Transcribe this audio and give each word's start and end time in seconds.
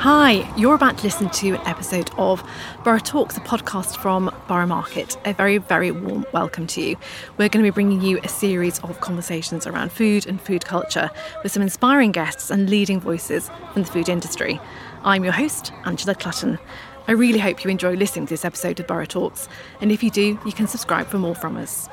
Hi, 0.00 0.50
you're 0.56 0.74
about 0.74 0.96
to 0.96 1.04
listen 1.04 1.28
to 1.28 1.56
an 1.56 1.66
episode 1.66 2.10
of 2.16 2.42
Borough 2.84 3.00
Talks, 3.00 3.36
a 3.36 3.40
podcast 3.40 3.98
from 3.98 4.34
Borough 4.48 4.64
Market. 4.64 5.18
A 5.26 5.34
very, 5.34 5.58
very 5.58 5.90
warm 5.90 6.24
welcome 6.32 6.66
to 6.68 6.80
you. 6.80 6.96
We're 7.36 7.50
going 7.50 7.62
to 7.62 7.70
be 7.70 7.74
bringing 7.74 8.00
you 8.00 8.18
a 8.24 8.28
series 8.28 8.78
of 8.78 8.98
conversations 9.02 9.66
around 9.66 9.92
food 9.92 10.26
and 10.26 10.40
food 10.40 10.64
culture 10.64 11.10
with 11.42 11.52
some 11.52 11.62
inspiring 11.62 12.12
guests 12.12 12.50
and 12.50 12.70
leading 12.70 12.98
voices 12.98 13.50
from 13.74 13.82
the 13.82 13.90
food 13.90 14.08
industry. 14.08 14.58
I'm 15.04 15.22
your 15.22 15.34
host, 15.34 15.70
Angela 15.84 16.14
Clutton. 16.14 16.58
I 17.06 17.12
really 17.12 17.38
hope 17.38 17.62
you 17.62 17.68
enjoy 17.70 17.92
listening 17.92 18.24
to 18.24 18.32
this 18.32 18.46
episode 18.46 18.80
of 18.80 18.86
Borough 18.86 19.04
Talks, 19.04 19.50
and 19.82 19.92
if 19.92 20.02
you 20.02 20.10
do, 20.10 20.40
you 20.46 20.52
can 20.52 20.66
subscribe 20.66 21.08
for 21.08 21.18
more 21.18 21.34
from 21.34 21.58
us. 21.58 21.90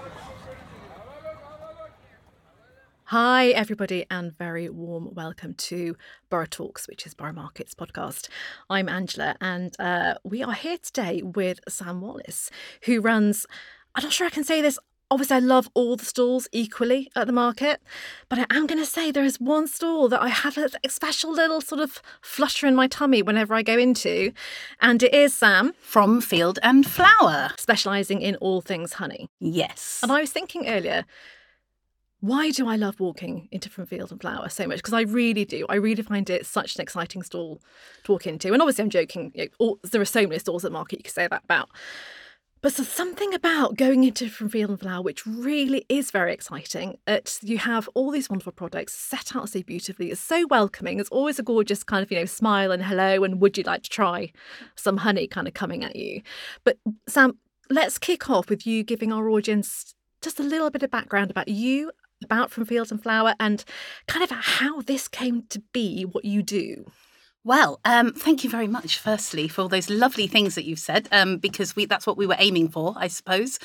Hi, 3.11 3.51
everybody, 3.51 4.05
and 4.11 4.37
very 4.37 4.67
warm 4.67 5.13
welcome 5.13 5.53
to 5.53 5.95
Borough 6.29 6.45
Talks, 6.45 6.89
which 6.89 7.05
is 7.05 7.13
Borough 7.13 7.31
Market's 7.31 7.73
podcast. 7.73 8.27
I'm 8.69 8.89
Angela, 8.89 9.37
and 9.39 9.73
uh, 9.79 10.15
we 10.25 10.43
are 10.43 10.51
here 10.51 10.77
today 10.77 11.21
with 11.21 11.61
Sam 11.69 12.01
Wallace, 12.01 12.51
who 12.83 12.99
runs, 12.99 13.45
I'm 13.95 14.03
not 14.03 14.11
sure 14.11 14.27
I 14.27 14.29
can 14.29 14.43
say 14.43 14.61
this. 14.61 14.77
Obviously, 15.09 15.37
I 15.37 15.39
love 15.39 15.69
all 15.73 15.95
the 15.95 16.03
stalls 16.03 16.49
equally 16.51 17.09
at 17.15 17.27
the 17.27 17.31
market, 17.31 17.81
but 18.27 18.39
I 18.39 18.45
am 18.49 18.67
going 18.67 18.81
to 18.81 18.85
say 18.85 19.09
there 19.09 19.23
is 19.23 19.39
one 19.39 19.69
stall 19.69 20.09
that 20.09 20.21
I 20.21 20.27
have 20.27 20.57
a 20.57 20.89
special 20.89 21.31
little 21.31 21.61
sort 21.61 21.79
of 21.79 22.01
flutter 22.21 22.67
in 22.67 22.75
my 22.75 22.87
tummy 22.87 23.21
whenever 23.21 23.53
I 23.53 23.61
go 23.61 23.77
into, 23.77 24.33
and 24.81 25.01
it 25.01 25.13
is 25.13 25.33
Sam 25.33 25.73
from 25.79 26.19
Field 26.19 26.59
and 26.61 26.85
Flower, 26.85 27.51
specialising 27.57 28.21
in 28.21 28.35
all 28.41 28.59
things 28.59 28.91
honey. 28.91 29.29
Yes. 29.39 30.01
And 30.03 30.11
I 30.11 30.19
was 30.19 30.31
thinking 30.33 30.67
earlier, 30.67 31.05
why 32.19 32.49
do 32.49 32.67
I 32.67 32.75
love 32.75 32.99
walking 32.99 33.47
into 33.51 33.69
From 33.69 33.85
Field 33.85 34.11
and 34.11 34.19
Flower 34.19 34.49
so 34.49 34.67
much? 34.67 34.77
Because 34.77 34.93
I 34.93 35.01
really 35.01 35.45
do. 35.45 35.65
I 35.69 35.75
really 35.75 36.01
find 36.01 36.29
it 36.29 36.45
such 36.45 36.75
an 36.75 36.81
exciting 36.81 37.21
stall 37.21 37.61
to 38.03 38.11
walk 38.11 38.25
into. 38.25 38.53
And 38.53 38.61
obviously, 38.61 38.83
I'm 38.83 38.89
joking. 38.89 39.31
You 39.35 39.43
know, 39.43 39.49
all, 39.59 39.79
there 39.83 40.01
are 40.01 40.05
so 40.05 40.23
many 40.23 40.39
stalls 40.39 40.65
at 40.65 40.71
market 40.71 40.99
you 40.99 41.03
could 41.03 41.13
say 41.13 41.27
that 41.27 41.43
about. 41.43 41.69
But 42.61 42.75
there's 42.75 42.89
something 42.89 43.35
about 43.35 43.77
going 43.77 44.03
into 44.03 44.29
From 44.29 44.49
Field 44.49 44.71
and 44.71 44.79
Flower 44.79 45.03
which 45.03 45.27
really 45.27 45.85
is 45.89 46.09
very 46.09 46.33
exciting. 46.33 46.97
That 47.05 47.37
you 47.43 47.59
have 47.59 47.87
all 47.93 48.09
these 48.09 48.31
wonderful 48.31 48.51
products 48.51 48.93
set 48.93 49.35
out 49.35 49.49
so 49.49 49.61
beautifully. 49.61 50.09
It's 50.09 50.19
so 50.19 50.47
welcoming. 50.47 50.99
It's 50.99 51.09
always 51.09 51.37
a 51.37 51.43
gorgeous 51.43 51.83
kind 51.83 52.01
of 52.01 52.11
you 52.11 52.17
know 52.17 52.25
smile 52.25 52.71
and 52.71 52.83
hello 52.83 53.23
and 53.23 53.39
would 53.39 53.59
you 53.59 53.63
like 53.63 53.83
to 53.83 53.89
try 53.91 54.31
some 54.75 54.97
honey 54.97 55.27
kind 55.27 55.47
of 55.47 55.53
coming 55.53 55.83
at 55.83 55.95
you. 55.95 56.23
But 56.63 56.79
Sam, 57.07 57.37
let's 57.69 57.99
kick 57.99 58.27
off 58.27 58.49
with 58.49 58.65
you 58.65 58.83
giving 58.83 59.13
our 59.13 59.29
audience 59.29 59.93
just 60.23 60.39
a 60.39 60.43
little 60.43 60.71
bit 60.71 60.81
of 60.81 60.89
background 60.89 61.29
about 61.29 61.47
you 61.49 61.91
about 62.23 62.51
From 62.51 62.65
Fields 62.65 62.91
and 62.91 63.01
Flower 63.01 63.35
and 63.39 63.63
kind 64.07 64.23
of 64.23 64.31
how 64.31 64.81
this 64.81 65.07
came 65.07 65.43
to 65.49 65.61
be 65.73 66.03
what 66.03 66.25
you 66.25 66.43
do. 66.43 66.85
Well, 67.47 67.79
um, 67.85 68.11
thank 68.11 68.43
you 68.43 68.49
very 68.49 68.67
much, 68.67 68.99
firstly, 68.99 69.47
for 69.47 69.61
all 69.61 69.69
those 69.69 69.89
lovely 69.89 70.27
things 70.27 70.55
that 70.55 70.65
you've 70.65 70.79
said, 70.79 71.07
um, 71.13 71.37
because 71.37 71.77
we, 71.77 71.85
that's 71.85 72.05
what 72.05 72.17
we 72.17 72.27
were 72.27 72.35
aiming 72.39 72.67
for, 72.67 72.93
I 72.97 73.07
suppose. 73.07 73.57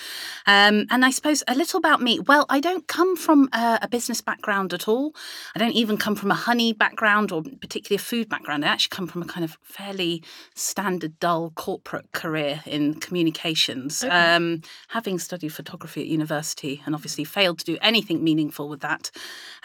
Um, 0.47 0.87
and 0.89 1.05
I 1.05 1.11
suppose 1.11 1.43
a 1.49 1.57
little 1.57 1.79
about 1.79 2.01
me. 2.01 2.21
Well, 2.21 2.47
I 2.49 2.61
don't 2.61 2.87
come 2.87 3.17
from 3.17 3.49
a, 3.53 3.81
a, 3.83 3.89
business 3.89 4.21
background 4.21 4.73
at 4.73 4.87
all. 4.87 5.17
I 5.57 5.59
don't 5.59 5.73
even 5.73 5.97
come 5.97 6.15
from 6.15 6.31
a 6.31 6.35
honey 6.37 6.73
background 6.73 7.33
or 7.33 7.43
particularly 7.43 7.97
a 7.97 8.05
food 8.05 8.29
background. 8.29 8.65
I 8.65 8.69
actually 8.69 8.95
come 8.95 9.09
from 9.09 9.21
a 9.21 9.27
kind 9.27 9.43
of 9.43 9.59
fairly 9.65 10.23
standard, 10.55 11.19
dull 11.19 11.51
corporate 11.51 12.13
career 12.13 12.63
in 12.67 13.01
communications, 13.01 14.05
okay. 14.05 14.15
Um, 14.15 14.63
having 14.91 15.19
studied 15.19 15.49
photography 15.49 16.03
at 16.03 16.07
university 16.07 16.83
and 16.87 16.95
obviously 16.95 17.25
failed 17.25 17.59
to 17.59 17.65
do 17.65 17.79
anything 17.83 18.23
meaningful 18.23 18.69
with 18.69 18.83
that. 18.83 19.11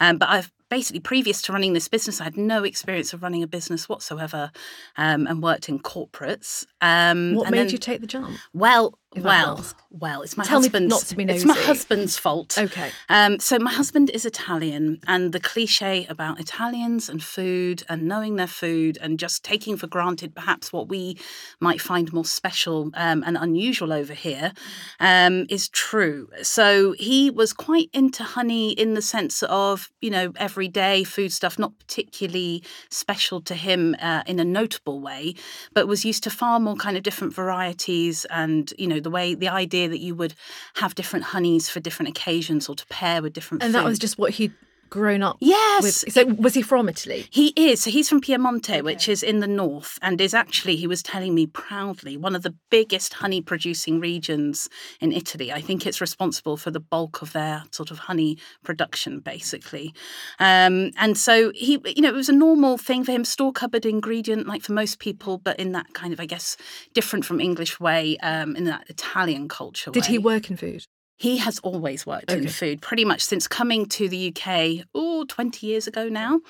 Um, 0.00 0.18
but 0.18 0.28
I've 0.28 0.50
basically 0.68 1.00
previous 1.00 1.42
to 1.42 1.52
running 1.52 1.72
this 1.72 1.88
business, 1.88 2.20
I 2.20 2.24
had 2.24 2.36
no 2.36 2.64
experience 2.64 3.12
of 3.12 3.22
running 3.22 3.42
a 3.42 3.46
business 3.46 3.88
whatsoever, 3.88 4.50
um, 4.96 5.26
and 5.26 5.42
worked 5.42 5.68
in 5.68 5.78
corporates. 5.78 6.66
Um, 6.80 7.34
what 7.34 7.50
made 7.50 7.58
then, 7.58 7.68
you 7.70 7.78
take 7.78 8.00
the 8.00 8.06
jump? 8.06 8.38
Well, 8.52 8.97
well, 9.16 9.64
well, 9.90 10.20
it's 10.20 10.36
my 10.36 10.44
Tell 10.44 10.60
husband's. 10.60 10.90
not 10.90 11.00
to 11.02 11.16
be 11.16 11.24
nosy. 11.24 11.36
It's 11.36 11.44
my 11.46 11.54
husband's 11.54 12.18
fault. 12.18 12.58
Okay. 12.58 12.90
Um, 13.08 13.38
so 13.40 13.58
my 13.58 13.72
husband 13.72 14.10
is 14.10 14.26
Italian, 14.26 15.00
and 15.06 15.32
the 15.32 15.40
cliche 15.40 16.06
about 16.10 16.38
Italians 16.38 17.08
and 17.08 17.22
food 17.22 17.84
and 17.88 18.02
knowing 18.02 18.36
their 18.36 18.46
food 18.46 18.98
and 19.00 19.18
just 19.18 19.42
taking 19.42 19.78
for 19.78 19.86
granted 19.86 20.34
perhaps 20.34 20.74
what 20.74 20.88
we 20.88 21.18
might 21.58 21.80
find 21.80 22.12
more 22.12 22.26
special 22.26 22.90
um, 22.94 23.24
and 23.26 23.38
unusual 23.38 23.94
over 23.94 24.12
here 24.12 24.52
um, 25.00 25.46
is 25.48 25.70
true. 25.70 26.28
So 26.42 26.92
he 26.92 27.30
was 27.30 27.54
quite 27.54 27.88
into 27.94 28.22
honey 28.22 28.72
in 28.72 28.92
the 28.92 29.02
sense 29.02 29.42
of 29.44 29.90
you 30.02 30.10
know 30.10 30.32
everyday 30.36 31.02
food 31.02 31.32
stuff, 31.32 31.58
not 31.58 31.72
particularly 31.78 32.62
special 32.90 33.40
to 33.40 33.54
him 33.54 33.96
uh, 34.02 34.22
in 34.26 34.38
a 34.38 34.44
notable 34.44 35.00
way, 35.00 35.34
but 35.72 35.88
was 35.88 36.04
used 36.04 36.24
to 36.24 36.30
far 36.30 36.60
more 36.60 36.76
kind 36.76 36.98
of 36.98 37.02
different 37.02 37.34
varieties 37.34 38.26
and 38.26 38.74
you 38.76 38.86
know 38.86 38.98
know 38.98 39.07
the 39.08 39.14
way 39.14 39.34
the 39.34 39.48
idea 39.48 39.88
that 39.88 40.00
you 40.00 40.14
would 40.14 40.34
have 40.74 40.94
different 40.94 41.24
honeys 41.26 41.68
for 41.68 41.80
different 41.80 42.10
occasions 42.10 42.68
or 42.68 42.74
to 42.74 42.86
pair 42.86 43.22
with 43.22 43.32
different 43.32 43.62
and 43.62 43.72
food. 43.72 43.78
that 43.78 43.84
was 43.84 43.98
just 43.98 44.18
what 44.18 44.32
he 44.32 44.50
grown 44.90 45.22
up 45.22 45.36
yes 45.40 45.82
with. 45.82 46.12
So 46.12 46.24
was 46.26 46.54
he 46.54 46.62
from 46.62 46.88
Italy? 46.88 47.26
He 47.30 47.52
is. 47.56 47.82
So 47.82 47.90
he's 47.90 48.08
from 48.08 48.20
Piemonte, 48.20 48.70
okay. 48.70 48.82
which 48.82 49.08
is 49.08 49.22
in 49.22 49.40
the 49.40 49.46
north, 49.46 49.98
and 50.02 50.20
is 50.20 50.34
actually, 50.34 50.76
he 50.76 50.86
was 50.86 51.02
telling 51.02 51.34
me 51.34 51.46
proudly, 51.46 52.16
one 52.16 52.34
of 52.34 52.42
the 52.42 52.54
biggest 52.70 53.14
honey 53.14 53.40
producing 53.40 54.00
regions 54.00 54.68
in 55.00 55.12
Italy. 55.12 55.52
I 55.52 55.60
think 55.60 55.86
it's 55.86 56.00
responsible 56.00 56.56
for 56.56 56.70
the 56.70 56.80
bulk 56.80 57.22
of 57.22 57.32
their 57.32 57.64
sort 57.70 57.90
of 57.90 57.98
honey 57.98 58.38
production, 58.64 59.20
basically. 59.20 59.94
Um, 60.38 60.92
and 60.96 61.16
so 61.16 61.52
he, 61.54 61.80
you 61.96 62.02
know, 62.02 62.08
it 62.08 62.14
was 62.14 62.28
a 62.28 62.32
normal 62.32 62.78
thing 62.78 63.04
for 63.04 63.12
him, 63.12 63.24
store 63.24 63.52
cupboard 63.52 63.86
ingredient, 63.86 64.46
like 64.46 64.62
for 64.62 64.72
most 64.72 64.98
people, 64.98 65.38
but 65.38 65.58
in 65.58 65.72
that 65.72 65.94
kind 65.94 66.12
of, 66.12 66.20
I 66.20 66.26
guess, 66.26 66.56
different 66.94 67.24
from 67.24 67.40
English 67.40 67.80
way, 67.80 68.16
um, 68.18 68.56
in 68.56 68.64
that 68.64 68.88
Italian 68.88 69.48
culture. 69.48 69.90
Did 69.90 70.04
way. 70.04 70.08
he 70.08 70.18
work 70.18 70.50
in 70.50 70.56
food? 70.56 70.84
He 71.18 71.38
has 71.38 71.58
always 71.60 72.06
worked 72.06 72.30
okay. 72.30 72.40
in 72.40 72.48
food, 72.48 72.80
pretty 72.80 73.04
much 73.04 73.22
since 73.24 73.48
coming 73.48 73.86
to 73.86 74.08
the 74.08 74.32
UK, 74.34 74.86
oh, 74.94 75.24
20 75.28 75.66
years 75.66 75.88
ago 75.88 76.08
now. 76.08 76.40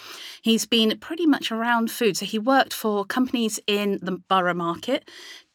He's 0.42 0.66
been 0.66 0.98
pretty 0.98 1.26
much 1.26 1.50
around 1.50 1.90
food. 1.90 2.18
So 2.18 2.26
he 2.26 2.38
worked 2.38 2.74
for 2.74 3.06
companies 3.06 3.58
in 3.66 3.98
the 4.02 4.12
borough 4.12 4.52
market, 4.52 5.08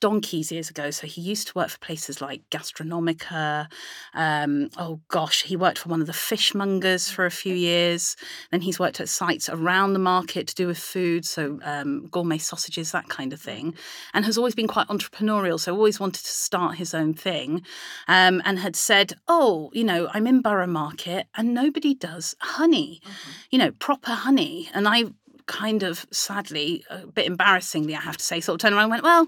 donkeys 0.04 0.52
years 0.52 0.70
ago. 0.70 0.92
So 0.92 1.08
he 1.08 1.22
used 1.22 1.48
to 1.48 1.54
work 1.56 1.70
for 1.70 1.80
places 1.80 2.20
like 2.20 2.42
Gastronomica. 2.50 3.72
Um, 4.14 4.70
oh 4.78 5.00
gosh, 5.08 5.44
he 5.44 5.56
worked 5.56 5.78
for 5.78 5.88
one 5.88 6.02
of 6.02 6.08
the 6.08 6.20
fishmongers 6.30 7.10
for 7.10 7.26
a 7.26 7.32
few 7.32 7.56
years. 7.56 8.18
Then 8.52 8.60
he's 8.60 8.80
worked 8.80 9.00
at 9.00 9.08
sites 9.08 9.48
around 9.48 9.94
the 9.94 10.00
market 10.00 10.46
to 10.48 10.56
do 10.56 10.68
with 10.68 10.78
food, 10.78 11.26
so 11.26 11.58
um, 11.64 12.08
gourmet 12.08 12.38
sausages, 12.38 12.92
that 12.92 13.08
kind 13.08 13.32
of 13.32 13.40
thing, 13.40 13.76
and 14.14 14.26
has 14.26 14.38
always 14.38 14.56
been 14.56 14.68
quite 14.68 14.90
entrepreneurial. 14.90 15.58
So 15.58 15.74
always 15.74 16.02
wanted 16.02 16.26
to 16.26 16.32
start 16.32 16.76
his 16.76 16.94
own 16.94 17.14
thing, 17.14 17.62
um, 18.10 18.42
and 18.44 18.60
had 18.60 18.76
said, 18.76 19.14
"Oh, 19.30 19.72
you 19.72 19.86
know, 19.86 20.10
I'm 20.14 20.28
in 20.28 20.42
Borough 20.42 20.68
Market, 20.68 21.28
and 21.38 21.54
nobody 21.54 21.94
does 21.94 22.36
honey, 22.42 23.00
mm-hmm. 23.06 23.32
you 23.52 23.58
know, 23.58 23.72
proper 23.72 24.12
honey." 24.12 24.70
And 24.74 24.86
I 24.86 25.06
kind 25.46 25.84
of 25.84 26.06
sadly, 26.12 26.84
a 26.90 27.08
bit 27.08 27.26
embarrassingly, 27.26 27.96
I 27.96 28.02
have 28.02 28.18
to 28.18 28.24
say, 28.24 28.40
sort 28.40 28.56
of 28.56 28.62
turned 28.62 28.76
around 28.76 28.86
and 28.86 28.92
went, 28.92 29.04
Well, 29.04 29.28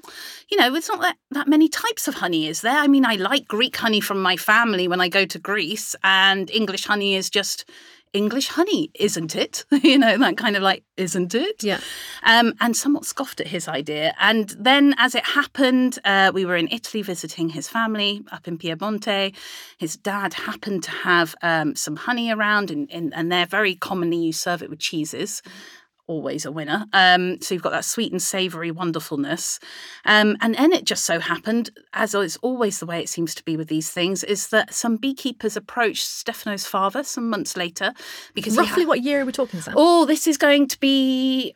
you 0.50 0.58
know, 0.58 0.74
it's 0.76 0.90
not 0.90 1.02
that, 1.02 1.18
that 1.31 1.48
many 1.48 1.68
types 1.70 2.08
of 2.08 2.16
honey, 2.16 2.48
is 2.48 2.62
there? 2.62 2.78
I 2.78 2.88
mean, 2.88 3.06
I 3.06 3.16
like 3.16 3.48
Greek 3.48 3.76
honey 3.78 4.02
from 4.02 4.22
my 4.22 4.38
family 4.38 4.88
when 4.88 5.02
I 5.02 5.09
go 5.09 5.26
to 5.26 5.40
Greece, 5.40 5.96
and 6.03 6.50
English 6.52 6.86
honey 6.86 7.16
is 7.16 7.30
just 7.30 7.66
English 8.16 8.48
honey, 8.48 8.90
isn't 8.96 9.36
it? 9.36 9.66
you 9.84 9.98
know, 9.98 10.18
that 10.18 10.38
kind 10.38 10.56
of 10.56 10.64
like, 10.64 10.84
isn't 10.96 11.36
it? 11.36 11.64
Yeah. 11.64 11.81
Um, 12.24 12.53
and 12.62 12.76
somewhat 12.76 13.06
scoffed 13.06 13.42
at 13.42 13.47
his 13.47 13.68
idea. 13.68 14.16
And 14.20 14.50
then, 14.58 14.96
as 14.97 15.16
it 15.16 15.26
happened, 15.26 16.00
uh, 16.06 16.32
we 16.34 16.46
were 16.46 16.56
in 16.56 16.70
Italy 16.72 17.02
visiting 17.03 17.50
his 17.50 17.68
family 17.68 18.24
up 18.32 18.47
in 18.47 18.58
Piemonte. 18.58 19.36
His 19.78 19.97
dad 19.97 20.34
happened 20.34 20.84
to 20.84 20.92
have 20.92 21.36
um, 21.42 21.76
some 21.76 21.97
honey 21.97 22.32
around, 22.32 22.72
and, 22.72 22.90
and, 22.90 23.14
and 23.14 23.32
they're 23.32 23.46
very 23.46 23.76
commonly 23.76 24.18
you 24.18 24.32
serve 24.32 24.64
it 24.64 24.70
with 24.70 24.80
cheeses 24.80 25.41
always 26.07 26.46
a 26.46 26.52
winner. 26.52 26.85
Um, 26.93 27.41
so 27.41 27.53
you've 27.53 27.63
got 27.63 27.72
that 27.72 27.85
sweet 27.85 28.11
and 28.11 28.22
savoury 28.22 28.72
wonderfulness. 28.72 29.59
Um, 30.05 30.37
and 30.41 30.55
then 30.55 30.72
it 30.72 30.85
just 30.85 31.05
so 31.05 31.19
happened, 31.19 31.69
as 31.93 32.13
is 32.13 32.37
always 32.37 32.79
the 32.79 32.85
way 32.85 32.99
it 32.99 33.09
seems 33.09 33.34
to 33.35 33.43
be 33.43 33.57
with 33.57 33.67
these 33.67 33.90
things, 33.91 34.23
is 34.23 34.47
that 34.49 34.73
some 34.73 34.97
beekeepers 34.97 35.57
approached 35.57 36.05
Stefano's 36.05 36.66
father 36.66 37.03
some 37.03 37.29
months 37.29 37.57
later. 37.57 37.93
because 38.34 38.57
Roughly 38.57 38.84
ha- 38.84 38.90
what 38.90 39.02
year 39.02 39.22
are 39.22 39.25
we 39.25 39.31
talking, 39.31 39.61
Sam? 39.61 39.73
Oh, 39.78 40.05
this 40.05 40.28
is 40.28 40.37
going 40.37 40.67
to 40.67 40.79
be 40.79 41.53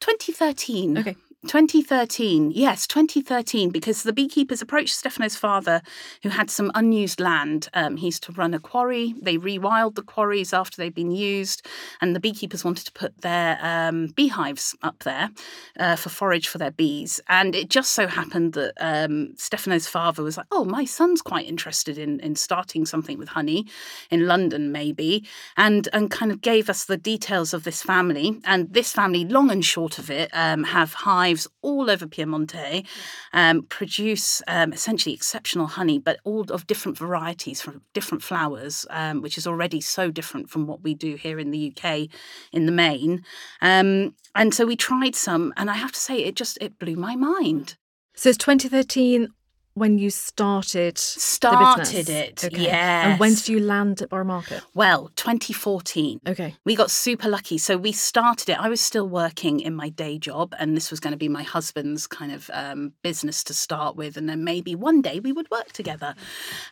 2013. 0.00 0.98
Okay. 0.98 1.16
2013, 1.44 2.50
yes, 2.50 2.86
2013, 2.86 3.70
because 3.70 4.02
the 4.02 4.12
beekeepers 4.12 4.62
approached 4.62 4.94
Stefano's 4.94 5.36
father, 5.36 5.82
who 6.22 6.30
had 6.30 6.50
some 6.50 6.70
unused 6.74 7.20
land. 7.20 7.68
Um, 7.74 7.96
he 7.96 8.06
used 8.06 8.22
to 8.24 8.32
run 8.32 8.54
a 8.54 8.58
quarry. 8.58 9.14
They 9.20 9.36
rewild 9.36 9.94
the 9.94 10.02
quarries 10.02 10.52
after 10.52 10.76
they'd 10.76 10.94
been 10.94 11.10
used, 11.10 11.66
and 12.00 12.14
the 12.14 12.20
beekeepers 12.20 12.64
wanted 12.64 12.86
to 12.86 12.92
put 12.92 13.20
their 13.20 13.58
um, 13.60 14.08
beehives 14.16 14.74
up 14.82 15.02
there 15.04 15.30
uh, 15.78 15.96
for 15.96 16.08
forage 16.08 16.48
for 16.48 16.58
their 16.58 16.70
bees. 16.70 17.20
And 17.28 17.54
it 17.54 17.68
just 17.68 17.92
so 17.92 18.06
happened 18.06 18.54
that 18.54 18.72
um, 18.78 19.34
Stefano's 19.36 19.86
father 19.86 20.22
was 20.22 20.36
like, 20.36 20.46
"Oh, 20.50 20.64
my 20.64 20.84
son's 20.84 21.22
quite 21.22 21.46
interested 21.46 21.98
in 21.98 22.20
in 22.20 22.36
starting 22.36 22.86
something 22.86 23.18
with 23.18 23.28
honey 23.28 23.66
in 24.10 24.26
London, 24.26 24.72
maybe," 24.72 25.26
and 25.56 25.88
and 25.92 26.10
kind 26.10 26.32
of 26.32 26.40
gave 26.40 26.70
us 26.70 26.84
the 26.84 26.96
details 26.96 27.52
of 27.52 27.64
this 27.64 27.82
family. 27.82 28.40
And 28.44 28.72
this 28.72 28.92
family, 28.92 29.24
long 29.24 29.50
and 29.50 29.64
short 29.64 29.98
of 29.98 30.10
it, 30.10 30.30
um, 30.32 30.64
have 30.64 30.94
hives 30.94 31.33
all 31.62 31.90
over 31.90 32.06
Piemonte, 32.06 32.86
um, 33.32 33.62
produce 33.64 34.42
um, 34.48 34.72
essentially 34.72 35.14
exceptional 35.14 35.66
honey, 35.66 35.98
but 35.98 36.18
all 36.24 36.42
of 36.50 36.66
different 36.66 36.98
varieties 36.98 37.60
from 37.60 37.82
different 37.92 38.22
flowers, 38.22 38.86
um, 38.90 39.22
which 39.22 39.38
is 39.38 39.46
already 39.46 39.80
so 39.80 40.10
different 40.10 40.50
from 40.50 40.66
what 40.66 40.82
we 40.82 40.94
do 40.94 41.14
here 41.16 41.38
in 41.38 41.50
the 41.50 41.72
UK 41.72 42.08
in 42.52 42.66
the 42.66 42.72
main. 42.72 43.24
Um, 43.60 44.14
and 44.34 44.54
so 44.54 44.66
we 44.66 44.76
tried 44.76 45.14
some, 45.14 45.52
and 45.56 45.70
I 45.70 45.74
have 45.74 45.92
to 45.92 46.00
say, 46.00 46.18
it 46.18 46.36
just 46.36 46.58
it 46.60 46.78
blew 46.78 46.96
my 46.96 47.16
mind. 47.16 47.76
So 48.14 48.28
it's 48.28 48.38
2013 48.38 49.28
when 49.74 49.98
you 49.98 50.08
started 50.08 50.96
started 50.96 52.08
it 52.08 52.44
okay. 52.44 52.62
yeah 52.62 53.10
and 53.10 53.20
when 53.20 53.34
did 53.34 53.48
you 53.48 53.58
land 53.58 54.00
at 54.00 54.08
borough 54.08 54.24
market? 54.24 54.62
Well 54.72 55.10
2014 55.16 56.20
okay. 56.26 56.54
We 56.64 56.76
got 56.76 56.90
super 56.90 57.28
lucky. 57.28 57.58
So 57.58 57.76
we 57.76 57.92
started 57.92 58.48
it. 58.48 58.58
I 58.58 58.68
was 58.68 58.80
still 58.80 59.08
working 59.08 59.60
in 59.60 59.74
my 59.74 59.88
day 59.88 60.18
job 60.18 60.54
and 60.58 60.76
this 60.76 60.90
was 60.90 61.00
going 61.00 61.12
to 61.12 61.16
be 61.16 61.28
my 61.28 61.42
husband's 61.42 62.06
kind 62.06 62.32
of 62.32 62.50
um, 62.52 62.92
business 63.02 63.42
to 63.44 63.54
start 63.54 63.96
with 63.96 64.16
and 64.16 64.28
then 64.28 64.44
maybe 64.44 64.74
one 64.74 65.02
day 65.02 65.18
we 65.18 65.32
would 65.32 65.50
work 65.50 65.72
together. 65.72 66.14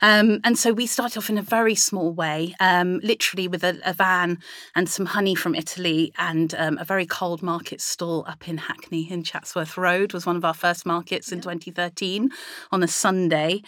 Um, 0.00 0.40
and 0.44 0.56
so 0.56 0.72
we 0.72 0.87
started 0.87 1.19
off 1.19 1.28
in 1.28 1.38
a 1.38 1.43
very 1.43 1.75
small 1.75 2.12
way 2.12 2.55
um, 2.60 3.00
literally 3.02 3.48
with 3.48 3.64
a, 3.64 3.81
a, 3.84 3.93
van 3.93 4.38
and 4.75 4.88
some 4.88 5.06
honey 5.06 5.34
from 5.34 5.55
italy 5.55 6.12
and 6.16 6.55
um, 6.55 6.78
a 6.78 6.84
very 6.84 7.05
cold 7.05 7.43
market 7.43 7.81
stall 7.81 8.25
up 8.26 8.48
in 8.48 8.56
hackney 8.56 9.10
in 9.10 9.22
chatsworth 9.22 9.76
road 9.76 10.14
was 10.14 10.25
one 10.25 10.37
of 10.37 10.44
our 10.44 10.55
first 10.55 10.87
markets 10.87 11.31
in 11.31 11.40
2013 11.40 12.31
on 12.70 12.82
a 12.82 12.88
Sunday. 12.93 13.62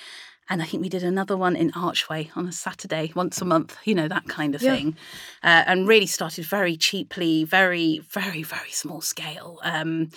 And 0.49 0.61
I 0.61 0.67
think 0.67 0.83
we 0.83 0.89
did 0.89 1.03
another 1.03 1.37
one 1.37 1.57
in 1.57 1.71
Archway 1.75 2.31
on 2.37 2.47
a 2.47 2.53
Saturday, 2.53 3.13
once 3.15 3.41
a 3.41 3.45
month, 3.45 3.77
you 3.85 3.95
know, 3.95 4.09
that 4.09 4.29
kind 4.29 4.55
of 4.55 4.63
yeah. 4.63 4.77
thing. 4.77 4.97
Uh, 5.43 5.65
and 5.67 5.89
really 5.89 6.07
started 6.07 6.45
very 6.45 6.77
cheaply, 6.77 7.45
very, 7.45 8.01
very, 8.11 8.43
very 8.43 8.71
small 8.71 9.01
scale. 9.01 9.59
Um, 9.63 10.11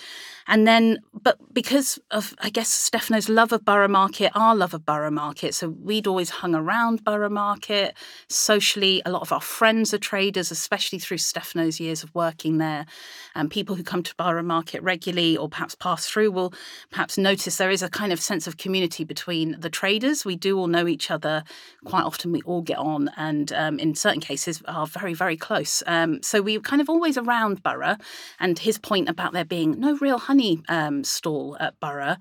and 0.46 0.66
then, 0.66 0.98
but 1.12 1.38
because 1.52 1.98
of, 2.10 2.34
I 2.40 2.50
guess, 2.50 2.68
Stefano's 2.68 3.28
love 3.28 3.52
of 3.52 3.64
Borough 3.64 3.88
Market, 3.88 4.32
our 4.34 4.54
love 4.54 4.72
of 4.72 4.84
Borough 4.84 5.10
Market, 5.10 5.54
so 5.54 5.68
we'd 5.68 6.06
always 6.06 6.30
hung 6.30 6.54
around 6.54 7.04
Borough 7.04 7.28
Market 7.28 7.94
socially. 8.28 9.02
A 9.04 9.10
lot 9.10 9.22
of 9.22 9.32
our 9.32 9.40
friends 9.40 9.92
are 9.92 9.98
traders, 9.98 10.50
especially 10.50 10.98
through 10.98 11.18
Stefano's 11.18 11.80
years 11.80 12.02
of 12.02 12.14
working 12.14 12.58
there. 12.58 12.86
And 13.34 13.50
people 13.50 13.76
who 13.76 13.82
come 13.82 14.02
to 14.02 14.14
Borough 14.16 14.42
Market 14.42 14.82
regularly 14.82 15.36
or 15.36 15.48
perhaps 15.48 15.74
pass 15.74 16.06
through 16.06 16.30
will 16.32 16.54
perhaps 16.90 17.18
notice 17.18 17.56
there 17.56 17.70
is 17.70 17.82
a 17.82 17.90
kind 17.90 18.12
of 18.12 18.20
sense 18.20 18.46
of 18.46 18.56
community 18.56 19.04
between 19.04 19.56
the 19.60 19.70
traders. 19.70 20.17
We 20.24 20.36
do 20.36 20.58
all 20.58 20.66
know 20.66 20.86
each 20.86 21.10
other. 21.10 21.44
Quite 21.84 22.04
often 22.04 22.32
we 22.32 22.42
all 22.42 22.62
get 22.62 22.78
on 22.78 23.10
and 23.16 23.52
um, 23.52 23.78
in 23.78 23.94
certain 23.94 24.20
cases 24.20 24.62
are 24.66 24.86
very, 24.86 25.14
very 25.14 25.36
close. 25.36 25.82
Um, 25.86 26.22
so 26.22 26.40
we 26.42 26.56
were 26.58 26.62
kind 26.62 26.80
of 26.80 26.88
always 26.88 27.16
around 27.16 27.62
Borough. 27.62 27.96
And 28.40 28.58
his 28.58 28.78
point 28.78 29.08
about 29.08 29.32
there 29.32 29.44
being 29.44 29.78
no 29.78 29.96
real 29.96 30.18
honey 30.18 30.62
um, 30.68 31.04
stall 31.04 31.56
at 31.60 31.78
Borough 31.80 32.16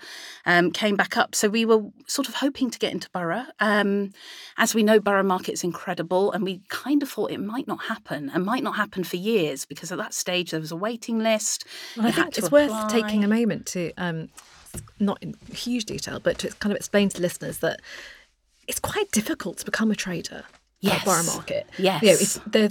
um, 0.45 0.71
came 0.71 0.95
back 0.95 1.17
up. 1.17 1.35
So 1.35 1.49
we 1.49 1.65
were 1.65 1.83
sort 2.07 2.27
of 2.27 2.35
hoping 2.35 2.69
to 2.69 2.79
get 2.79 2.91
into 2.91 3.09
Borough. 3.11 3.45
Um, 3.59 4.11
as 4.57 4.73
we 4.73 4.83
know, 4.83 5.00
Borough 5.00 5.23
Market's 5.23 5.63
incredible, 5.63 6.31
and 6.31 6.43
we 6.43 6.61
kind 6.69 7.03
of 7.03 7.09
thought 7.09 7.31
it 7.31 7.39
might 7.39 7.67
not 7.67 7.83
happen 7.83 8.31
and 8.33 8.45
might 8.45 8.63
not 8.63 8.75
happen 8.75 9.03
for 9.03 9.17
years 9.17 9.65
because 9.65 9.91
at 9.91 9.97
that 9.97 10.13
stage 10.13 10.51
there 10.51 10.59
was 10.59 10.71
a 10.71 10.75
waiting 10.75 11.19
list. 11.19 11.65
Well, 11.95 12.07
I 12.07 12.11
think 12.11 12.38
it's 12.38 12.51
worth 12.51 12.89
taking 12.89 13.23
a 13.23 13.27
moment 13.27 13.65
to, 13.67 13.91
um, 13.97 14.29
not 15.00 15.18
in 15.21 15.35
huge 15.51 15.85
detail, 15.85 16.19
but 16.19 16.38
to 16.39 16.50
kind 16.59 16.71
of 16.71 16.77
explain 16.77 17.09
to 17.09 17.21
listeners 17.21 17.59
that 17.59 17.81
it's 18.68 18.79
quite 18.79 19.12
difficult 19.12 19.57
to 19.59 19.65
become 19.65 19.91
a 19.91 19.95
trader 19.95 20.44
yes. 20.79 21.00
at 21.00 21.06
Borough 21.06 21.24
Market. 21.24 21.68
Yes. 21.77 22.39
You 22.53 22.62
know, 22.62 22.69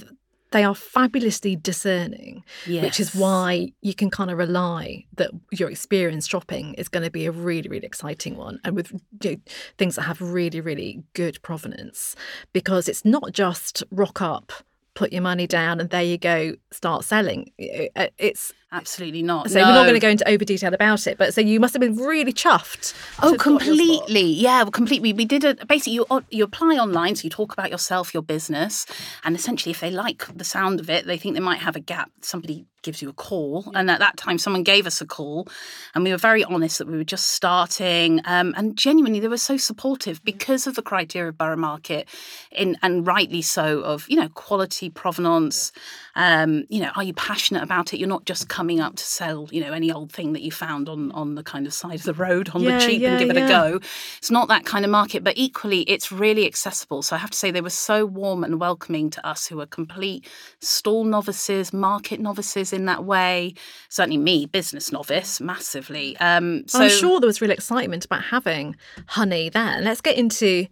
they 0.53 0.63
are 0.63 0.75
fabulously 0.75 1.57
discerning, 1.57 2.45
yes. 2.67 2.85
which 2.85 3.01
is 3.01 3.15
why 3.15 3.73
you 3.83 3.95
can 3.95 4.11
kind 4.11 4.31
of 4.31 4.39
rely 4.39 5.05
that 5.17 5.31
your 5.51 5.71
experience 5.71 6.27
shopping 6.27 6.75
is 6.75 6.89
going 6.89 7.03
to 7.03 7.11
be 7.11 7.27
a 7.27 7.33
really, 7.33 7.69
really 7.69 7.87
exciting 7.87 8.37
one 8.37 8.61
and 8.65 8.77
with 8.77 8.93
you 9.23 9.33
know, 9.33 9.37
things 9.77 9.97
that 9.97 10.03
have 10.03 10.21
really, 10.21 10.61
really 10.61 11.03
good 11.15 11.43
provenance 11.43 12.15
because 12.53 12.89
it's 12.89 13.05
not 13.05 13.33
just 13.33 13.83
rock 13.91 14.23
up 14.23 14.53
put 14.95 15.13
your 15.13 15.21
money 15.21 15.47
down 15.47 15.79
and 15.79 15.91
there 15.91 16.03
you 16.03 16.17
go 16.17 16.55
start 16.71 17.05
selling 17.05 17.53
uh, 17.97 18.07
it's 18.17 18.55
Absolutely 18.77 19.23
not. 19.23 19.51
So 19.51 19.59
no. 19.59 19.67
we're 19.67 19.73
not 19.73 19.83
going 19.85 19.95
to 19.95 20.01
go 20.01 20.11
into 20.11 20.29
over 20.29 20.45
detail 20.45 20.75
about 20.75 21.07
it, 21.07 21.17
but 21.17 21.33
so 21.33 21.41
you 21.41 21.59
must 21.59 21.73
have 21.73 21.81
been 21.81 21.97
really 21.97 22.33
chuffed. 22.33 22.95
Oh, 23.23 23.35
completely. 23.39 24.21
Yeah, 24.21 24.65
well, 24.65 24.71
completely. 24.71 25.15
We 25.15 25.25
did 25.25 25.45
a 25.45 25.55
Basically, 25.65 25.95
you 25.95 26.07
you 26.31 26.45
apply 26.45 26.77
online, 26.77 27.17
so 27.17 27.25
you 27.25 27.31
talk 27.31 27.55
about 27.55 27.71
yourself, 27.71 28.13
your 28.13 28.23
business, 28.23 28.85
and 29.25 29.35
essentially, 29.35 29.71
if 29.71 29.81
they 29.81 29.91
like 29.91 30.27
the 30.37 30.45
sound 30.45 30.79
of 30.79 30.91
it, 30.91 31.07
they 31.07 31.17
think 31.17 31.35
they 31.35 31.41
might 31.41 31.61
have 31.61 31.75
a 31.75 31.81
gap. 31.81 32.11
Somebody 32.21 32.67
gives 32.83 33.01
you 33.03 33.09
a 33.09 33.15
call, 33.15 33.73
and 33.75 33.91
at 33.91 33.99
that 33.99 34.17
time, 34.19 34.37
someone 34.37 34.63
gave 34.63 34.87
us 34.87 35.01
a 35.01 35.07
call, 35.07 35.49
and 35.95 36.05
we 36.05 36.11
were 36.11 36.19
very 36.19 36.45
honest 36.45 36.79
that 36.79 36.87
we 36.87 36.97
were 36.99 37.05
just 37.05 37.29
starting, 37.29 38.21
um, 38.27 38.55
and 38.59 38.77
genuinely, 38.77 39.21
they 39.21 39.29
were 39.29 39.39
so 39.39 39.57
supportive 39.57 40.23
because 40.23 40.67
of 40.67 40.75
the 40.75 40.83
criteria 40.83 41.31
of 41.31 41.39
Borough 41.39 41.57
Market, 41.57 42.09
in 42.53 42.77
and 42.83 43.07
rightly 43.07 43.43
so 43.43 43.81
of 43.81 44.07
you 44.09 44.17
know 44.17 44.29
quality, 44.29 44.91
provenance. 44.91 45.73
Um, 46.15 46.65
you 46.69 46.81
know, 46.81 46.91
are 46.95 47.03
you 47.03 47.15
passionate 47.15 47.63
about 47.63 47.93
it? 47.93 47.99
You're 47.99 48.09
not 48.09 48.25
just 48.25 48.49
coming 48.49 48.66
up 48.81 48.97
to 48.97 49.05
sell, 49.05 49.49
you 49.51 49.61
know, 49.61 49.73
any 49.73 49.91
old 49.91 50.13
thing 50.13 50.33
that 50.33 50.43
you 50.43 50.51
found 50.51 50.89
on 50.89 51.13
on 51.13 51.35
the 51.35 51.43
kind 51.43 51.67
of 51.67 51.73
side 51.73 51.95
of 51.95 52.03
the 52.03 52.15
road 52.15 52.51
on 52.51 52.63
yeah, 52.63 52.79
the 52.79 52.85
cheap 52.85 53.01
yeah, 53.01 53.11
and 53.11 53.19
give 53.21 53.31
it 53.31 53.37
yeah. 53.37 53.45
a 53.45 53.49
go. 53.49 53.81
It's 54.19 54.31
not 54.31 54.49
that 54.49 54.65
kind 54.65 54.85
of 54.85 54.91
market, 54.91 55.25
but 55.25 55.35
equally, 55.37 55.83
it's 55.83 56.13
really 56.13 56.47
accessible. 56.47 57.03
So 57.03 57.17
I 57.17 57.19
have 57.19 57.31
to 57.31 57.39
say, 57.39 57.51
they 57.51 57.61
were 57.61 57.71
so 57.71 58.05
warm 58.05 58.45
and 58.45 58.61
welcoming 58.61 59.11
to 59.11 59.27
us 59.27 59.47
who 59.47 59.61
are 59.61 59.67
complete 59.67 60.29
stall 60.61 61.05
novices, 61.05 61.73
market 61.73 62.21
novices 62.21 62.73
in 62.73 62.85
that 62.87 63.05
way. 63.05 63.55
Certainly 63.89 64.19
me, 64.19 64.47
business 64.47 64.93
novice, 64.93 65.41
massively. 65.41 66.17
Um, 66.19 66.67
so 66.67 66.81
I'm 66.81 66.91
sure 66.91 67.21
there 67.21 67.27
was 67.27 67.41
real 67.41 67.51
excitement 67.51 68.05
about 68.05 68.23
having 68.23 68.77
honey 69.07 69.49
there. 69.49 69.81
Let's 69.81 70.01
get 70.01 70.17
into 70.17 70.67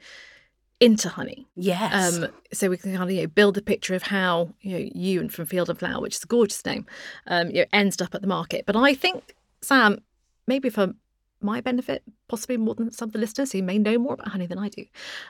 into 0.84 1.08
honey. 1.08 1.46
Yes. 1.56 2.16
Um, 2.16 2.28
so 2.52 2.68
we 2.68 2.76
can 2.76 2.92
kind 2.92 3.04
of 3.04 3.10
you 3.10 3.22
know, 3.22 3.26
build 3.26 3.56
a 3.56 3.62
picture 3.62 3.94
of 3.94 4.02
how 4.02 4.50
you 4.60 4.78
know 4.78 4.90
you 4.94 5.20
and 5.20 5.32
from 5.32 5.46
Field 5.46 5.70
and 5.70 5.78
Flower, 5.78 6.00
which 6.00 6.16
is 6.16 6.22
a 6.22 6.26
gorgeous 6.26 6.64
name, 6.64 6.86
um, 7.26 7.48
you 7.48 7.60
know, 7.60 7.66
ends 7.72 8.00
up 8.00 8.14
at 8.14 8.20
the 8.20 8.26
market. 8.26 8.66
But 8.66 8.76
I 8.76 8.94
think 8.94 9.34
Sam, 9.62 9.98
maybe 10.46 10.68
for 10.70 10.92
my 11.40 11.60
benefit, 11.60 12.02
possibly 12.28 12.56
more 12.56 12.74
than 12.74 12.90
some 12.90 13.08
of 13.08 13.12
the 13.12 13.18
listeners 13.18 13.52
who 13.52 13.62
may 13.62 13.78
know 13.78 13.98
more 13.98 14.14
about 14.14 14.28
honey 14.28 14.46
than 14.46 14.58
I 14.58 14.68
do, 14.68 14.84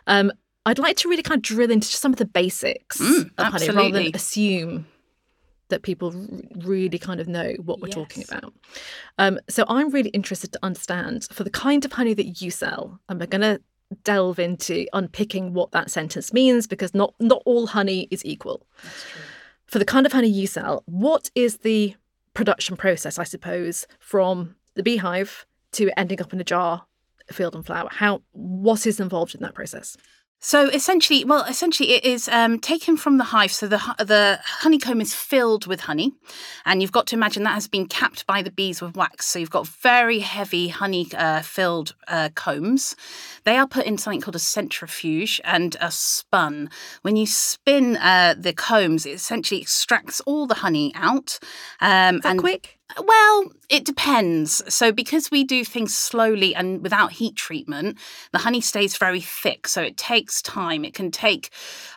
um, 0.06 0.32
I'd 0.66 0.78
like 0.78 0.96
to 0.98 1.08
really 1.08 1.22
kind 1.22 1.38
of 1.38 1.42
drill 1.42 1.70
into 1.70 1.88
some 1.88 2.12
of 2.12 2.18
the 2.18 2.24
basics 2.24 2.98
mm, 2.98 3.30
of 3.38 3.46
honey 3.46 3.70
rather 3.70 3.90
than 3.90 4.14
assume 4.14 4.86
that 5.68 5.82
people 5.82 6.12
really 6.56 6.98
kind 6.98 7.20
of 7.20 7.28
know 7.28 7.54
what 7.64 7.80
we're 7.80 7.88
yes. 7.88 7.94
talking 7.94 8.24
about. 8.28 8.52
Um, 9.18 9.38
so 9.48 9.64
I'm 9.68 9.90
really 9.90 10.10
interested 10.10 10.52
to 10.52 10.58
understand 10.62 11.26
for 11.32 11.42
the 11.42 11.50
kind 11.50 11.84
of 11.84 11.92
honey 11.92 12.14
that 12.14 12.42
you 12.42 12.50
sell, 12.50 13.00
and 13.08 13.18
we're 13.18 13.26
going 13.26 13.40
to 13.40 13.60
delve 14.02 14.38
into 14.38 14.86
unpicking 14.92 15.52
what 15.52 15.72
that 15.72 15.90
sentence 15.90 16.32
means 16.32 16.66
because 16.66 16.94
not 16.94 17.14
not 17.20 17.42
all 17.44 17.68
honey 17.68 18.08
is 18.10 18.24
equal. 18.24 18.66
For 19.66 19.78
the 19.78 19.84
kind 19.84 20.06
of 20.06 20.12
honey 20.12 20.28
you 20.28 20.46
sell, 20.46 20.82
what 20.86 21.30
is 21.34 21.58
the 21.58 21.94
production 22.34 22.76
process, 22.76 23.18
I 23.18 23.24
suppose, 23.24 23.86
from 23.98 24.56
the 24.74 24.82
beehive 24.82 25.46
to 25.72 25.90
ending 25.98 26.20
up 26.20 26.32
in 26.32 26.40
a 26.40 26.44
jar, 26.44 26.86
field 27.30 27.54
and 27.54 27.64
flower? 27.64 27.88
How 27.90 28.22
what 28.32 28.86
is 28.86 29.00
involved 29.00 29.34
in 29.34 29.40
that 29.42 29.54
process? 29.54 29.96
So 30.44 30.68
essentially, 30.68 31.24
well, 31.24 31.42
essentially, 31.44 31.92
it 31.92 32.04
is 32.04 32.28
um, 32.28 32.58
taken 32.58 32.98
from 32.98 33.16
the 33.16 33.24
hive. 33.24 33.50
So 33.50 33.66
the 33.66 33.78
the 33.98 34.38
honeycomb 34.44 35.00
is 35.00 35.14
filled 35.14 35.66
with 35.66 35.80
honey, 35.80 36.12
and 36.66 36.82
you've 36.82 36.92
got 36.92 37.06
to 37.08 37.16
imagine 37.16 37.44
that 37.44 37.54
has 37.54 37.66
been 37.66 37.86
capped 37.86 38.26
by 38.26 38.42
the 38.42 38.50
bees 38.50 38.82
with 38.82 38.94
wax. 38.94 39.24
So 39.24 39.38
you've 39.38 39.48
got 39.48 39.66
very 39.66 40.18
heavy 40.18 40.68
honey 40.68 41.06
uh, 41.16 41.40
filled 41.40 41.94
uh, 42.08 42.28
combs. 42.34 42.94
They 43.44 43.56
are 43.56 43.66
put 43.66 43.86
in 43.86 43.96
something 43.96 44.20
called 44.20 44.36
a 44.36 44.38
centrifuge 44.38 45.40
and 45.44 45.78
a 45.80 45.90
spun. 45.90 46.68
When 47.00 47.16
you 47.16 47.26
spin 47.26 47.96
uh, 47.96 48.34
the 48.36 48.52
combs, 48.52 49.06
it 49.06 49.12
essentially 49.12 49.62
extracts 49.62 50.20
all 50.26 50.46
the 50.46 50.56
honey 50.56 50.92
out. 50.94 51.38
Um, 51.80 52.20
and 52.22 52.38
quick? 52.38 52.73
Well, 53.02 53.44
it 53.70 53.84
depends. 53.86 54.62
So, 54.72 54.92
because 54.92 55.30
we 55.30 55.42
do 55.42 55.64
things 55.64 55.94
slowly 55.94 56.54
and 56.54 56.82
without 56.82 57.12
heat 57.12 57.34
treatment, 57.34 57.98
the 58.30 58.38
honey 58.40 58.60
stays 58.60 58.96
very 58.98 59.22
thick. 59.22 59.66
So, 59.66 59.82
it 59.82 59.96
takes 59.96 60.42
time. 60.42 60.84
It 60.84 60.92
can 60.92 61.10
take, 61.10 61.48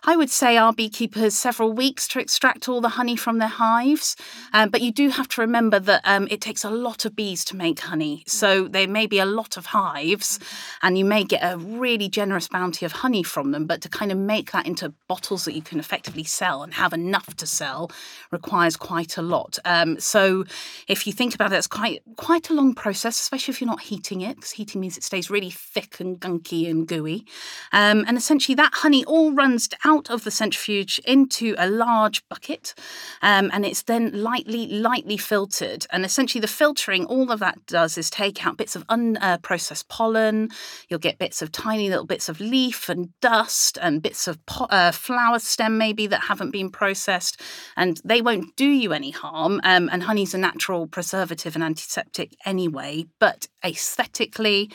I 0.06 0.16
would 0.16 0.30
say, 0.30 0.56
our 0.58 0.72
beekeepers 0.74 1.36
several 1.36 1.74
weeks 1.74 2.08
to 2.10 2.20
extract 2.20 2.70
all 2.70 2.80
the 2.80 2.90
honey 2.90 3.18
from 3.18 3.38
their 3.38 3.50
hives. 3.50 4.16
Um, 4.54 4.70
but 4.70 4.82
you 4.82 4.92
do 4.94 5.10
have 5.10 5.28
to 5.30 5.42
remember 5.42 5.78
that 5.78 6.02
um, 6.06 6.28
it 6.32 6.40
takes 6.40 6.64
a 6.64 6.70
lot 6.70 7.04
of 7.04 7.16
bees 7.16 7.44
to 7.46 7.56
make 7.58 7.82
honey. 7.82 8.24
So, 8.26 8.68
there 8.70 8.88
may 8.88 9.06
be 9.06 9.20
a 9.20 9.26
lot 9.26 9.58
of 9.58 9.68
hives, 9.68 10.40
and 10.82 10.98
you 10.98 11.04
may 11.06 11.26
get 11.26 11.42
a 11.44 11.58
really 11.58 12.08
generous 12.08 12.48
bounty 12.48 12.86
of 12.86 12.94
honey 12.94 13.24
from 13.24 13.52
them. 13.52 13.68
But 13.68 13.82
to 13.82 13.90
kind 13.90 14.12
of 14.12 14.18
make 14.18 14.52
that 14.54 14.66
into 14.66 14.94
bottles 15.10 15.44
that 15.46 15.54
you 15.54 15.62
can 15.62 15.80
effectively 15.80 16.24
sell 16.24 16.64
and 16.64 16.74
have 16.76 16.94
enough 16.94 17.36
to 17.36 17.46
sell 17.46 17.92
requires 18.32 18.78
quite 18.78 19.18
a 19.18 19.22
lot. 19.22 19.60
Um, 19.66 20.00
so, 20.00 20.46
if 20.88 21.08
you 21.08 21.14
think 21.14 21.36
about 21.36 21.52
it, 21.52 21.58
it's 21.58 21.68
quite 21.68 22.02
quite 22.18 22.50
a 22.50 22.54
long 22.54 22.74
process, 22.74 23.20
especially 23.20 23.54
if 23.54 23.62
you're 23.62 23.70
not 23.70 23.82
heating 23.82 24.22
it, 24.22 24.36
because 24.36 24.52
heating 24.52 24.82
means 24.82 24.98
it 24.98 25.04
stays 25.04 25.30
really 25.30 25.50
thick 25.50 26.00
and 26.00 26.20
gunky 26.20 26.70
and 26.70 26.88
gooey. 26.88 27.26
Um, 27.72 28.04
and 28.08 28.18
essentially, 28.18 28.56
that 28.56 28.74
honey 28.74 29.04
all 29.06 29.32
runs 29.32 29.70
out 29.86 30.10
of 30.10 30.24
the 30.24 30.32
centrifuge 30.32 31.00
into 31.00 31.56
a 31.58 31.70
large 31.70 32.28
bucket, 32.30 32.74
um, 33.22 33.50
and 33.54 33.66
it's 33.66 33.84
then 33.84 34.12
lightly 34.14 34.68
lightly 34.68 35.18
filtered. 35.18 35.86
And 35.92 36.06
essentially, 36.06 36.42
the 36.42 36.48
filtering, 36.48 37.06
all 37.06 37.32
of 37.32 37.40
that 37.40 37.66
does 37.66 37.98
is 37.98 38.10
take 38.10 38.46
out 38.46 38.58
bits 38.58 38.76
of 38.76 38.86
unprocessed 38.88 39.84
uh, 39.84 39.94
pollen. 39.96 40.50
You'll 40.90 41.00
get 41.00 41.18
bits 41.18 41.42
of 41.42 41.52
tiny 41.52 41.90
little 41.90 42.06
bits 42.06 42.30
of 42.30 42.40
leaf 42.40 42.90
and 42.90 43.10
dust 43.22 43.78
and 43.82 44.02
bits 44.02 44.28
of 44.28 44.38
uh, 44.60 44.92
flower 44.92 45.40
stem 45.40 45.78
maybe 45.78 46.08
that 46.08 46.24
haven't 46.24 46.52
been 46.52 46.70
processed, 46.70 47.42
and 47.76 48.02
they 48.04 48.22
won't 48.22 48.56
do 48.56 48.68
you 48.68 48.94
any 48.94 49.12
harm. 49.12 49.60
Um, 49.64 49.90
and 49.92 50.04
honey's 50.04 50.34
a 50.34 50.38
natural 50.38 50.67
natural 50.68 50.88
preservative 50.88 51.56
and 51.56 51.64
antiseptic 51.64 52.36
anyway, 52.46 53.06
but 53.20 53.48
aesthetically, 53.64 54.70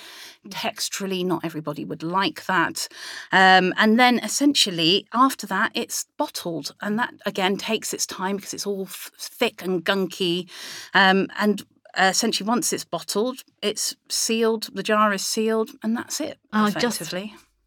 texturally, 0.49 1.25
not 1.25 1.45
everybody 1.45 1.85
would 1.85 2.03
like 2.03 2.47
that. 2.47 2.89
Um, 3.31 3.75
and 3.77 4.01
then 4.01 4.19
essentially, 4.21 5.07
after 5.13 5.47
that, 5.49 5.71
it's 5.75 6.07
bottled. 6.17 6.75
And 6.81 6.99
that 6.99 7.13
again 7.27 7.57
takes 7.59 7.93
its 7.93 8.07
time 8.07 8.37
because 8.37 8.55
it's 8.55 8.67
all 8.67 8.85
f- 8.85 9.11
thick 9.19 9.63
and 9.63 9.85
gunky. 9.85 10.49
Um, 10.95 11.29
and 11.39 11.63
uh, 11.95 12.09
essentially, 12.11 12.49
once 12.49 12.73
it's 12.73 12.87
bottled, 12.87 13.43
it's 13.61 13.95
sealed, 14.09 14.69
the 14.73 14.83
jar 14.83 15.13
is 15.13 15.25
sealed, 15.25 15.73
and 15.83 15.95
that's 15.95 16.21
it. 16.21 16.39
I 16.53 16.71
just 16.71 17.15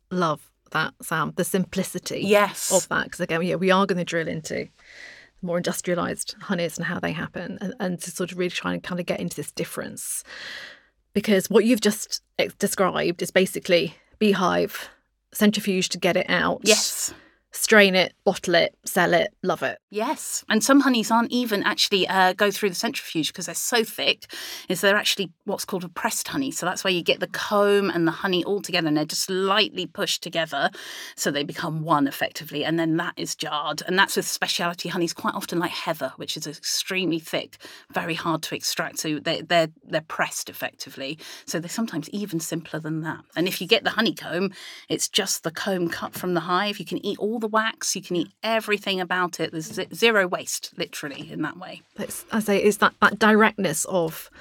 love 0.10 0.50
that, 0.72 0.94
Sam, 1.03 1.34
the 1.36 1.44
simplicity 1.44 2.22
yes. 2.22 2.72
of 2.74 2.88
that. 2.89 3.03
Because 3.05 3.20
again, 3.20 3.44
yeah, 3.44 3.55
we 3.55 3.70
are 3.70 3.86
going 3.86 4.00
to 4.00 4.03
drill 4.03 4.27
into 4.27 4.67
more 5.45 5.57
industrialized 5.57 6.35
honeys 6.41 6.77
and 6.77 6.85
how 6.85 6.99
they 6.99 7.11
happen 7.11 7.57
and, 7.61 7.73
and 7.79 7.99
to 8.01 8.11
sort 8.11 8.31
of 8.31 8.37
really 8.37 8.49
try 8.49 8.73
and 8.73 8.83
kind 8.83 8.99
of 8.99 9.05
get 9.05 9.19
into 9.19 9.35
this 9.35 9.51
difference. 9.51 10.23
Because 11.13 11.49
what 11.49 11.65
you've 11.65 11.81
just 11.81 12.21
described 12.59 13.21
is 13.21 13.31
basically 13.31 13.95
beehive 14.19 14.89
centrifuge 15.31 15.89
to 15.89 15.97
get 15.97 16.17
it 16.17 16.29
out. 16.29 16.61
Yes 16.63 17.13
strain 17.55 17.95
it, 17.95 18.13
bottle 18.25 18.55
it, 18.55 18.75
sell 18.85 19.13
it, 19.13 19.33
love 19.41 19.63
it. 19.63 19.79
Yes, 19.89 20.43
and 20.50 20.63
some 20.63 20.81
honeys 20.81 21.09
aren't 21.09 21.31
even 21.31 21.63
actually 21.63 22.07
uh, 22.07 22.33
go 22.33 22.51
through 22.51 22.69
the 22.69 22.75
centrifuge 22.75 23.29
because 23.29 23.45
they're 23.45 23.55
so 23.55 23.83
thick. 23.83 24.31
Is 24.69 24.81
they're 24.81 24.95
actually 24.95 25.31
what's 25.45 25.65
called 25.65 25.83
a 25.83 25.89
pressed 25.89 26.27
honey. 26.27 26.51
So 26.51 26.65
that's 26.65 26.83
where 26.83 26.93
you 26.93 27.01
get 27.01 27.19
the 27.19 27.27
comb 27.27 27.89
and 27.89 28.07
the 28.07 28.12
honey 28.12 28.43
all 28.43 28.62
together, 28.62 28.88
and 28.88 28.97
they're 28.97 29.05
just 29.05 29.29
lightly 29.29 29.85
pushed 29.85 30.21
together, 30.21 30.69
so 31.15 31.31
they 31.31 31.43
become 31.43 31.83
one 31.83 32.07
effectively. 32.07 32.65
And 32.65 32.77
then 32.79 32.97
that 32.97 33.13
is 33.17 33.35
jarred, 33.35 33.81
and 33.88 33.97
that's 33.97 34.15
with 34.15 34.27
specialty 34.27 34.89
honeys, 34.89 35.13
quite 35.13 35.33
often 35.33 35.59
like 35.59 35.71
heather, 35.71 36.12
which 36.17 36.38
is 36.38 36.47
extremely 36.47 37.19
thick, 37.19 37.57
very 37.91 38.15
hard 38.15 38.43
to 38.43 38.55
extract. 38.55 39.00
So 39.00 39.19
they, 39.19 39.41
they're 39.41 39.69
they're 39.83 40.01
pressed 40.01 40.50
effectively. 40.50 41.17
So 41.45 41.59
they're 41.59 41.69
sometimes 41.69 42.09
even 42.09 42.39
simpler 42.39 42.79
than 42.79 43.01
that. 43.01 43.24
And 43.35 43.47
if 43.47 43.62
you 43.62 43.67
get 43.67 43.83
the 43.83 43.91
honeycomb, 43.91 44.51
it's 44.89 45.07
just 45.07 45.43
the 45.43 45.51
comb 45.51 45.89
cut 45.89 46.13
from 46.13 46.33
the 46.33 46.41
hive. 46.41 46.79
You 46.79 46.85
can 46.85 47.03
eat 47.05 47.17
all 47.19 47.39
the 47.39 47.44
the 47.45 47.49
wax. 47.49 47.95
You 47.95 48.01
can 48.01 48.15
eat 48.15 48.31
everything 48.41 48.99
about 48.99 49.39
it. 49.39 49.51
There's 49.51 49.79
zero 49.93 50.27
waste, 50.27 50.71
literally, 50.77 51.31
in 51.31 51.43
that 51.43 51.57
way. 51.57 51.83
It's, 51.99 52.25
I 52.31 52.39
say, 52.39 52.63
is 52.63 52.79
that, 52.79 52.95
that 53.01 53.19
directness 53.19 53.85
of 53.85 54.31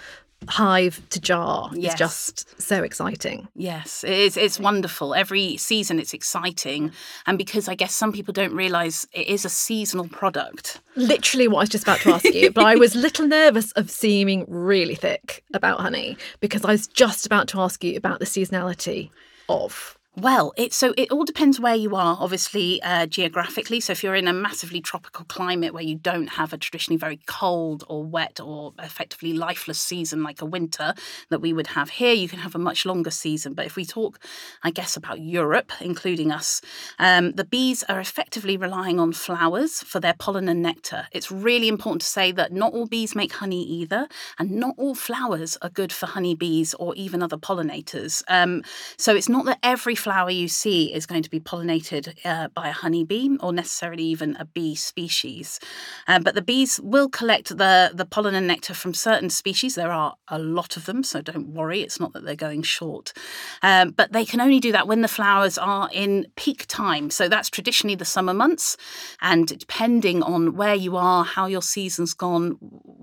hive 0.49 1.01
to 1.11 1.21
jar 1.21 1.71
yes. 1.75 1.93
is 1.93 1.99
just 1.99 2.61
so 2.61 2.83
exciting. 2.83 3.49
Yes, 3.55 4.05
it 4.05 4.11
is, 4.11 4.37
it's 4.39 4.59
wonderful. 4.59 5.15
Every 5.15 5.59
season 5.59 5.99
it's 5.99 6.15
exciting. 6.15 6.93
And 7.27 7.37
because 7.37 7.69
I 7.69 7.75
guess 7.75 7.95
some 7.95 8.13
people 8.13 8.33
don't 8.33 8.55
realise 8.55 9.07
it 9.13 9.27
is 9.27 9.45
a 9.45 9.51
seasonal 9.51 10.09
product. 10.09 10.81
Literally 10.97 11.47
what 11.47 11.59
I 11.59 11.63
was 11.63 11.69
just 11.71 11.85
about 11.85 12.01
to 12.01 12.15
ask 12.15 12.25
you, 12.25 12.51
but 12.51 12.65
I 12.65 12.77
was 12.77 12.95
a 12.95 12.99
little 13.07 13.27
nervous 13.27 13.73
of 13.73 13.91
seeming 13.91 14.47
really 14.49 14.95
thick 14.95 15.45
about 15.53 15.81
honey 15.81 16.17
because 16.41 16.65
I 16.65 16.73
was 16.73 16.87
just 16.87 17.27
about 17.27 17.49
to 17.49 17.61
ask 17.61 17.85
you 17.85 17.97
about 17.97 18.19
the 18.19 18.27
seasonality 18.27 19.11
of 19.49 19.99
well, 20.17 20.53
it 20.57 20.73
so 20.73 20.95
it 20.97 21.11
all 21.11 21.25
depends 21.25 21.59
where 21.59 21.75
you 21.75 21.97
are, 21.97 22.17
obviously 22.21 22.81
uh, 22.83 23.07
geographically. 23.07 23.81
So 23.81 23.93
if 23.93 24.05
you're 24.05 24.15
in 24.15 24.29
a 24.29 24.33
massively 24.33 24.81
tropical 24.81 25.25
climate 25.25 25.75
where 25.75 25.83
you 25.83 25.97
don't 25.97 26.29
have 26.29 26.53
a 26.53 26.57
traditionally 26.57 26.99
very 26.99 27.19
cold 27.27 27.83
or 27.89 28.05
wet 28.05 28.39
or 28.41 28.73
effectively 28.79 29.33
lifeless 29.33 29.81
season 29.81 30.23
like 30.23 30.41
a 30.41 30.45
winter 30.45 30.95
that 31.31 31.41
we 31.41 31.53
would 31.53 31.67
have 31.69 31.91
here, 31.91 32.13
you 32.13 32.29
can 32.29 32.39
have 32.39 32.55
a 32.55 32.59
much 32.59 32.87
longer 32.87 33.11
season. 33.11 33.55
But 33.55 33.67
if 33.67 33.75
we 33.75 33.85
talk, 33.85 34.21
I 34.63 34.71
guess, 34.71 34.97
about 34.97 35.21
Europe, 35.21 35.73
including 35.81 36.31
us, 36.31 36.61
um, 37.01 37.33
the 37.33 37.45
bees 37.45 37.83
are 37.89 37.99
effectively 37.99 38.57
relying 38.57 39.01
on 39.01 39.13
flowers 39.13 39.81
for 39.81 39.99
their 39.99 40.15
pollen 40.15 40.49
and 40.49 40.63
nectar. 40.63 41.09
It's 41.11 41.33
really 41.33 41.67
important 41.67 42.03
to 42.03 42.09
say 42.09 42.31
that 42.33 42.53
not 42.53 42.73
all 42.73 42.87
bees 42.87 43.17
make 43.17 43.33
honey 43.33 43.65
either, 43.65 44.07
and 44.39 44.53
not 44.53 44.75
all 44.79 44.95
flowers 44.95 45.59
are 45.61 45.71
good 45.71 45.93
for 45.93 46.07
honeybees 46.07 46.73
or 46.75 46.95
even 46.95 47.21
other 47.21 47.37
pollinators. 47.37 48.23
Um, 48.29 48.63
so 48.97 49.17
it's 49.17 49.29
not 49.29 49.45
that 49.47 49.59
every 49.65 49.97
flower 50.05 50.31
you 50.31 50.49
see 50.49 50.93
is 50.93 51.07
going 51.07 51.23
to 51.23 51.31
be 51.31 51.41
pollinated 51.41 52.15
uh, 52.27 52.49
by 52.49 52.69
a 52.69 52.73
honeybee 52.73 53.31
or 53.41 53.55
necessarily 53.55 54.05
even 54.05 54.37
a 54.39 54.45
bee 54.45 54.75
species. 54.75 55.59
Um, 56.07 56.23
but 56.23 56.35
the 56.35 56.43
bees 56.43 56.79
will 56.81 57.09
collect 57.09 57.49
the, 57.49 57.91
the 57.95 58.05
pollen 58.05 58.35
and 58.35 58.47
nectar 58.47 58.75
from 58.75 58.93
certain 58.93 59.31
species. 59.31 59.75
There 59.75 59.91
are 59.91 60.15
a 60.29 60.39
lot 60.39 60.77
of 60.77 60.85
them, 60.85 61.03
so 61.03 61.23
don't 61.23 61.49
worry, 61.49 61.81
it's 61.81 61.99
not 61.99 62.13
that 62.13 62.25
they're 62.25 62.37
going 62.37 62.65
short. 62.65 63.15
Um, 63.63 63.93
but 63.93 64.13
they 64.13 64.27
can 64.27 64.43
only 64.43 64.61
do 64.61 64.73
that 64.73 64.87
when 64.87 65.01
the 65.01 65.09
flowers 65.09 65.57
are 65.57 65.89
in 65.91 66.27
peak 66.37 66.67
time. 66.69 67.09
So 67.09 67.27
that's 67.27 67.49
traditionally 67.49 67.95
the 67.97 68.05
summer 68.05 68.35
months. 68.35 68.77
And 69.23 69.59
depending 69.59 70.23
on 70.23 70.55
where 70.55 70.75
you 70.75 70.99
are, 70.99 71.25
how 71.25 71.47
your 71.47 71.63
season's 71.63 72.13
gone, 72.13 72.59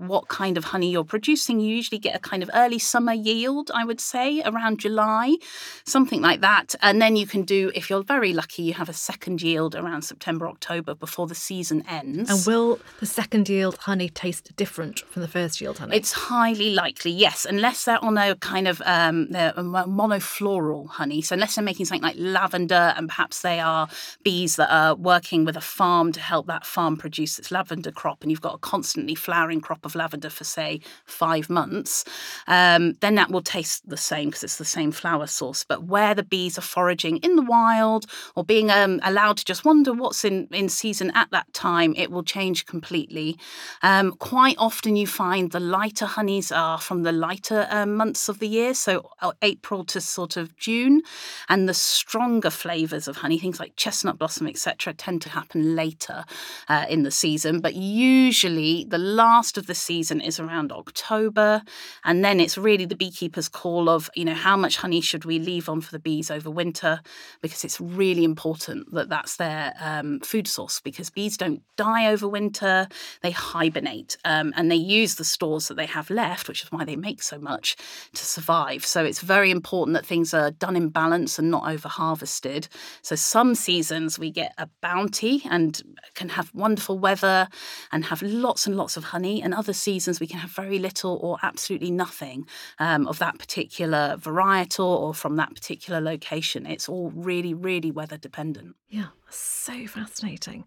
what 0.08 0.28
kind 0.28 0.56
of 0.56 0.64
honey 0.64 0.90
you're 0.90 1.04
producing, 1.04 1.60
you 1.60 1.74
usually 1.74 1.98
get 1.98 2.14
a 2.14 2.18
kind 2.18 2.42
of 2.42 2.50
early 2.54 2.78
summer 2.78 3.12
yield, 3.12 3.70
I 3.74 3.84
would 3.84 4.00
say, 4.00 4.42
around 4.44 4.80
July, 4.80 5.36
something 5.84 6.20
like 6.20 6.40
that. 6.40 6.74
And 6.82 7.00
then 7.00 7.16
you 7.16 7.26
can 7.26 7.42
do, 7.42 7.70
if 7.74 7.90
you're 7.90 8.02
very 8.02 8.32
lucky, 8.32 8.62
you 8.62 8.74
have 8.74 8.88
a 8.88 8.92
second 8.92 9.42
yield 9.42 9.74
around 9.74 10.02
September, 10.02 10.48
October 10.48 10.94
before 10.94 11.26
the 11.26 11.34
season 11.34 11.84
ends. 11.88 12.30
And 12.30 12.46
will 12.46 12.80
the 13.00 13.06
second 13.06 13.48
yield 13.48 13.76
honey 13.78 14.08
taste 14.08 14.54
different 14.56 15.00
from 15.00 15.22
the 15.22 15.28
first 15.28 15.60
yield 15.60 15.78
honey? 15.78 15.96
It's 15.96 16.12
highly 16.12 16.70
likely, 16.70 17.10
yes, 17.10 17.44
unless 17.44 17.84
they're 17.84 18.02
on 18.04 18.18
a 18.18 18.34
kind 18.36 18.68
of 18.68 18.82
um, 18.84 19.30
they're 19.30 19.52
monofloral 19.52 20.88
honey. 20.88 21.22
So 21.22 21.34
unless 21.34 21.54
they're 21.54 21.64
making 21.64 21.86
something 21.86 22.02
like 22.02 22.16
lavender, 22.18 22.94
and 22.96 23.08
perhaps 23.08 23.42
they 23.42 23.60
are 23.60 23.88
bees 24.22 24.56
that 24.56 24.72
are 24.72 24.94
working 24.94 25.44
with 25.44 25.56
a 25.56 25.60
farm 25.60 26.12
to 26.12 26.20
help 26.20 26.46
that 26.46 26.66
farm 26.66 26.96
produce 26.96 27.38
its 27.38 27.50
lavender 27.50 27.90
crop, 27.90 28.22
and 28.22 28.30
you've 28.30 28.40
got 28.40 28.54
a 28.54 28.58
constantly 28.58 29.14
flowering 29.14 29.60
crop 29.60 29.84
of 29.84 29.91
lavender 29.94 30.30
for 30.30 30.44
say 30.44 30.80
five 31.04 31.48
months, 31.50 32.04
um, 32.46 32.94
then 33.00 33.14
that 33.16 33.30
will 33.30 33.42
taste 33.42 33.88
the 33.88 33.96
same 33.96 34.28
because 34.28 34.44
it's 34.44 34.58
the 34.58 34.64
same 34.64 34.92
flower 34.92 35.26
source. 35.26 35.64
But 35.64 35.84
where 35.84 36.14
the 36.14 36.22
bees 36.22 36.58
are 36.58 36.62
foraging 36.62 37.18
in 37.18 37.36
the 37.36 37.42
wild 37.42 38.06
or 38.34 38.44
being 38.44 38.70
um, 38.70 39.00
allowed 39.02 39.38
to 39.38 39.44
just 39.44 39.64
wonder 39.64 39.92
what's 39.92 40.24
in, 40.24 40.48
in 40.50 40.68
season 40.68 41.10
at 41.14 41.30
that 41.30 41.52
time, 41.52 41.94
it 41.96 42.10
will 42.10 42.22
change 42.22 42.66
completely. 42.66 43.38
Um, 43.82 44.12
quite 44.12 44.56
often, 44.58 44.96
you 44.96 45.06
find 45.06 45.50
the 45.50 45.60
lighter 45.60 46.06
honeys 46.06 46.52
are 46.52 46.78
from 46.78 47.02
the 47.02 47.12
lighter 47.12 47.66
um, 47.70 47.94
months 47.96 48.28
of 48.28 48.38
the 48.38 48.48
year, 48.48 48.74
so 48.74 49.10
uh, 49.20 49.32
April 49.42 49.84
to 49.84 50.00
sort 50.00 50.36
of 50.36 50.56
June, 50.56 51.02
and 51.48 51.68
the 51.68 51.74
stronger 51.74 52.50
flavours 52.50 53.08
of 53.08 53.16
honey, 53.18 53.38
things 53.38 53.60
like 53.60 53.76
chestnut 53.76 54.18
blossom, 54.18 54.46
etc., 54.46 54.92
tend 54.94 55.22
to 55.22 55.28
happen 55.28 55.74
later 55.74 56.24
uh, 56.68 56.86
in 56.88 57.02
the 57.02 57.10
season. 57.10 57.60
But 57.60 57.74
usually, 57.74 58.84
the 58.84 58.98
last 58.98 59.58
of 59.58 59.66
the 59.66 59.74
season 59.82 60.20
is 60.20 60.38
around 60.40 60.72
October, 60.72 61.62
and 62.04 62.24
then 62.24 62.40
it's 62.40 62.56
really 62.56 62.84
the 62.84 62.96
beekeeper's 62.96 63.48
call 63.48 63.88
of 63.88 64.08
you 64.14 64.24
know 64.24 64.34
how 64.34 64.56
much 64.56 64.76
honey 64.76 65.00
should 65.00 65.24
we 65.24 65.38
leave 65.38 65.68
on 65.68 65.80
for 65.80 65.90
the 65.90 65.98
bees 65.98 66.30
over 66.30 66.50
winter 66.50 67.00
because 67.40 67.64
it's 67.64 67.80
really 67.80 68.24
important 68.24 68.92
that 68.92 69.08
that's 69.08 69.36
their 69.36 69.74
um, 69.80 70.20
food 70.20 70.46
source 70.46 70.80
because 70.80 71.10
bees 71.10 71.36
don't 71.36 71.62
die 71.76 72.06
over 72.06 72.28
winter, 72.28 72.86
they 73.22 73.30
hibernate 73.30 74.16
um, 74.24 74.52
and 74.56 74.70
they 74.70 74.76
use 74.76 75.16
the 75.16 75.24
stores 75.24 75.68
that 75.68 75.76
they 75.76 75.86
have 75.86 76.10
left, 76.10 76.48
which 76.48 76.62
is 76.62 76.72
why 76.72 76.84
they 76.84 76.96
make 76.96 77.22
so 77.22 77.38
much 77.38 77.76
to 78.14 78.24
survive. 78.24 78.84
So 78.84 79.04
it's 79.04 79.20
very 79.20 79.50
important 79.50 79.94
that 79.94 80.06
things 80.06 80.32
are 80.34 80.50
done 80.50 80.76
in 80.76 80.88
balance 80.88 81.38
and 81.38 81.50
not 81.50 81.68
over 81.68 81.88
harvested. 81.88 82.68
So 83.02 83.16
some 83.16 83.54
seasons 83.54 84.18
we 84.18 84.30
get 84.30 84.54
a 84.58 84.68
bounty 84.80 85.42
and 85.50 85.80
can 86.14 86.30
have 86.30 86.54
wonderful 86.54 86.98
weather 86.98 87.48
and 87.90 88.04
have 88.06 88.22
lots 88.22 88.66
and 88.66 88.76
lots 88.76 88.96
of 88.96 89.04
honey, 89.04 89.42
and 89.42 89.54
other 89.54 89.71
other 89.72 89.78
seasons 89.78 90.20
we 90.20 90.26
can 90.26 90.38
have 90.38 90.50
very 90.50 90.78
little 90.78 91.18
or 91.22 91.38
absolutely 91.42 91.90
nothing 91.90 92.46
um, 92.78 93.06
of 93.06 93.18
that 93.18 93.38
particular 93.38 94.16
varietal 94.18 94.84
or 94.84 95.14
from 95.14 95.36
that 95.36 95.54
particular 95.54 96.00
location. 96.00 96.66
It's 96.66 96.88
all 96.88 97.10
really, 97.14 97.54
really 97.54 97.90
weather 97.90 98.18
dependent. 98.18 98.76
Yeah, 98.90 99.08
so 99.30 99.86
fascinating. 99.86 100.64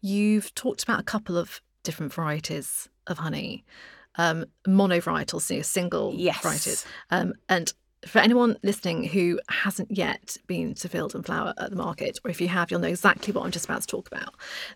You've 0.00 0.54
talked 0.54 0.82
about 0.82 1.00
a 1.00 1.02
couple 1.02 1.36
of 1.36 1.60
different 1.82 2.14
varieties 2.14 2.88
of 3.06 3.18
honey. 3.18 3.64
Um, 4.18 4.46
monovarietals, 4.66 5.42
so 5.42 5.60
single 5.60 6.14
yes. 6.16 6.40
varieties. 6.40 6.86
Um, 7.10 7.34
and 7.50 7.74
for 8.06 8.20
anyone 8.20 8.56
listening 8.62 9.04
who 9.04 9.40
hasn't 9.48 9.90
yet 9.90 10.36
been 10.46 10.74
to 10.74 10.88
Field 10.88 11.14
and 11.14 11.24
Flower 11.24 11.54
at 11.58 11.70
the 11.70 11.76
market, 11.76 12.18
or 12.24 12.30
if 12.30 12.40
you 12.40 12.48
have, 12.48 12.70
you'll 12.70 12.80
know 12.80 12.88
exactly 12.88 13.32
what 13.32 13.44
I'm 13.44 13.50
just 13.50 13.64
about 13.64 13.82
to 13.82 13.86
talk 13.86 14.06
about. 14.06 14.34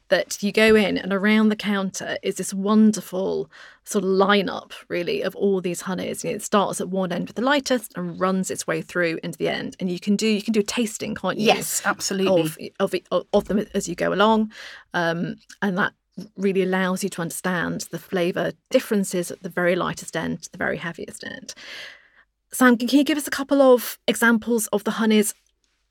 That 0.08 0.42
you 0.42 0.52
go 0.52 0.75
in 0.75 0.99
and 0.99 1.12
around 1.12 1.49
the 1.49 1.56
counter 1.56 2.18
is 2.22 2.37
this 2.37 2.52
wonderful 2.52 3.50
sort 3.84 4.04
of 4.04 4.10
lineup, 4.10 4.72
really, 4.88 5.22
of 5.22 5.34
all 5.37 5.60
these 5.60 5.82
honeys. 5.82 6.25
You 6.25 6.30
know, 6.30 6.37
it 6.37 6.42
starts 6.42 6.80
at 6.80 6.88
one 6.88 7.12
end 7.12 7.28
with 7.28 7.37
the 7.37 7.42
lightest 7.42 7.92
and 7.96 8.20
runs 8.20 8.50
its 8.50 8.66
way 8.66 8.82
through 8.82 9.18
into 9.22 9.38
the 9.38 9.49
end. 9.49 9.76
And 9.80 9.90
you 9.90 10.00
can 10.00 10.16
do 10.16 10.26
you 10.26 10.42
can 10.42 10.52
do 10.52 10.60
a 10.60 10.64
tasting, 10.64 11.14
can't 11.14 11.38
you? 11.38 11.46
Yes, 11.46 11.82
absolutely. 11.84 12.72
Of 12.80 12.94
of, 13.10 13.26
of 13.32 13.44
them 13.46 13.64
as 13.75 13.88
you 13.88 13.94
go 13.94 14.12
along, 14.12 14.52
um, 14.94 15.37
and 15.62 15.78
that 15.78 15.92
really 16.37 16.62
allows 16.62 17.02
you 17.02 17.08
to 17.10 17.22
understand 17.22 17.87
the 17.90 17.99
flavour 17.99 18.52
differences 18.70 19.30
at 19.30 19.42
the 19.42 19.49
very 19.49 19.76
lightest 19.76 20.16
end 20.16 20.42
to 20.42 20.52
the 20.52 20.58
very 20.58 20.76
heaviest 20.76 21.25
end. 21.25 21.54
Sam, 22.52 22.76
can 22.76 22.88
you 22.88 23.04
give 23.04 23.16
us 23.16 23.28
a 23.28 23.30
couple 23.30 23.62
of 23.62 23.97
examples 24.09 24.66
of 24.69 24.83
the 24.83 24.90
honeys 24.90 25.35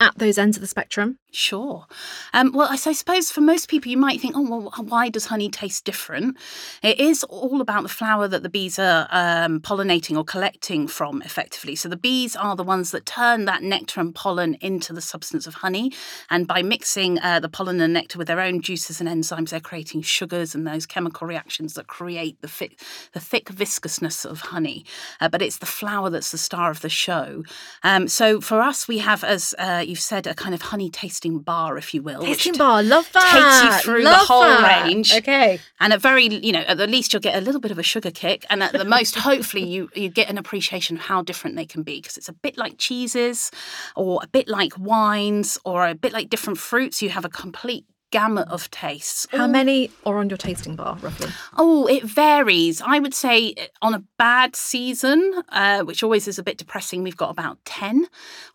at 0.00 0.18
those 0.18 0.38
ends 0.38 0.56
of 0.56 0.62
the 0.62 0.66
spectrum? 0.66 1.18
Sure. 1.32 1.86
Um, 2.32 2.52
well, 2.52 2.68
I, 2.68 2.76
suppose 2.76 3.30
for 3.30 3.40
most 3.40 3.68
people, 3.68 3.90
you 3.90 3.96
might 3.96 4.20
think, 4.20 4.34
oh, 4.36 4.42
well, 4.42 4.72
why 4.88 5.10
does 5.10 5.26
honey 5.26 5.48
taste 5.48 5.84
different? 5.84 6.36
It 6.82 6.98
is 6.98 7.22
all 7.24 7.60
about 7.60 7.82
the 7.82 7.88
flower 7.88 8.26
that 8.26 8.42
the 8.42 8.48
bees 8.48 8.78
are 8.80 9.06
um, 9.10 9.60
pollinating 9.60 10.16
or 10.16 10.24
collecting 10.24 10.88
from, 10.88 11.22
effectively. 11.22 11.76
So 11.76 11.88
the 11.88 11.96
bees 11.96 12.34
are 12.34 12.56
the 12.56 12.64
ones 12.64 12.90
that 12.90 13.06
turn 13.06 13.44
that 13.44 13.62
nectar 13.62 14.00
and 14.00 14.12
pollen 14.12 14.54
into 14.54 14.92
the 14.92 15.00
substance 15.00 15.46
of 15.46 15.54
honey. 15.54 15.92
And 16.30 16.48
by 16.48 16.62
mixing 16.62 17.20
uh, 17.20 17.38
the 17.38 17.48
pollen 17.48 17.80
and 17.80 17.92
nectar 17.92 18.18
with 18.18 18.26
their 18.26 18.40
own 18.40 18.60
juices 18.60 19.00
and 19.00 19.08
enzymes, 19.08 19.50
they're 19.50 19.60
creating 19.60 20.02
sugars 20.02 20.54
and 20.54 20.66
those 20.66 20.86
chemical 20.86 21.28
reactions 21.28 21.74
that 21.74 21.86
create 21.86 22.40
the, 22.40 22.48
fi- 22.48 22.76
the 23.12 23.20
thick 23.20 23.46
viscousness 23.50 24.24
of 24.24 24.40
honey. 24.40 24.84
Uh, 25.20 25.28
but 25.28 25.42
it's 25.42 25.58
the 25.58 25.66
flower 25.66 26.10
that's 26.10 26.32
the 26.32 26.38
star 26.38 26.72
of 26.72 26.80
the 26.80 26.88
show. 26.88 27.44
Um, 27.84 28.08
so 28.08 28.40
for 28.40 28.60
us, 28.60 28.88
we 28.88 28.98
have, 28.98 29.22
as 29.22 29.54
uh, 29.58 29.84
you've 29.90 30.00
said, 30.00 30.26
a 30.26 30.34
kind 30.34 30.54
of 30.54 30.62
honey 30.62 30.88
tasting 30.88 31.40
bar, 31.40 31.76
if 31.76 31.92
you 31.92 32.02
will. 32.02 32.22
Tasting 32.22 32.56
bar, 32.56 32.82
love 32.82 33.10
that. 33.12 33.60
Takes 33.62 33.64
you 33.64 33.82
through 33.82 34.04
love 34.04 34.20
the 34.20 34.26
whole 34.26 34.42
that. 34.42 34.86
range. 34.86 35.14
Okay. 35.14 35.60
And 35.80 35.92
at 35.92 36.00
very, 36.00 36.26
you 36.26 36.52
know, 36.52 36.60
at 36.60 36.78
the 36.78 36.86
least 36.86 37.12
you'll 37.12 37.20
get 37.20 37.36
a 37.36 37.40
little 37.40 37.60
bit 37.60 37.70
of 37.70 37.78
a 37.78 37.82
sugar 37.82 38.10
kick, 38.10 38.46
and 38.48 38.62
at 38.62 38.72
the 38.72 38.84
most, 38.84 39.16
hopefully, 39.30 39.64
you 39.64 39.90
you 39.94 40.08
get 40.08 40.30
an 40.30 40.38
appreciation 40.38 40.96
of 40.96 41.02
how 41.02 41.22
different 41.22 41.56
they 41.56 41.66
can 41.66 41.82
be 41.82 42.00
because 42.00 42.16
it's 42.16 42.28
a 42.28 42.32
bit 42.32 42.56
like 42.56 42.78
cheeses, 42.78 43.50
or 43.96 44.20
a 44.22 44.28
bit 44.28 44.48
like 44.48 44.78
wines, 44.78 45.58
or 45.64 45.86
a 45.86 45.94
bit 45.94 46.12
like 46.12 46.30
different 46.30 46.58
fruits. 46.58 47.02
You 47.02 47.10
have 47.10 47.24
a 47.24 47.28
complete 47.28 47.84
gamut 48.10 48.48
of 48.48 48.70
tastes. 48.70 49.26
How 49.30 49.46
many 49.46 49.90
are 50.04 50.18
on 50.18 50.28
your 50.28 50.36
tasting 50.36 50.76
bar, 50.76 50.96
roughly? 51.00 51.28
Oh, 51.56 51.86
it 51.86 52.04
varies. 52.04 52.80
I 52.80 52.98
would 52.98 53.14
say 53.14 53.54
eh, 53.56 53.66
on 53.82 53.94
a 53.94 54.04
bad 54.18 54.56
season, 54.56 55.42
uh, 55.50 55.82
which 55.82 56.02
always 56.02 56.26
is 56.26 56.38
a 56.38 56.42
bit 56.42 56.58
depressing, 56.58 57.02
we've 57.02 57.16
got 57.16 57.30
about 57.30 57.64
10. 57.64 58.06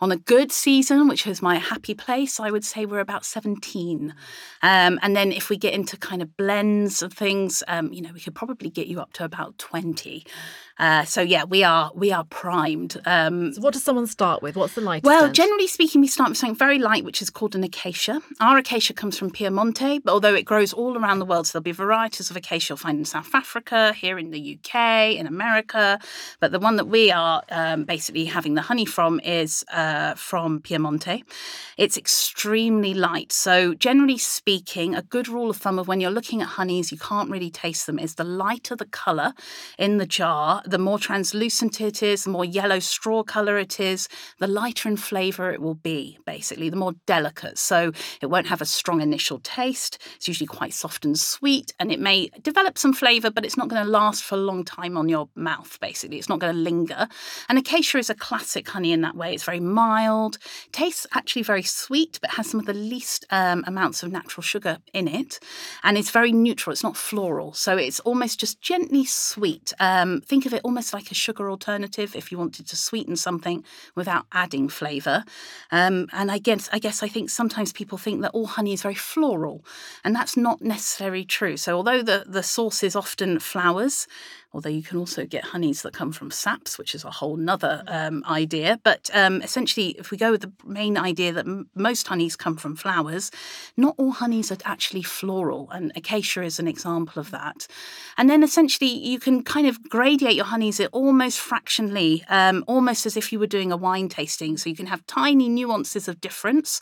On 0.01 0.11
a 0.11 0.17
good 0.17 0.51
season, 0.51 1.07
which 1.07 1.25
is 1.25 1.41
my 1.41 1.55
happy 1.55 1.93
place, 1.93 2.39
I 2.39 2.51
would 2.51 2.65
say 2.65 2.85
we're 2.85 2.99
about 2.99 3.25
17. 3.25 4.13
Um, 4.61 4.99
and 5.01 5.15
then 5.15 5.31
if 5.31 5.49
we 5.49 5.57
get 5.57 5.73
into 5.73 5.97
kind 5.97 6.21
of 6.21 6.35
blends 6.37 7.01
of 7.01 7.13
things, 7.13 7.63
um, 7.67 7.93
you 7.93 8.01
know, 8.01 8.11
we 8.13 8.19
could 8.19 8.35
probably 8.35 8.69
get 8.69 8.87
you 8.87 8.99
up 8.99 9.13
to 9.13 9.23
about 9.23 9.57
20. 9.57 10.25
Uh, 10.77 11.05
so 11.05 11.21
yeah, 11.21 11.43
we 11.45 11.63
are 11.63 11.91
we 11.95 12.11
are 12.11 12.25
primed. 12.25 13.01
Um, 13.05 13.53
so 13.53 13.61
what 13.61 13.73
does 13.73 13.83
someone 13.83 14.07
start 14.07 14.41
with? 14.41 14.55
What's 14.55 14.75
the 14.75 14.81
lightest? 14.81 15.05
Well, 15.05 15.31
generally 15.31 15.67
speaking, 15.67 16.01
we 16.01 16.07
start 16.07 16.29
with 16.29 16.37
something 16.37 16.55
very 16.55 16.79
light, 16.79 17.05
which 17.05 17.21
is 17.21 17.29
called 17.29 17.55
an 17.55 17.63
acacia. 17.63 18.21
Our 18.41 18.57
acacia 18.57 18.93
comes 18.93 19.17
from 19.17 19.31
Piemonte, 19.31 20.03
but 20.03 20.11
although 20.11 20.35
it 20.35 20.43
grows 20.43 20.73
all 20.73 20.97
around 20.97 21.19
the 21.19 21.25
world, 21.25 21.47
so 21.47 21.53
there'll 21.53 21.63
be 21.63 21.71
varieties 21.71 22.29
of 22.29 22.35
acacia 22.35 22.71
you'll 22.71 22.77
find 22.77 22.99
in 22.99 23.05
South 23.05 23.33
Africa, 23.33 23.93
here 23.93 24.17
in 24.19 24.31
the 24.31 24.59
UK, 24.59 25.15
in 25.15 25.27
America. 25.27 25.99
But 26.39 26.51
the 26.51 26.59
one 26.59 26.75
that 26.75 26.87
we 26.87 27.11
are 27.11 27.43
um, 27.49 27.85
basically 27.85 28.25
having 28.25 28.55
the 28.55 28.61
honey 28.61 28.85
from 28.85 29.19
is 29.21 29.63
uh, 29.71 30.15
from 30.15 30.59
Piemonte. 30.59 31.23
It's 31.77 31.97
extremely 31.97 32.93
light. 32.93 33.31
So 33.31 33.73
generally 33.73 34.17
speaking, 34.17 34.95
a 34.95 35.01
good 35.01 35.27
rule 35.27 35.49
of 35.49 35.57
thumb 35.57 35.79
of 35.79 35.87
when 35.87 36.01
you're 36.01 36.11
looking 36.11 36.41
at 36.41 36.49
honeys, 36.49 36.91
you 36.91 36.97
can't 36.97 37.29
really 37.29 37.49
taste 37.49 37.85
them. 37.85 37.97
Is 37.99 38.15
the 38.15 38.23
lighter 38.23 38.75
the 38.75 38.85
colour 38.85 39.33
in 39.77 39.97
the 39.97 40.05
jar, 40.05 40.61
the 40.65 40.77
more 40.77 40.99
translucent 40.99 41.81
it 41.81 42.01
is, 42.03 42.23
the 42.23 42.29
more 42.29 42.45
yellow 42.45 42.79
straw 42.79 43.23
colour 43.23 43.57
it 43.57 43.79
is, 43.79 44.07
the 44.39 44.47
lighter 44.47 44.89
in 44.89 44.97
flavour 44.97 45.51
it 45.51 45.61
will 45.61 45.75
be, 45.75 46.17
basically, 46.25 46.69
the 46.69 46.75
more 46.75 46.93
delicate. 47.05 47.57
So 47.57 47.91
it 48.21 48.27
won't 48.27 48.47
have 48.47 48.61
a 48.61 48.65
strong 48.65 49.01
initial 49.01 49.39
taste. 49.39 49.97
It's 50.15 50.27
usually 50.27 50.47
quite 50.47 50.73
soft 50.73 51.05
and 51.05 51.17
sweet, 51.17 51.73
and 51.79 51.91
it 51.91 51.99
may 51.99 52.29
develop 52.41 52.77
some 52.77 52.93
flavour, 52.93 53.29
but 53.29 53.45
it's 53.45 53.57
not 53.57 53.67
going 53.67 53.83
to 53.83 53.89
last 53.89 54.23
for 54.23 54.35
a 54.35 54.39
long 54.39 54.63
time 54.63 54.97
on 54.97 55.09
your 55.09 55.29
mouth, 55.35 55.77
basically. 55.79 56.17
It's 56.17 56.29
not 56.29 56.39
going 56.39 56.53
to 56.53 56.59
linger. 56.59 57.07
And 57.49 57.57
acacia 57.57 57.97
is 57.97 58.09
a 58.09 58.15
classic 58.15 58.67
honey 58.67 58.91
in 58.91 59.01
that 59.01 59.15
way. 59.15 59.33
It's 59.33 59.43
very 59.43 59.59
mild, 59.59 60.37
tastes 60.71 61.07
actually 61.13 61.43
very 61.43 61.63
sweet, 61.63 62.19
but 62.21 62.31
has 62.31 62.49
some 62.49 62.59
of 62.59 62.65
the 62.65 62.73
least 62.73 63.25
um, 63.29 63.63
amounts 63.67 64.03
of 64.03 64.11
natural 64.11 64.41
sugar 64.41 64.79
in 64.93 65.07
it. 65.07 65.39
And 65.83 65.97
it's 65.97 66.11
very 66.11 66.31
neutral, 66.31 66.73
it's 66.73 66.83
not 66.83 66.97
floral. 66.97 67.53
So 67.53 67.77
it's 67.77 67.99
almost 68.01 68.39
just 68.39 68.61
gently 68.61 69.05
sweet. 69.05 69.73
Um, 69.79 70.21
think 70.21 70.45
of 70.45 70.53
it 70.55 70.61
almost 70.63 70.93
like 70.93 71.11
a 71.11 71.15
sugar 71.15 71.49
alternative 71.49 72.15
if 72.15 72.31
you 72.31 72.37
wanted 72.37 72.67
to 72.67 72.75
sweeten 72.75 73.15
something 73.15 73.63
without 73.93 74.25
adding 74.31 74.69
flavour. 74.69 75.23
Um, 75.71 76.07
and 76.11 76.31
I 76.31 76.37
guess, 76.37 76.69
I 76.71 76.79
guess 76.79 77.03
I 77.03 77.07
think 77.07 77.29
sometimes 77.29 77.71
people 77.73 77.97
think 77.97 78.21
that 78.21 78.31
all 78.31 78.47
honey 78.47 78.73
is 78.73 78.81
very 78.81 78.95
floral, 78.95 79.63
and 80.03 80.15
that's 80.15 80.35
not 80.35 80.61
necessarily 80.61 81.25
true. 81.25 81.57
So 81.57 81.75
although 81.75 82.01
the, 82.01 82.25
the 82.27 82.43
source 82.43 82.83
is 82.83 82.95
often 82.95 83.39
flowers, 83.39 84.07
although 84.55 84.69
you 84.69 84.81
can 84.81 84.97
also 84.97 85.25
get 85.25 85.43
honeys 85.43 85.81
that 85.81 85.93
come 85.93 86.13
from 86.13 86.31
saps, 86.31 86.77
which 86.77 86.95
is 86.95 87.03
a 87.03 87.11
whole 87.11 87.35
nother 87.35 87.83
um, 87.87 88.23
idea. 88.25 88.79
But 88.83 89.09
um, 89.13 89.41
essentially, 89.41 89.89
if 89.99 90.11
we 90.11 90.17
go 90.17 90.31
with 90.31 90.41
the 90.41 90.51
main 90.63 90.97
idea 90.97 91.33
that 91.33 91.45
m- 91.45 91.69
most 91.75 92.07
honeys 92.07 92.37
come 92.37 92.55
from 92.55 92.77
flowers, 92.77 93.31
not 93.75 93.95
all 93.97 94.11
honeys 94.11 94.53
are 94.53 94.57
actually 94.63 95.03
floral, 95.03 95.69
and 95.71 95.91
acacia 95.93 96.41
is 96.41 96.57
an 96.57 96.69
example 96.69 97.19
of 97.19 97.31
that. 97.31 97.67
And 98.17 98.29
then 98.29 98.43
essentially, 98.43 98.91
you 98.91 99.19
can 99.19 99.43
kind 99.43 99.67
of 99.67 99.77
gradiate 99.89 100.35
your 100.35 100.45
honeys 100.45 100.79
almost 100.93 101.37
fractionally, 101.37 102.23
um, 102.29 102.63
almost 102.65 103.05
as 103.05 103.17
if 103.17 103.33
you 103.33 103.39
were 103.39 103.47
doing 103.47 103.73
a 103.73 103.77
wine 103.77 104.07
tasting. 104.07 104.55
So 104.55 104.69
you 104.69 104.75
can 104.77 104.87
have 104.87 105.05
tiny 105.05 105.49
nuances 105.49 106.07
of 106.07 106.21
difference. 106.21 106.79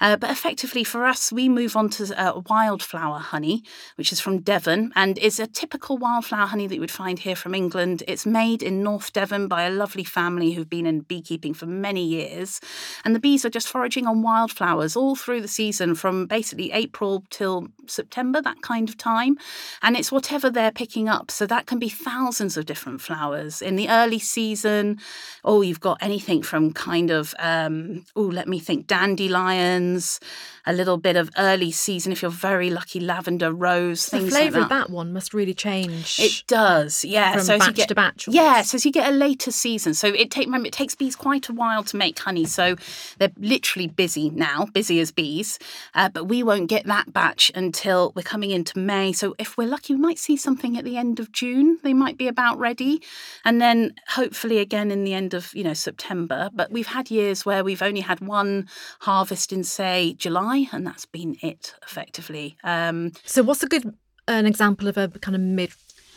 Uh, 0.00 0.16
but 0.16 0.30
effectively, 0.30 0.84
for 0.84 1.04
us, 1.04 1.30
we 1.30 1.50
move 1.50 1.76
on 1.76 1.90
to 1.90 2.02
uh, 2.18 2.40
wildflower 2.48 3.18
honey, 3.18 3.62
which 3.96 4.10
is 4.10 4.20
from 4.20 4.40
Devon 4.40 4.90
and 4.96 5.18
is 5.18 5.38
a 5.38 5.46
typical 5.46 5.98
wildflower 5.98 6.46
honey 6.46 6.66
that 6.66 6.76
you 6.76 6.80
would 6.80 6.90
find 6.90 7.09
find 7.10 7.18
here 7.18 7.34
from 7.34 7.56
England. 7.56 8.04
It's 8.06 8.24
made 8.24 8.62
in 8.62 8.84
North 8.84 9.12
Devon 9.12 9.48
by 9.48 9.64
a 9.64 9.70
lovely 9.70 10.04
family 10.04 10.52
who've 10.52 10.70
been 10.70 10.86
in 10.86 11.00
beekeeping 11.00 11.54
for 11.54 11.66
many 11.66 12.04
years. 12.04 12.60
And 13.04 13.16
the 13.16 13.18
bees 13.18 13.44
are 13.44 13.50
just 13.50 13.66
foraging 13.66 14.06
on 14.06 14.22
wildflowers 14.22 14.94
all 14.94 15.16
through 15.16 15.40
the 15.40 15.48
season 15.48 15.96
from 15.96 16.26
basically 16.26 16.70
April 16.70 17.24
till 17.30 17.66
September, 17.86 18.40
that 18.42 18.62
kind 18.62 18.88
of 18.88 18.96
time. 18.96 19.38
And 19.82 19.96
it's 19.96 20.12
whatever 20.12 20.50
they're 20.50 20.70
picking 20.70 21.08
up. 21.08 21.32
So 21.32 21.46
that 21.46 21.66
can 21.66 21.80
be 21.80 21.88
thousands 21.88 22.56
of 22.56 22.66
different 22.66 23.00
flowers. 23.00 23.60
In 23.60 23.74
the 23.74 23.88
early 23.88 24.20
season, 24.20 25.00
oh, 25.44 25.62
you've 25.62 25.80
got 25.80 25.98
anything 26.00 26.44
from 26.44 26.72
kind 26.72 27.10
of, 27.10 27.34
um, 27.40 28.04
oh, 28.14 28.22
let 28.22 28.46
me 28.46 28.60
think, 28.60 28.86
dandelions, 28.86 30.20
a 30.66 30.72
little 30.72 30.98
bit 30.98 31.16
of 31.16 31.30
early 31.36 31.72
season, 31.72 32.12
if 32.12 32.22
you're 32.22 32.30
very 32.30 32.70
lucky, 32.70 33.00
lavender, 33.00 33.52
rose, 33.52 34.06
the 34.06 34.18
things 34.18 34.30
flavour 34.30 34.60
of 34.60 34.68
that 34.68 34.90
one 34.90 35.12
must 35.12 35.34
really 35.34 35.54
change. 35.54 36.20
It 36.20 36.44
does, 36.46 36.99
yeah. 37.04 37.36
So 37.38 37.54
as 37.54 37.60
batch 37.60 37.68
you 37.68 37.74
get, 37.74 37.88
to 37.88 37.94
batch. 37.94 38.28
Yeah, 38.28 38.62
so 38.62 38.76
as 38.76 38.84
you 38.84 38.92
get 38.92 39.12
a 39.12 39.14
later 39.14 39.50
season, 39.50 39.94
so 39.94 40.08
it 40.08 40.30
take 40.30 40.46
remember 40.46 40.66
it 40.66 40.72
takes 40.72 40.94
bees 40.94 41.16
quite 41.16 41.48
a 41.48 41.52
while 41.52 41.84
to 41.84 41.96
make 41.96 42.18
honey, 42.18 42.44
so 42.44 42.76
they're 43.18 43.32
literally 43.38 43.86
busy 43.88 44.30
now, 44.30 44.66
busy 44.66 45.00
as 45.00 45.12
bees. 45.12 45.58
Uh, 45.94 46.08
but 46.08 46.24
we 46.24 46.42
won't 46.42 46.68
get 46.68 46.86
that 46.86 47.12
batch 47.12 47.50
until 47.54 48.12
we're 48.14 48.22
coming 48.22 48.50
into 48.50 48.78
May. 48.78 49.12
So 49.12 49.34
if 49.38 49.56
we're 49.56 49.68
lucky, 49.68 49.94
we 49.94 50.00
might 50.00 50.18
see 50.18 50.36
something 50.36 50.76
at 50.76 50.84
the 50.84 50.96
end 50.96 51.20
of 51.20 51.32
June. 51.32 51.78
They 51.82 51.94
might 51.94 52.18
be 52.18 52.28
about 52.28 52.58
ready, 52.58 53.02
and 53.44 53.60
then 53.60 53.94
hopefully 54.08 54.58
again 54.58 54.90
in 54.90 55.04
the 55.04 55.14
end 55.14 55.34
of 55.34 55.54
you 55.54 55.64
know 55.64 55.74
September. 55.74 56.50
But 56.52 56.70
we've 56.70 56.86
had 56.86 57.10
years 57.10 57.44
where 57.46 57.64
we've 57.64 57.82
only 57.82 58.00
had 58.00 58.20
one 58.20 58.68
harvest 59.00 59.52
in 59.52 59.64
say 59.64 60.14
July, 60.14 60.68
and 60.72 60.86
that's 60.86 61.06
been 61.06 61.36
it 61.42 61.74
effectively. 61.82 62.56
Um, 62.64 63.12
So, 63.24 63.42
what's 63.42 63.62
a 63.62 63.66
good 63.66 63.94
an 64.28 64.46
example 64.46 64.88
of 64.88 64.96
a 64.96 65.08
kind 65.08 65.34
of 65.34 65.40
mid 65.40 65.72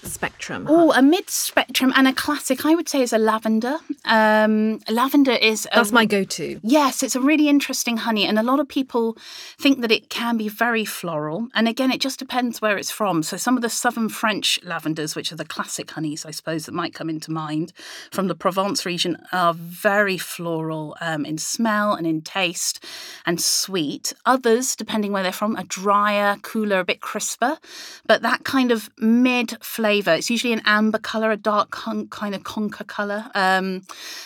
spectrum? 0.06 0.66
Oh, 0.70 0.92
a 0.94 1.02
mid 1.02 1.30
spectrum 1.30 1.94
and 1.96 2.08
a 2.08 2.14
classic, 2.14 2.66
I 2.66 2.76
would 2.76 2.90
say, 2.90 3.02
is 3.02 3.14
a 3.14 3.18
lavender. 3.18 3.78
Um, 4.06 4.80
lavender 4.90 5.32
is. 5.32 5.68
That's 5.74 5.92
my 5.92 6.06
go 6.06 6.24
to. 6.24 6.60
Yes, 6.64 7.04
it's 7.04 7.16
a 7.16 7.22
really 7.22 7.48
interesting 7.50 7.98
honey. 7.98 8.26
And 8.26 8.38
a 8.38 8.44
lot 8.44 8.60
of 8.60 8.68
people 8.68 9.18
think 9.60 9.82
that 9.82 9.92
it 9.92 10.10
can 10.10 10.38
be 10.38 10.50
very 10.50 10.86
floral. 10.86 11.48
And 11.54 11.68
again, 11.68 11.92
it 11.92 12.02
just 12.02 12.20
depends 12.20 12.62
where 12.62 12.78
it's 12.78 12.92
from. 12.92 13.24
So 13.24 13.38
some 13.38 13.56
of 13.56 13.62
the 13.62 13.70
southern 13.70 14.10
French 14.10 14.60
lavenders, 14.64 15.16
which 15.16 15.32
are 15.32 15.36
the 15.36 15.46
classic 15.46 15.92
honeys, 15.92 16.26
I 16.26 16.32
suppose, 16.32 16.66
that 16.66 16.74
might 16.74 16.94
come 16.94 17.10
into 17.10 17.32
mind 17.32 17.74
from 18.12 18.28
the 18.28 18.36
Provence 18.36 18.86
region, 18.86 19.18
are 19.32 19.54
very 19.54 20.18
floral 20.18 20.96
um, 21.02 21.26
in 21.26 21.38
smell 21.38 21.94
and 21.94 22.06
in 22.08 22.22
taste 22.22 22.84
and 23.26 23.40
sweet. 23.40 24.14
Others, 24.26 24.76
depending 24.76 25.12
where 25.12 25.24
they're 25.24 25.32
from, 25.32 25.56
are 25.56 25.64
drier, 25.64 26.38
cooler, 26.42 26.80
a 26.80 26.86
bit 26.86 27.02
crisper. 27.02 27.58
But 28.06 28.22
that 28.22 28.44
kind 28.44 28.72
of 28.72 28.90
mid 28.98 29.58
flavour, 29.94 30.18
it's 30.18 30.30
usually 30.32 30.54
an 30.54 30.62
amber 30.66 30.98
colour, 30.98 31.30
a 31.32 31.38
dark 31.38 31.70
con- 31.70 32.08
kind 32.08 32.34
of 32.34 32.42
conker 32.42 32.86
colour, 32.88 33.30
um, 33.36 33.82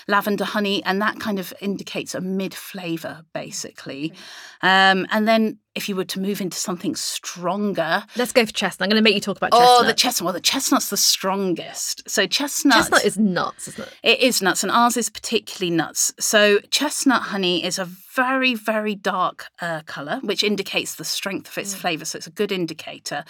lavender 0.07 0.45
honey, 0.45 0.81
and 0.85 1.01
that 1.01 1.19
kind 1.19 1.39
of 1.39 1.53
indicates 1.59 2.15
a 2.15 2.21
mid 2.21 2.53
flavour, 2.53 3.25
basically. 3.33 4.13
Um, 4.61 5.05
and 5.11 5.27
then 5.27 5.59
if 5.77 5.87
you 5.87 5.95
were 5.95 6.05
to 6.05 6.19
move 6.19 6.41
into 6.41 6.57
something 6.57 6.95
stronger. 6.95 8.03
Let's 8.15 8.33
go 8.33 8.45
for 8.45 8.51
chestnut. 8.51 8.87
I'm 8.87 8.89
going 8.89 9.01
to 9.01 9.03
make 9.03 9.15
you 9.15 9.21
talk 9.21 9.37
about 9.37 9.51
chestnut. 9.51 9.69
Oh, 9.69 9.85
the 9.85 9.93
chestnut. 9.93 10.25
Well, 10.25 10.33
the 10.33 10.41
chestnut's 10.41 10.89
the 10.89 10.97
strongest. 10.97 12.09
So 12.09 12.25
chestnut. 12.27 12.75
Chestnut 12.75 13.05
is 13.05 13.17
nuts, 13.17 13.67
isn't 13.69 13.87
it? 13.87 13.93
It 14.03 14.19
is 14.19 14.41
nuts, 14.41 14.63
and 14.63 14.71
ours 14.71 14.97
is 14.97 15.09
particularly 15.09 15.73
nuts. 15.73 16.13
So 16.19 16.59
chestnut 16.71 17.21
honey 17.23 17.63
is 17.63 17.77
a 17.79 17.85
very, 17.85 18.55
very 18.55 18.95
dark 18.95 19.45
uh, 19.61 19.81
colour, 19.85 20.19
which 20.23 20.43
indicates 20.43 20.95
the 20.95 21.05
strength 21.05 21.49
of 21.49 21.57
its 21.59 21.75
mm. 21.75 21.77
flavour. 21.77 22.03
So 22.05 22.17
it's 22.17 22.27
a 22.27 22.31
good 22.31 22.51
indicator. 22.51 23.23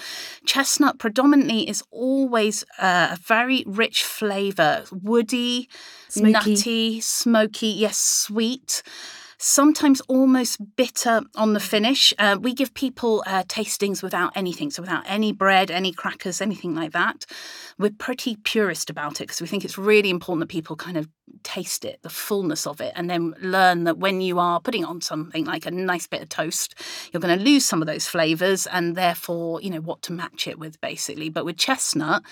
Chestnut 0.46 0.98
predominantly 0.98 1.70
is 1.70 1.84
always 1.92 2.64
uh, 2.80 3.10
a 3.12 3.18
very 3.18 3.66
rich 3.68 4.04
flavour, 4.04 4.86
woody, 4.92 5.68
smoky. 6.08 6.32
nutty, 6.32 7.02
smoky, 7.02 7.68
yes, 7.68 7.98
sweet 7.98 8.82
sometimes 9.38 10.02
almost 10.02 10.76
bitter 10.76 11.22
on 11.36 11.54
the 11.54 11.60
finish. 11.60 12.14
Uh, 12.18 12.38
we 12.40 12.54
give 12.54 12.74
people 12.74 13.24
uh, 13.28 13.44
tastings 13.44 14.02
without 14.02 14.36
anything, 14.36 14.72
so 14.72 14.82
without 14.82 15.04
any 15.08 15.32
bread, 15.32 15.70
any 15.70 15.92
crackers, 15.92 16.42
anything 16.42 16.74
like 16.74 16.92
that. 16.94 17.26
We're 17.78 17.92
pretty 17.92 18.38
purist 18.38 18.90
about 18.90 19.22
it 19.22 19.26
because 19.28 19.42
we 19.42 19.48
think 19.48 19.64
it's 19.64 19.78
really 19.78 20.10
important 20.10 20.42
that 20.42 20.54
people 20.54 20.76
kind 20.76 20.98
of 20.98 21.08
taste 21.44 21.86
it, 21.86 22.00
the 22.02 22.10
fullness 22.10 22.66
of 22.66 22.82
it, 22.82 22.94
and 22.96 23.10
then 23.10 23.36
learn 23.40 23.84
that 23.84 23.98
when 24.00 24.22
you 24.22 24.40
are 24.40 24.60
putting 24.60 24.84
on 24.84 25.02
something 25.02 25.46
like 25.46 25.66
a 25.66 25.72
nice 25.72 26.08
bit 26.08 26.22
of 26.22 26.30
toast, 26.30 26.76
you're 27.12 27.22
going 27.22 27.38
to 27.38 27.44
lose 27.44 27.66
some 27.66 27.82
of 27.82 27.88
those 27.88 28.08
flavors 28.08 28.66
and 28.68 28.96
therefore, 28.96 29.62
you 29.62 29.70
know, 29.70 29.82
what 29.82 30.02
to 30.04 30.14
match 30.14 30.48
it 30.48 30.58
with 30.58 30.82
basically. 30.82 31.30
But 31.30 31.46
with 31.46 31.58
chestnut, 31.58 32.24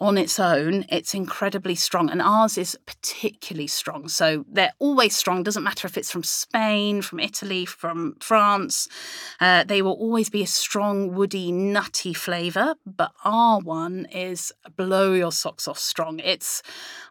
on 0.00 0.18
its 0.18 0.38
own, 0.38 0.84
it's 0.88 1.14
incredibly 1.14 1.74
strong, 1.74 2.10
and 2.10 2.20
ours 2.22 2.58
is 2.58 2.76
particularly 2.86 3.66
strong. 3.66 4.08
So 4.08 4.44
they're 4.50 4.72
always 4.78 5.14
strong. 5.14 5.42
Doesn't 5.42 5.62
matter 5.62 5.86
if 5.86 5.96
it's 5.96 6.10
from 6.10 6.22
Spain, 6.22 7.02
from 7.02 7.20
Italy, 7.20 7.64
from 7.64 8.16
France. 8.20 8.88
Uh, 9.40 9.64
they 9.64 9.82
will 9.82 9.92
always 9.92 10.30
be 10.30 10.42
a 10.42 10.46
strong, 10.46 11.14
woody, 11.14 11.52
nutty 11.52 12.14
flavour. 12.14 12.74
But 12.84 13.12
our 13.24 13.60
one 13.60 14.06
is 14.06 14.52
blow 14.76 15.12
your 15.12 15.32
socks 15.32 15.68
off 15.68 15.78
strong. 15.78 16.20
It's, 16.20 16.62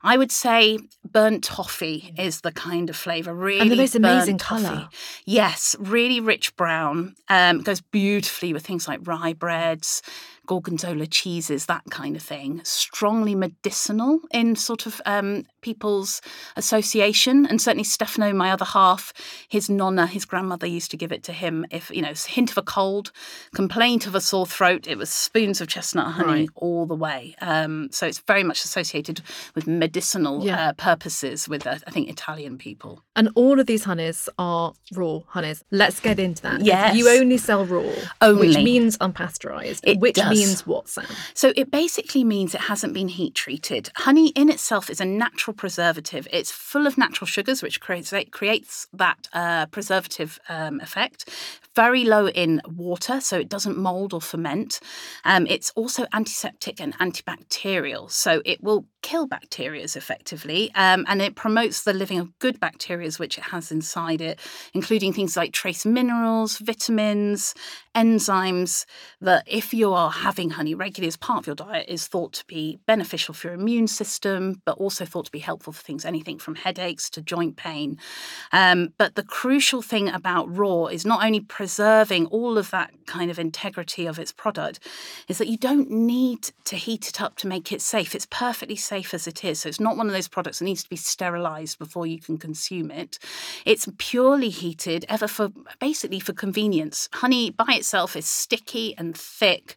I 0.04 0.18
would 0.18 0.32
say, 0.32 0.80
burnt 1.04 1.44
toffee 1.44 2.14
is 2.18 2.42
the 2.42 2.52
kind 2.52 2.90
of 2.90 2.96
flavour. 2.96 3.34
Really, 3.34 3.62
and 3.62 3.72
the 3.72 3.76
most 3.76 3.96
amazing 3.96 4.38
colour. 4.38 4.90
Yes, 5.26 5.76
really 5.80 6.20
rich 6.20 6.56
brown. 6.56 7.16
Um, 7.30 7.62
goes 7.62 7.82
beautifully 7.82 8.54
with 8.54 8.66
things 8.66 8.88
like 8.88 9.00
rye 9.08 9.34
breads 9.34 10.02
gorgonzola 10.46 11.08
cheeses, 11.08 11.66
that 11.66 11.84
kind 11.90 12.16
of 12.16 12.22
thing. 12.22 12.62
Strongly 12.64 13.36
medicinal 13.36 14.20
in 14.32 14.56
sort 14.56 14.86
of 14.86 15.02
um, 15.06 15.44
people's 15.62 16.22
association. 16.56 17.46
And 17.46 17.62
certainly 17.62 17.84
Stefano, 17.84 18.34
my 18.34 18.52
other 18.52 18.66
half, 18.66 19.14
his 19.50 19.70
nonna, 19.70 20.08
his 20.08 20.26
grandmother 20.26 20.68
used 20.68 20.92
to 20.92 20.98
give 20.98 21.12
it 21.12 21.24
to 21.24 21.34
him 21.34 21.66
if, 21.72 21.90
you 21.90 22.02
know, 22.02 22.14
hint 22.28 22.52
of 22.52 22.58
a 22.58 22.62
cold, 22.62 23.12
complaint 23.54 24.08
of 24.08 24.16
a 24.16 24.22
sore 24.22 24.46
throat, 24.46 24.88
it 24.88 24.98
was 24.98 25.10
spoons 25.10 25.62
of 25.62 25.68
chestnut 25.68 26.14
honey 26.14 26.42
right. 26.42 26.50
all 26.56 26.86
the 26.86 26.96
way. 26.96 27.36
Um, 27.42 27.90
so 27.92 28.06
it's 28.06 28.20
very 28.20 28.44
much 28.44 28.64
associated 28.64 29.22
with 29.56 29.68
medicinal 29.68 30.46
yeah. 30.46 30.70
uh, 30.70 30.74
purposes 30.74 31.50
with, 31.50 31.66
uh, 31.66 31.78
I 31.88 31.92
think, 31.92 32.10
Italian 32.10 32.58
people. 32.58 33.02
And 33.16 33.30
all 33.36 33.60
of 33.60 33.66
these 33.66 33.84
honeys 33.84 34.30
are 34.38 34.74
raw 34.94 35.20
honeys. 35.28 35.64
Let's 35.72 36.00
get 36.00 36.20
into 36.20 36.42
that. 36.44 36.62
Yes. 36.62 36.96
You 36.96 37.10
only 37.10 37.38
sell 37.38 37.66
raw, 37.66 37.90
only. 38.22 38.48
which 38.48 38.58
means 38.58 38.98
unpasteurized, 39.00 39.82
it 39.84 40.00
which 40.00 40.16
does. 40.16 40.35
Means 40.36 40.68
what, 40.68 40.90
Sam? 40.90 41.06
So 41.34 41.54
it 41.56 41.72
basically 41.72 42.24
means 42.24 42.54
it 42.54 42.62
hasn't 42.62 42.94
been 42.94 43.08
heat 43.08 43.36
treated. 43.36 43.90
Honey 43.96 44.30
in 44.30 44.50
itself 44.50 44.90
is 44.90 45.00
a 45.00 45.06
natural 45.06 45.54
preservative. 45.54 46.28
It's 46.32 46.52
full 46.52 46.88
of 46.88 46.98
natural 46.98 47.28
sugars, 47.28 47.62
which 47.62 47.80
creates 47.80 48.14
creates 48.32 48.88
that 48.94 49.28
uh, 49.34 49.66
preservative 49.68 50.40
um, 50.50 50.80
effect. 50.82 51.30
Very 51.76 52.04
low 52.06 52.28
in 52.30 52.62
water, 52.66 53.20
so 53.20 53.38
it 53.38 53.50
doesn't 53.50 53.78
mold 53.78 54.14
or 54.14 54.22
ferment. 54.22 54.80
Um, 55.26 55.46
it's 55.48 55.72
also 55.76 56.06
antiseptic 56.14 56.80
and 56.80 56.98
antibacterial, 57.00 58.10
so 58.10 58.42
it 58.46 58.64
will 58.64 58.86
kill 59.02 59.28
bacteria 59.28 59.84
effectively, 59.84 60.72
um, 60.74 61.06
and 61.08 61.22
it 61.22 61.36
promotes 61.36 61.84
the 61.84 61.94
living 61.94 62.20
of 62.20 62.38
good 62.40 62.60
bacteria 62.60 63.06
which 63.18 63.38
it 63.38 63.44
has 63.44 63.72
inside 63.72 64.22
it, 64.22 64.40
including 64.74 65.14
things 65.14 65.38
like 65.38 65.52
trace 65.52 65.86
minerals, 65.86 66.58
vitamins, 66.58 67.54
enzymes. 67.96 68.86
That 69.22 69.44
if 69.48 69.74
you 69.74 69.94
are 69.94 70.12
having 70.12 70.52
honey 70.52 70.76
regularly 70.76 71.08
as 71.08 71.18
part 71.18 71.40
of 71.40 71.48
your 71.48 71.56
diet, 71.56 71.88
is 71.88 72.08
thought 72.08 72.34
to 72.34 72.46
be 72.46 72.80
beneficial 72.86 73.34
for 73.34 73.48
your 73.48 73.56
immune 73.56 73.88
system, 73.88 74.62
but 74.66 74.78
also 74.78 75.06
thought 75.06 75.26
to 75.26 75.32
be 75.32 75.40
helpful 75.40 75.74
for 75.74 75.82
things 75.82 76.06
anything 76.06 76.38
from 76.38 76.56
headaches 76.56 77.10
to 77.12 77.22
joint 77.22 77.56
pain. 77.56 77.98
Um, 78.52 78.94
but 78.98 79.16
the 79.16 79.24
crucial 79.24 79.82
thing 79.82 80.10
about 80.10 80.56
raw 80.56 80.86
is 80.86 81.06
not 81.06 81.24
only 81.24 81.40
preserving 81.40 82.28
all 82.28 82.58
of 82.58 82.72
that 82.72 82.92
kind 83.08 83.32
of 83.32 83.40
integrity 83.40 84.06
of 84.06 84.20
its 84.20 84.32
product, 84.32 84.80
is 85.28 85.38
that 85.38 85.48
you 85.48 85.58
don't 85.58 85.90
need 85.90 86.52
to 86.66 86.76
heat 86.76 87.08
it 87.08 87.22
up 87.22 87.36
to 87.38 87.48
make 87.48 87.72
it 87.72 87.82
safe. 87.82 88.14
It's 88.14 88.28
perfectly 88.30 88.76
safe 88.76 89.14
as 89.14 89.28
it 89.28 89.44
is. 89.44 89.62
So 89.62 89.70
it's 89.70 89.80
not 89.80 89.98
one 89.98 90.08
of 90.08 90.14
those 90.14 90.28
products 90.28 90.60
that 90.60 90.66
needs 90.66 90.84
to 90.84 90.90
be 90.90 90.96
sterilized 90.96 91.80
before 91.80 92.06
you 92.06 92.20
can 92.20 92.38
consume 92.38 92.92
it. 92.92 93.18
It's 93.66 93.88
purely 93.98 94.50
heated, 94.50 95.06
ever 95.10 95.28
for 95.28 95.50
basically 95.80 96.20
for 96.20 96.34
convenience. 96.34 97.10
Honey 97.14 97.52
by 97.52 97.76
itself 97.76 97.85
is 97.94 98.26
sticky 98.26 98.96
and 98.98 99.18
thick 99.18 99.76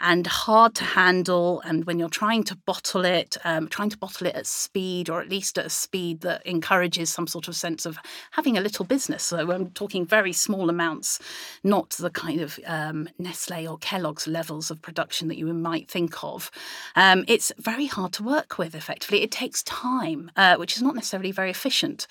and 0.00 0.26
hard 0.26 0.74
to 0.76 0.84
handle. 0.84 1.60
And 1.64 1.84
when 1.84 1.98
you're 1.98 2.08
trying 2.08 2.44
to 2.44 2.56
bottle 2.56 3.04
it, 3.04 3.36
um, 3.44 3.68
trying 3.68 3.90
to 3.90 3.98
bottle 3.98 4.26
it 4.26 4.34
at 4.34 4.46
speed 4.46 5.08
or 5.08 5.20
at 5.20 5.28
least 5.28 5.58
at 5.58 5.66
a 5.66 5.70
speed 5.70 6.20
that 6.22 6.44
encourages 6.46 7.10
some 7.10 7.26
sort 7.26 7.48
of 7.48 7.54
sense 7.54 7.86
of 7.86 7.98
having 8.32 8.56
a 8.56 8.60
little 8.60 8.84
business. 8.84 9.22
So 9.22 9.50
I'm 9.50 9.70
talking 9.70 10.04
very 10.06 10.32
small 10.32 10.70
amounts, 10.70 11.18
not 11.62 11.90
the 11.90 12.10
kind 12.10 12.40
of 12.40 12.58
um, 12.66 13.08
Nestle 13.18 13.66
or 13.68 13.78
Kellogg's 13.78 14.26
levels 14.26 14.70
of 14.70 14.82
production 14.82 15.28
that 15.28 15.38
you 15.38 15.52
might 15.52 15.90
think 15.90 16.22
of. 16.24 16.50
Um, 16.96 17.24
it's 17.28 17.52
very 17.58 17.86
hard 17.86 18.12
to 18.14 18.22
work 18.22 18.58
with 18.58 18.74
effectively. 18.74 19.22
It 19.22 19.30
takes 19.30 19.62
time, 19.62 20.30
uh, 20.36 20.56
which 20.56 20.76
is 20.76 20.82
not 20.82 20.94
necessarily 20.94 21.32
very 21.32 21.50
efficient. 21.50 22.06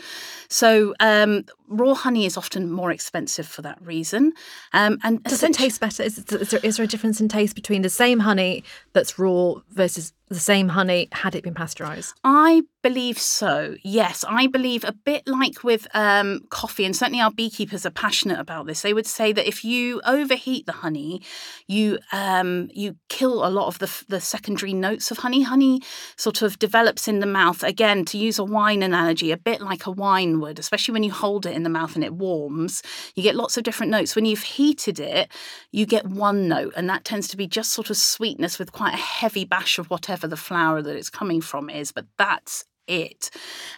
So 0.48 0.94
um, 1.00 1.46
raw 1.68 1.94
honey 1.94 2.26
is 2.26 2.38
often 2.38 2.72
more 2.72 2.92
expensive 2.92 3.48
for 3.48 3.62
that 3.64 3.82
reason. 3.82 4.34
Um, 4.74 5.00
and 5.04 5.24
does 5.32 5.44
it 5.44 5.54
taste 5.54 5.80
better? 5.80 6.04
Is, 6.04 6.18
is, 6.18 6.50
there, 6.50 6.60
is 6.62 6.76
there 6.76 6.84
a 6.84 6.88
difference 6.88 7.22
in 7.22 7.30
taste 7.30 7.56
between 7.56 7.84
the 7.84 7.90
same 7.90 8.20
honey 8.20 8.66
that's 8.92 9.18
raw 9.18 9.56
versus 9.70 10.12
the 10.32 10.40
same 10.40 10.70
honey 10.70 11.10
had 11.12 11.36
it 11.36 11.44
been 11.44 11.54
pasteurized? 11.54 12.14
I 12.24 12.64
believe 12.82 13.20
so. 13.20 13.76
Yes, 13.84 14.24
I 14.28 14.48
believe 14.48 14.84
a 14.84 14.92
bit 14.94 15.28
like 15.28 15.64
with 15.64 15.88
um, 15.94 16.42
coffee, 16.50 16.86
and 16.86 16.96
certainly 16.96 17.22
our 17.22 17.32
beekeepers 17.32 17.86
are 17.86 17.92
passionate 17.92 18.40
about 18.40 18.66
this. 18.66 18.82
They 18.82 18.94
would 18.94 19.06
say 19.06 19.34
that 19.34 19.48
if 19.48 19.64
you 19.64 20.02
overheat 20.06 20.66
the 20.66 20.72
honey, 20.72 21.22
you 21.68 22.00
um, 22.12 22.70
you 22.74 22.96
kill 23.10 23.46
a 23.46 23.52
lot 23.52 23.68
of 23.68 23.80
the 23.80 24.06
the 24.08 24.22
secondary 24.22 24.74
notes 24.74 25.12
of 25.12 25.20
honey. 25.20 25.44
Honey 25.44 25.82
sort 26.16 26.42
of 26.42 26.58
develops 26.60 27.08
in 27.08 27.20
the 27.20 27.26
mouth 27.26 27.62
again. 27.64 28.06
To 28.06 28.18
use 28.18 28.40
a 28.40 28.44
wine 28.44 28.82
analogy, 28.84 29.32
a 29.32 29.38
bit 29.38 29.62
like 29.62 29.86
a 29.86 29.92
wine 29.92 30.40
would, 30.40 30.60
especially 30.60 30.94
when 30.94 31.04
you 31.04 31.12
hold 31.12 31.46
it 31.46 31.56
in 31.56 31.64
the 31.64 31.70
mouth 31.70 31.96
and 31.96 32.04
it 32.04 32.14
warms. 32.14 32.82
You 33.16 33.24
get 33.24 33.36
lots 33.36 33.58
of 33.58 33.64
different 33.64 33.92
notes. 33.92 34.16
When 34.16 34.26
you've 34.26 34.44
heated 34.44 35.00
it, 35.00 35.30
you 35.72 35.86
get 35.86 36.08
one 36.08 36.48
note, 36.48 36.74
and 36.78 36.90
that 36.90 37.04
tends 37.04 37.28
to 37.30 37.38
be 37.38 37.48
just 37.48 37.74
sort 37.74 37.90
of 37.90 37.98
sweetness 37.98 38.58
with 38.58 38.72
quite 38.72 38.94
a 38.94 38.98
heavy 38.98 39.44
bash 39.44 39.78
of 39.78 39.90
whatever 39.90 40.21
the 40.28 40.38
flower 40.38 40.82
that 40.82 40.96
it's 40.96 41.10
coming 41.10 41.42
from 41.42 41.70
is. 41.70 41.92
But 41.92 42.06
that's 42.18 42.66
it. 42.92 43.30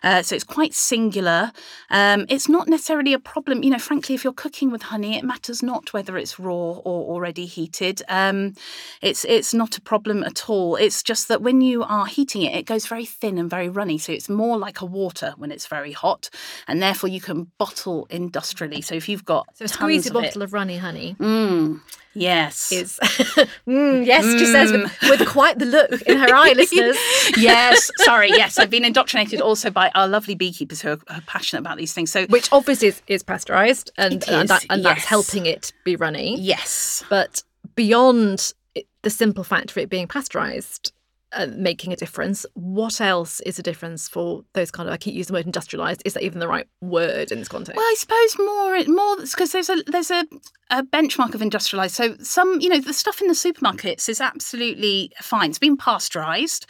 Uh, 0.02 0.22
so 0.22 0.36
it's 0.36 0.44
quite 0.44 0.74
singular. 0.74 1.52
Um, 1.90 2.26
it's 2.30 2.50
not 2.50 2.68
necessarily 2.68 3.14
a 3.14 3.20
problem. 3.20 3.64
You 3.64 3.70
know, 3.72 3.80
frankly, 3.80 4.16
if 4.16 4.24
you're 4.24 4.34
cooking 4.34 4.72
with 4.72 4.84
honey, 4.84 5.18
it 5.18 5.24
matters 5.24 5.62
not 5.62 5.94
whether 5.94 6.18
it's 6.18 6.40
raw 6.40 6.54
or 6.54 7.14
already 7.14 7.46
heated. 7.46 8.02
Um, 8.10 8.56
it's 9.02 9.24
it's 9.26 9.54
not 9.54 9.78
a 9.78 9.82
problem 9.82 10.24
at 10.24 10.50
all. 10.50 10.76
It's 10.76 11.04
just 11.04 11.28
that 11.28 11.42
when 11.42 11.62
you 11.62 11.84
are 11.84 12.06
heating 12.06 12.42
it, 12.42 12.56
it 12.56 12.66
goes 12.66 12.88
very 12.88 13.06
thin 13.06 13.38
and 13.38 13.50
very 13.50 13.70
runny. 13.70 13.98
So 13.98 14.12
it's 14.12 14.30
more 14.30 14.58
like 14.58 14.82
a 14.82 14.86
water 14.86 15.34
when 15.38 15.52
it's 15.52 15.68
very 15.68 15.92
hot, 15.92 16.30
and 16.68 16.82
therefore 16.82 17.10
you 17.10 17.22
can 17.22 17.52
bottle 17.58 18.08
industrially. 18.10 18.82
So 18.82 18.96
if 18.96 19.08
you've 19.08 19.26
got 19.26 19.48
so 19.56 19.66
squeeze 19.68 20.08
a 20.08 20.10
squeezy 20.10 20.16
of 20.16 20.24
bottle 20.24 20.42
it, 20.42 20.46
of 20.46 20.54
runny 20.54 20.78
honey. 20.78 21.16
Mm, 21.20 21.82
Yes. 22.14 22.72
Is 22.72 23.00
mm, 23.68 24.06
yes, 24.06 24.24
she 24.24 24.46
says 24.46 24.72
with, 24.72 24.82
mm. 24.82 25.10
with, 25.10 25.28
quite 25.28 25.58
the 25.60 25.66
look 25.66 26.02
in 26.04 26.18
her 26.18 26.34
eye, 26.34 26.54
listeners. 26.56 26.98
yes, 27.38 27.90
sorry, 27.98 28.30
yes, 28.30 28.60
I've 28.60 28.70
been 28.70 28.86
indoctrinated 28.86 29.42
also 29.42 29.70
by 29.70 29.92
our 29.96 30.08
lovely 30.08 30.36
beekeepers 30.36 30.82
who 30.82 30.90
are, 30.90 31.00
are 31.10 31.22
passionate 31.26 31.62
about 31.62 31.78
these 31.78 31.94
things. 31.94 32.12
So, 32.12 32.26
which 32.28 32.52
obviously 32.52 32.90
is, 32.90 33.02
is 33.08 33.24
pasteurized, 33.24 33.92
and 33.98 34.28
and, 34.30 34.50
that, 34.50 34.66
and 34.70 34.84
yes. 34.84 34.96
that's 34.96 35.06
helping 35.06 35.46
it 35.46 35.74
be 35.84 35.96
runny. 35.96 36.40
Yes, 36.40 37.04
but 37.10 37.44
beyond 37.76 38.54
the 39.02 39.10
simple 39.10 39.44
fact 39.44 39.72
of 39.72 39.78
it 39.78 39.90
being 39.90 40.08
pasteurized, 40.08 40.94
uh, 41.34 41.48
making 41.56 41.94
a 41.94 41.96
difference. 41.96 42.46
What 42.54 43.02
else 43.02 43.40
is 43.42 43.60
a 43.60 43.64
difference 43.64 44.08
for 44.08 44.44
those 44.54 44.72
kind 44.72 44.88
of? 44.88 44.94
I 44.94 44.98
keep 44.98 45.14
using 45.14 45.34
the 45.34 45.40
word 45.40 45.46
industrialized. 45.46 46.02
Is 46.06 46.14
that 46.14 46.24
even 46.24 46.40
the 46.40 46.48
right 46.48 46.68
word 46.82 47.32
in 47.32 47.40
this 47.40 47.48
context? 47.48 47.78
Well, 47.78 47.86
I 47.86 47.96
suppose 47.98 48.38
more 48.40 48.96
more 48.96 49.18
because 49.18 49.52
there's 49.52 49.70
a 49.70 49.84
there's 49.88 50.12
a 50.12 50.26
a 50.74 50.84
benchmark 50.84 51.36
of 51.36 51.42
industrialized. 51.42 51.96
So 51.96 52.16
some, 52.20 52.60
you 52.60 52.70
know, 52.70 52.80
the 52.80 52.94
stuff 52.94 53.22
in 53.22 53.28
the 53.28 53.34
supermarkets 53.34 54.10
is 54.10 54.20
absolutely 54.20 55.12
fine. 55.22 55.52
It's 55.52 55.60
been 55.60 55.78
pasteurized. 55.78 56.66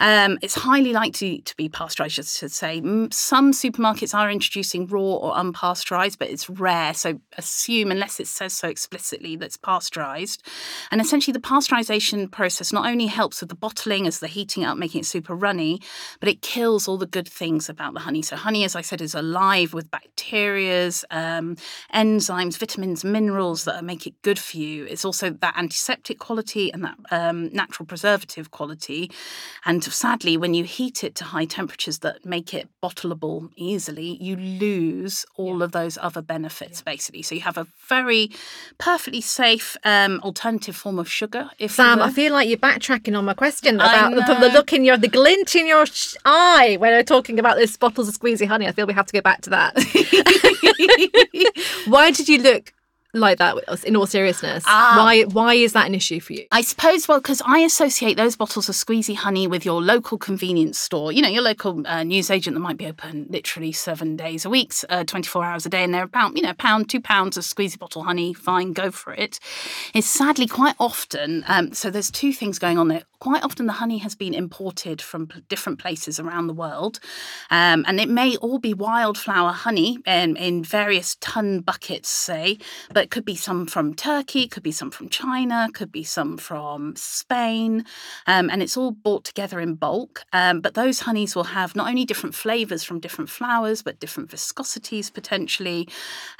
Um, 0.00 0.38
it's 0.42 0.56
highly 0.56 0.92
likely 0.92 1.42
to 1.42 1.56
be 1.56 1.68
pasteurized, 1.68 2.16
just 2.16 2.40
to 2.40 2.48
say. 2.48 2.80
Some 3.12 3.52
supermarkets 3.52 4.14
are 4.14 4.30
introducing 4.30 4.86
raw 4.86 5.00
or 5.00 5.34
unpasteurized, 5.34 6.18
but 6.18 6.30
it's 6.30 6.50
rare. 6.50 6.94
So 6.94 7.20
assume, 7.38 7.92
unless 7.92 8.18
it 8.18 8.26
says 8.26 8.54
so 8.54 8.68
explicitly, 8.68 9.36
that's 9.36 9.56
pasteurized. 9.56 10.42
And 10.90 11.00
essentially, 11.00 11.32
the 11.32 11.38
pasteurization 11.38 12.30
process 12.30 12.72
not 12.72 12.86
only 12.86 13.06
helps 13.06 13.40
with 13.40 13.50
the 13.50 13.54
bottling 13.54 14.03
as 14.06 14.20
the 14.20 14.26
heating 14.26 14.64
up, 14.64 14.76
making 14.78 15.00
it 15.00 15.06
super 15.06 15.34
runny, 15.34 15.80
but 16.20 16.28
it 16.28 16.42
kills 16.42 16.88
all 16.88 16.98
the 16.98 17.06
good 17.06 17.28
things 17.28 17.68
about 17.68 17.94
the 17.94 18.00
honey. 18.00 18.22
So 18.22 18.36
honey, 18.36 18.64
as 18.64 18.74
I 18.74 18.80
said, 18.80 19.00
is 19.00 19.14
alive 19.14 19.74
with 19.74 19.90
bacterias, 19.90 21.04
um, 21.10 21.56
enzymes, 21.94 22.58
vitamins, 22.58 23.04
minerals 23.04 23.34
minerals 23.34 23.64
that 23.64 23.84
make 23.84 24.06
it 24.06 24.14
good 24.22 24.38
for 24.38 24.56
you. 24.56 24.84
It's 24.84 25.04
also 25.04 25.30
that 25.30 25.54
antiseptic 25.56 26.18
quality 26.18 26.72
and 26.72 26.84
that 26.84 26.96
um, 27.10 27.52
natural 27.52 27.86
preservative 27.86 28.50
quality. 28.50 29.10
And 29.64 29.82
sadly, 29.82 30.36
when 30.36 30.54
you 30.54 30.64
heat 30.64 31.04
it 31.04 31.14
to 31.16 31.24
high 31.24 31.46
temperatures 31.46 31.98
that 32.00 32.24
make 32.24 32.54
it 32.54 32.68
bottleable 32.82 33.50
easily, 33.56 34.16
you 34.22 34.36
lose 34.36 35.26
all 35.36 35.58
yeah. 35.58 35.64
of 35.64 35.72
those 35.72 35.98
other 36.00 36.22
benefits 36.22 36.80
yeah. 36.80 36.92
basically. 36.92 37.22
So 37.22 37.34
you 37.34 37.40
have 37.42 37.58
a 37.58 37.66
very 37.88 38.30
perfectly 38.78 39.20
safe 39.20 39.76
um, 39.84 40.20
alternative 40.22 40.76
form 40.76 40.98
of 40.98 41.08
sugar. 41.10 41.50
If 41.58 41.72
Sam, 41.72 42.00
I 42.00 42.10
feel 42.10 42.32
like 42.32 42.48
you're 42.48 42.58
backtracking 42.58 43.16
on 43.16 43.24
my 43.24 43.34
question 43.34 43.80
about 43.94 44.40
the, 44.40 44.48
the, 44.48 44.52
look 44.52 44.72
in 44.72 44.84
your, 44.84 44.96
the 44.96 45.08
glint 45.08 45.54
in 45.54 45.66
your 45.66 45.86
sh- 45.86 46.16
eye 46.24 46.76
when 46.78 46.92
we're 46.92 47.02
talking 47.02 47.38
about 47.38 47.56
those 47.56 47.76
bottles 47.76 48.08
of 48.08 48.18
squeezy 48.18 48.46
honey. 48.46 48.66
I 48.66 48.72
feel 48.72 48.86
we 48.86 48.94
have 48.94 49.06
to 49.06 49.12
go 49.12 49.20
back 49.20 49.42
to 49.42 49.50
that. 49.50 49.74
Why 51.86 52.10
did 52.10 52.28
you 52.28 52.38
look 52.38 52.72
like 53.14 53.38
that 53.38 53.56
in 53.84 53.96
all 53.96 54.06
seriousness? 54.06 54.64
Uh, 54.66 54.94
why 54.96 55.22
why 55.22 55.54
is 55.54 55.72
that 55.72 55.86
an 55.86 55.94
issue 55.94 56.20
for 56.20 56.32
you? 56.32 56.46
I 56.50 56.62
suppose 56.62 57.08
well 57.08 57.20
because 57.20 57.40
i 57.46 57.60
associate 57.60 58.16
those 58.16 58.36
bottles 58.36 58.68
of 58.68 58.74
squeezy 58.74 59.14
honey 59.14 59.46
with 59.46 59.64
your 59.64 59.80
local 59.80 60.18
convenience 60.18 60.78
store. 60.78 61.12
You 61.12 61.22
know 61.22 61.28
your 61.28 61.42
local 61.42 61.86
uh, 61.86 62.02
newsagent 62.02 62.54
that 62.54 62.60
might 62.60 62.76
be 62.76 62.86
open 62.86 63.26
literally 63.30 63.72
seven 63.72 64.16
days 64.16 64.44
a 64.44 64.50
week 64.50 64.74
uh, 64.88 65.04
24 65.04 65.44
hours 65.44 65.66
a 65.66 65.68
day 65.68 65.84
and 65.84 65.94
they're 65.94 66.04
about 66.04 66.36
you 66.36 66.42
know 66.42 66.50
a 66.50 66.54
pound 66.54 66.90
two 66.90 67.00
pounds 67.00 67.36
of 67.36 67.44
squeezy 67.44 67.78
bottle 67.78 68.02
honey. 68.02 68.34
Fine 68.34 68.72
go 68.72 68.90
for 68.90 69.14
it. 69.14 69.38
It's 69.94 70.06
sadly 70.06 70.46
quite 70.46 70.74
often 70.78 71.44
um, 71.46 71.72
so 71.72 71.90
there's 71.90 72.10
two 72.10 72.32
things 72.32 72.58
going 72.58 72.78
on 72.78 72.88
there 72.88 73.04
quite 73.24 73.42
often 73.42 73.66
the 73.66 73.80
honey 73.84 73.98
has 73.98 74.14
been 74.14 74.34
imported 74.34 75.00
from 75.00 75.28
different 75.48 75.78
places 75.78 76.20
around 76.20 76.46
the 76.46 76.52
world 76.64 77.00
um, 77.50 77.84
and 77.88 78.00
it 78.00 78.08
may 78.08 78.36
all 78.36 78.58
be 78.58 78.74
wildflower 78.74 79.52
honey 79.52 79.98
in, 80.06 80.36
in 80.36 80.62
various 80.62 81.16
ton 81.20 81.60
buckets 81.60 82.08
say 82.08 82.58
but 82.92 83.10
could 83.10 83.24
be 83.24 83.36
some 83.36 83.66
from 83.66 83.94
Turkey, 83.94 84.46
could 84.46 84.62
be 84.62 84.72
some 84.72 84.90
from 84.90 85.08
China, 85.08 85.68
could 85.72 85.92
be 85.92 86.04
some 86.04 86.36
from 86.36 86.94
Spain, 86.96 87.84
um, 88.26 88.50
and 88.50 88.62
it's 88.62 88.76
all 88.76 88.90
bought 88.90 89.24
together 89.24 89.60
in 89.60 89.74
bulk. 89.74 90.24
Um, 90.32 90.60
but 90.60 90.74
those 90.74 91.00
honeys 91.00 91.34
will 91.34 91.44
have 91.44 91.74
not 91.76 91.88
only 91.88 92.04
different 92.04 92.34
flavors 92.34 92.84
from 92.84 93.00
different 93.00 93.30
flowers, 93.30 93.82
but 93.82 94.00
different 94.00 94.30
viscosities 94.30 95.12
potentially, 95.12 95.88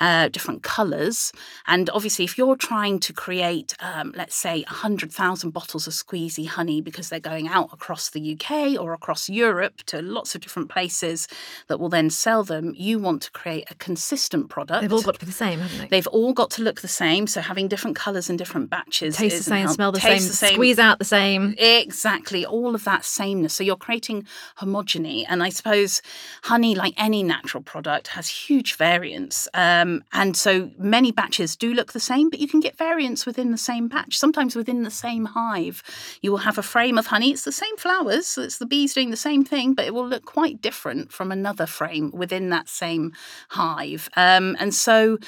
uh, 0.00 0.28
different 0.28 0.62
colors. 0.62 1.32
And 1.66 1.90
obviously, 1.90 2.24
if 2.24 2.38
you're 2.38 2.56
trying 2.56 3.00
to 3.00 3.12
create, 3.12 3.74
um, 3.80 4.12
let's 4.16 4.36
say, 4.36 4.62
100,000 4.62 5.50
bottles 5.50 5.86
of 5.86 5.92
squeezy 5.92 6.46
honey 6.46 6.73
because 6.80 7.08
they're 7.08 7.20
going 7.20 7.48
out 7.48 7.70
across 7.72 8.10
the 8.10 8.38
UK 8.38 8.80
or 8.80 8.92
across 8.92 9.28
Europe 9.28 9.82
to 9.86 10.02
lots 10.02 10.34
of 10.34 10.40
different 10.40 10.68
places 10.68 11.28
that 11.68 11.78
will 11.78 11.88
then 11.88 12.10
sell 12.10 12.44
them, 12.44 12.74
you 12.76 12.98
want 12.98 13.22
to 13.22 13.30
create 13.32 13.64
a 13.70 13.74
consistent 13.76 14.48
product. 14.48 14.82
They've 14.82 14.92
all 14.92 15.02
got 15.02 15.14
to 15.14 15.20
be 15.20 15.26
the 15.26 15.32
same, 15.32 15.60
haven't 15.60 15.78
they? 15.78 15.88
They've 15.88 16.06
all 16.08 16.32
got 16.32 16.50
to 16.52 16.62
look 16.62 16.80
the 16.80 16.88
same. 16.88 17.26
So 17.26 17.40
having 17.40 17.68
different 17.68 17.96
colours 17.96 18.28
and 18.28 18.38
different 18.38 18.70
batches. 18.70 19.16
Taste 19.16 19.38
the 19.38 19.42
same, 19.44 19.68
smell 19.68 19.92
the 19.92 20.00
same, 20.00 20.14
the 20.14 20.20
same, 20.20 20.54
squeeze 20.54 20.78
out 20.78 20.98
the 20.98 21.04
same. 21.04 21.54
Exactly. 21.58 22.44
All 22.44 22.74
of 22.74 22.84
that 22.84 23.04
sameness. 23.04 23.54
So 23.54 23.64
you're 23.64 23.76
creating 23.76 24.26
homogeny. 24.58 25.24
And 25.28 25.42
I 25.42 25.48
suppose 25.48 26.02
honey, 26.42 26.74
like 26.74 26.94
any 26.96 27.22
natural 27.22 27.62
product, 27.62 28.08
has 28.08 28.28
huge 28.28 28.76
variance. 28.76 29.48
Um, 29.54 30.04
and 30.12 30.36
so 30.36 30.70
many 30.78 31.12
batches 31.12 31.56
do 31.56 31.72
look 31.72 31.92
the 31.92 32.00
same, 32.00 32.30
but 32.30 32.40
you 32.40 32.48
can 32.48 32.60
get 32.60 32.76
variance 32.76 33.26
within 33.26 33.50
the 33.50 33.58
same 33.58 33.88
batch. 33.88 34.18
Sometimes 34.18 34.56
within 34.56 34.82
the 34.82 34.90
same 34.90 35.26
hive, 35.26 35.82
you 36.20 36.30
will 36.30 36.38
have 36.38 36.53
a 36.58 36.62
frame 36.62 36.98
of 36.98 37.06
honey. 37.06 37.30
It's 37.32 37.44
the 37.44 37.52
same 37.52 37.76
flowers. 37.76 38.26
So 38.26 38.42
it's 38.42 38.58
the 38.58 38.66
bees 38.66 38.94
doing 38.94 39.10
the 39.10 39.16
same 39.16 39.44
thing, 39.44 39.74
but 39.74 39.84
it 39.84 39.94
will 39.94 40.06
look 40.06 40.24
quite 40.24 40.60
different 40.60 41.12
from 41.12 41.32
another 41.32 41.66
frame 41.66 42.10
within 42.12 42.50
that 42.50 42.68
same 42.68 43.12
hive. 43.50 44.08
Um, 44.16 44.56
and 44.58 44.74
so, 44.74 45.18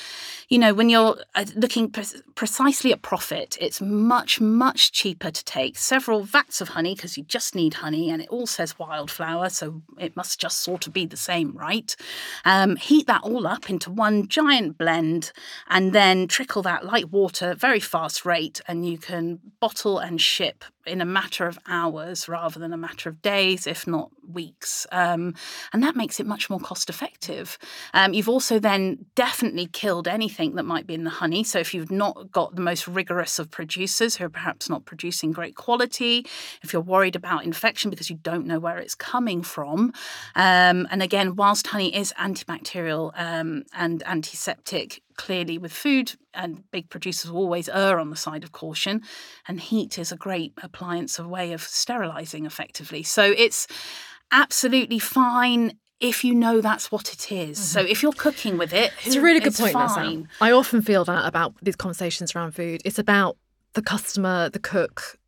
you 0.48 0.58
know, 0.58 0.74
when 0.74 0.88
you're 0.88 1.16
uh, 1.34 1.44
looking 1.54 1.90
pre- 1.90 2.04
precisely 2.34 2.92
at 2.92 3.02
profit, 3.02 3.56
it's 3.60 3.80
much, 3.80 4.40
much 4.40 4.92
cheaper 4.92 5.30
to 5.30 5.44
take 5.44 5.78
several 5.78 6.22
vats 6.22 6.60
of 6.60 6.70
honey 6.70 6.94
because 6.94 7.16
you 7.16 7.24
just 7.24 7.54
need 7.54 7.74
honey 7.74 8.10
and 8.10 8.22
it 8.22 8.28
all 8.28 8.46
says 8.46 8.78
wildflower, 8.78 9.48
so 9.48 9.82
it 9.98 10.16
must 10.16 10.40
just 10.40 10.60
sort 10.60 10.86
of 10.86 10.92
be 10.92 11.06
the 11.06 11.16
same, 11.16 11.56
right? 11.56 11.94
Um, 12.44 12.76
heat 12.76 13.06
that 13.06 13.22
all 13.22 13.46
up 13.46 13.70
into 13.70 13.90
one 13.90 14.28
giant 14.28 14.78
blend 14.78 15.32
and 15.68 15.92
then 15.92 16.28
trickle 16.28 16.62
that 16.62 16.84
like 16.84 17.06
water, 17.10 17.54
very 17.54 17.80
fast 17.80 18.24
rate, 18.24 18.60
and 18.68 18.86
you 18.88 18.98
can 18.98 19.40
bottle 19.60 19.98
and 19.98 20.20
ship 20.20 20.64
in 20.86 21.00
a 21.00 21.04
matter 21.16 21.46
of 21.46 21.58
hours 21.66 22.28
rather 22.28 22.58
than 22.60 22.72
a 22.74 22.76
matter 22.76 23.08
of 23.08 23.22
days, 23.22 23.66
if 23.66 23.86
not 23.86 24.10
weeks. 24.28 24.86
Um, 24.92 25.34
and 25.72 25.82
that 25.82 25.96
makes 25.96 26.20
it 26.20 26.26
much 26.26 26.50
more 26.50 26.60
cost 26.60 26.90
effective. 26.90 27.56
Um, 27.94 28.12
you've 28.12 28.28
also 28.28 28.58
then 28.58 29.06
definitely 29.14 29.66
killed 29.66 30.06
anything 30.08 30.56
that 30.56 30.64
might 30.64 30.86
be 30.86 30.92
in 30.92 31.04
the 31.04 31.16
honey. 31.22 31.42
So 31.42 31.58
if 31.58 31.72
you've 31.72 31.90
not 31.90 32.30
got 32.30 32.54
the 32.54 32.60
most 32.60 32.86
rigorous 32.86 33.38
of 33.38 33.50
producers 33.50 34.16
who 34.16 34.24
are 34.26 34.36
perhaps 34.40 34.68
not 34.68 34.84
producing 34.84 35.32
great 35.32 35.56
quality, 35.56 36.26
if 36.62 36.72
you're 36.72 36.82
worried 36.82 37.16
about 37.16 37.44
infection 37.44 37.90
because 37.90 38.10
you 38.10 38.16
don't 38.16 38.46
know 38.46 38.58
where 38.58 38.76
it's 38.76 38.94
coming 38.94 39.42
from, 39.42 39.92
um, 40.34 40.86
and 40.90 41.02
again, 41.02 41.34
whilst 41.36 41.66
honey 41.68 41.96
is 41.96 42.12
antibacterial 42.18 43.12
um, 43.18 43.64
and 43.72 44.02
antiseptic, 44.06 45.00
clearly 45.16 45.58
with 45.58 45.72
food 45.72 46.14
and 46.34 46.70
big 46.70 46.88
producers 46.88 47.30
always 47.30 47.68
err 47.68 47.98
on 47.98 48.10
the 48.10 48.16
side 48.16 48.44
of 48.44 48.52
caution 48.52 49.02
and 49.48 49.60
heat 49.60 49.98
is 49.98 50.12
a 50.12 50.16
great 50.16 50.52
appliance 50.62 51.18
a 51.18 51.26
way 51.26 51.52
of 51.52 51.62
sterilizing 51.62 52.46
effectively 52.46 53.02
so 53.02 53.34
it's 53.36 53.66
absolutely 54.30 54.98
fine 54.98 55.72
if 56.00 56.24
you 56.24 56.34
know 56.34 56.60
that's 56.60 56.92
what 56.92 57.12
it 57.12 57.32
is. 57.32 57.58
Mm-hmm. 57.58 57.64
So 57.64 57.80
if 57.80 58.02
you're 58.02 58.12
cooking 58.12 58.58
with 58.58 58.72
it, 58.72 58.92
it's 59.04 59.16
a 59.16 59.20
really 59.20 59.40
good 59.40 59.54
point. 59.54 59.72
Fine. 59.72 60.28
I 60.40 60.52
often 60.52 60.82
feel 60.82 61.04
that 61.06 61.26
about 61.26 61.54
these 61.62 61.76
conversations 61.76 62.36
around 62.36 62.52
food. 62.52 62.82
It's 62.84 62.98
about 62.98 63.36
the 63.72 63.82
customer, 63.82 64.48
the 64.50 64.58
cook, 64.58 65.18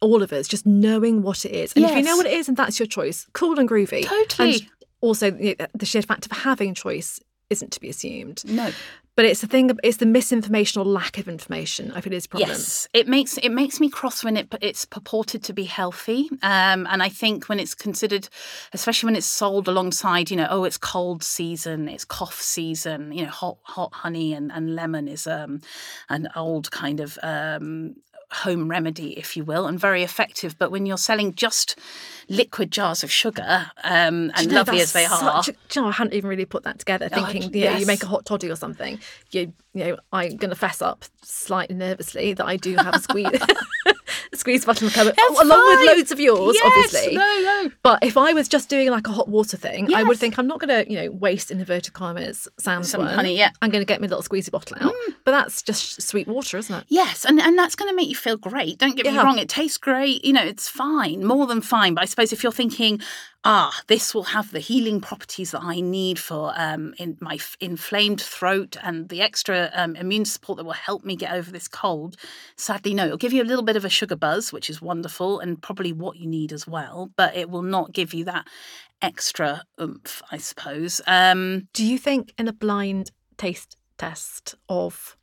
all 0.00 0.22
of 0.22 0.32
us 0.32 0.48
just 0.48 0.66
knowing 0.66 1.22
what 1.22 1.44
it 1.44 1.52
is. 1.52 1.72
And 1.74 1.82
yes. 1.82 1.92
if 1.92 1.98
you 1.98 2.04
know 2.04 2.16
what 2.16 2.26
it 2.26 2.32
is 2.32 2.48
and 2.48 2.56
that's 2.56 2.78
your 2.78 2.86
choice, 2.86 3.26
cool 3.34 3.58
and 3.58 3.68
groovy. 3.68 4.04
Totally. 4.04 4.52
And 4.54 4.68
also, 5.00 5.30
the 5.30 5.86
sheer 5.86 6.02
fact 6.02 6.26
of 6.26 6.32
having 6.32 6.74
choice 6.74 7.20
isn't 7.48 7.72
to 7.72 7.80
be 7.80 7.88
assumed. 7.88 8.44
No. 8.44 8.70
But 9.16 9.24
it's 9.24 9.40
the 9.40 9.46
thing. 9.46 9.70
It's 9.82 9.98
the 9.98 10.06
misinformation 10.06 10.80
or 10.80 10.84
lack 10.84 11.18
of 11.18 11.28
information. 11.28 11.92
I 11.92 12.00
feel 12.00 12.12
is 12.12 12.26
problem. 12.26 12.48
Yes, 12.48 12.88
it 12.94 13.08
makes 13.08 13.36
it 13.38 13.50
makes 13.50 13.80
me 13.80 13.90
cross 13.90 14.24
when 14.24 14.36
it 14.36 14.54
it's 14.60 14.84
purported 14.84 15.42
to 15.44 15.52
be 15.52 15.64
healthy, 15.64 16.28
um, 16.42 16.86
and 16.90 17.02
I 17.02 17.08
think 17.08 17.48
when 17.48 17.60
it's 17.60 17.74
considered, 17.74 18.28
especially 18.72 19.08
when 19.08 19.16
it's 19.16 19.26
sold 19.26 19.68
alongside, 19.68 20.30
you 20.30 20.36
know, 20.36 20.46
oh, 20.50 20.64
it's 20.64 20.78
cold 20.78 21.22
season, 21.22 21.88
it's 21.88 22.04
cough 22.04 22.40
season, 22.40 23.12
you 23.12 23.24
know, 23.24 23.30
hot 23.30 23.58
hot 23.62 23.92
honey 23.92 24.32
and, 24.32 24.50
and 24.52 24.74
lemon 24.74 25.08
is 25.08 25.26
um, 25.26 25.60
an 26.08 26.28
old 26.36 26.70
kind 26.70 27.00
of 27.00 27.18
um, 27.22 27.96
home 28.32 28.68
remedy, 28.68 29.18
if 29.18 29.36
you 29.36 29.44
will, 29.44 29.66
and 29.66 29.78
very 29.78 30.02
effective. 30.02 30.58
But 30.58 30.70
when 30.70 30.86
you're 30.86 30.96
selling 30.98 31.34
just 31.34 31.78
liquid 32.28 32.70
jars 32.70 33.02
of 33.02 33.10
sugar, 33.10 33.70
um, 33.82 34.30
and 34.34 34.42
you 34.42 34.48
know, 34.48 34.54
lovely 34.58 34.80
as 34.80 34.92
they 34.92 35.04
are, 35.04 35.08
a- 35.48 35.52
you 35.74 35.82
know, 35.82 35.88
I 35.88 35.92
hadn't 35.92 36.14
even 36.14 36.30
really 36.30 36.44
put 36.44 36.62
that 36.64 36.78
together. 36.78 37.08
Oh, 37.12 37.14
Thinking, 37.26 37.42
you 37.54 37.64
know, 37.64 37.70
you 37.80 37.86
make 37.86 38.02
a 38.02 38.06
hot 38.06 38.24
toddy 38.24 38.50
or 38.50 38.56
something. 38.56 39.00
You, 39.32 39.52
you 39.74 39.84
know, 39.84 39.96
I'm 40.12 40.36
going 40.36 40.50
to 40.50 40.56
fess 40.56 40.80
up 40.80 41.04
slightly 41.22 41.74
nervously 41.76 42.32
that 42.34 42.46
I 42.46 42.56
do 42.56 42.76
have 42.76 42.94
a 42.94 43.00
squeeze, 43.00 43.30
squeeze 44.34 44.64
bottle 44.64 44.86
of 44.88 44.92
cover, 44.94 45.12
along 45.40 45.68
with 45.68 45.86
loads 45.96 46.12
of 46.12 46.20
yours, 46.20 46.54
Yes, 46.54 46.64
obviously. 46.66 47.16
no, 47.16 47.40
no. 47.40 47.70
But 47.82 48.04
if 48.04 48.16
I 48.16 48.32
was 48.32 48.48
just 48.48 48.68
doing 48.68 48.90
like 48.90 49.06
a 49.08 49.12
hot 49.12 49.28
water 49.28 49.56
thing, 49.56 49.92
I 49.94 50.02
would 50.02 50.18
think 50.18 50.38
I'm 50.38 50.46
not 50.46 50.60
going 50.60 50.68
to, 50.84 50.90
you 50.90 50.98
know, 51.00 51.10
waste 51.10 51.50
in 51.50 51.58
inverted 51.60 51.92
commas 51.94 52.48
Sam's 52.58 52.90
Some 52.90 53.02
one. 53.04 53.14
honey, 53.14 53.36
yeah. 53.36 53.50
Mm. 53.50 53.54
I'm 53.62 53.70
going 53.70 53.82
to 53.82 53.86
get 53.86 54.00
my 54.00 54.06
little 54.06 54.22
squeezy 54.22 54.50
bottle 54.50 54.76
out. 54.80 54.94
But 55.24 55.32
that's 55.32 55.62
just 55.62 56.00
sweet 56.02 56.26
water, 56.26 56.56
isn't 56.58 56.74
it? 56.74 56.84
Yes, 56.88 57.24
and, 57.24 57.40
and 57.40 57.58
that's 57.58 57.74
going 57.74 57.90
to 57.90 57.94
make 57.96 58.08
you 58.08 58.14
feel 58.16 58.36
great. 58.36 58.78
Don't 58.78 58.96
get 58.96 59.06
me 59.06 59.16
wrong, 59.18 59.38
it 59.38 59.48
tastes 59.48 59.78
great. 59.78 60.24
You 60.24 60.32
know, 60.32 60.42
it's 60.44 60.68
fine, 60.68 61.24
more 61.24 61.46
than 61.46 61.60
fine. 61.60 61.94
But 61.94 62.02
I 62.02 62.06
suppose 62.06 62.32
if 62.32 62.42
you're 62.42 62.52
thinking, 62.52 63.00
ah, 63.44 63.80
this 63.86 64.14
will 64.14 64.24
have 64.24 64.50
the 64.50 64.60
healing 64.60 65.00
properties 65.00 65.52
that 65.52 65.62
I 65.62 65.80
need 65.80 66.18
for 66.18 66.52
um, 66.56 66.94
in 66.98 67.16
my 67.20 67.34
f- 67.34 67.56
inflamed 67.60 68.20
throat 68.20 68.76
and 68.82 69.08
the 69.08 69.22
extra 69.22 69.70
um, 69.74 69.96
immune 69.96 70.24
support 70.24 70.58
that 70.58 70.64
will 70.64 70.72
help 70.72 71.04
me 71.04 71.16
get 71.16 71.32
over 71.32 71.50
this 71.50 71.68
cold, 71.68 72.16
sadly, 72.56 72.92
no. 72.92 73.06
It'll 73.06 73.16
give 73.16 73.32
you 73.32 73.42
a 73.42 73.44
little 73.44 73.64
bit 73.64 73.76
of 73.76 73.84
a 73.84 73.88
sugar 73.88 74.16
buzz, 74.16 74.52
which 74.52 74.68
is 74.68 74.82
wonderful 74.82 75.40
and 75.40 75.60
probably 75.60 75.92
what 75.92 76.16
you 76.16 76.26
need 76.26 76.52
as 76.52 76.66
well. 76.66 77.10
But 77.16 77.34
it 77.36 77.50
will 77.50 77.62
not 77.62 77.92
give 77.92 78.12
you 78.12 78.24
that 78.24 78.46
extra 79.00 79.64
oomph, 79.80 80.22
I 80.30 80.36
suppose. 80.36 81.00
Um, 81.06 81.68
Do 81.72 81.84
you 81.84 81.98
think 81.98 82.34
in 82.38 82.48
a 82.48 82.52
blind 82.52 83.10
taste 83.38 83.76
test 83.96 84.54
of 84.68 85.16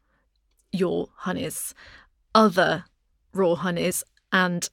your 0.71 1.09
honeys, 1.17 1.73
other 2.33 2.85
raw 3.33 3.55
honeys 3.55 4.03
and 4.31 4.69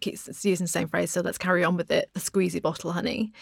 keep 0.00 0.14
it's 0.14 0.44
using 0.44 0.64
the 0.64 0.68
same 0.68 0.88
phrase, 0.88 1.10
so 1.10 1.20
let's 1.20 1.38
carry 1.38 1.64
on 1.64 1.76
with 1.76 1.90
it, 1.90 2.10
the 2.14 2.20
squeezy 2.20 2.60
bottle 2.60 2.92
honey, 2.92 3.32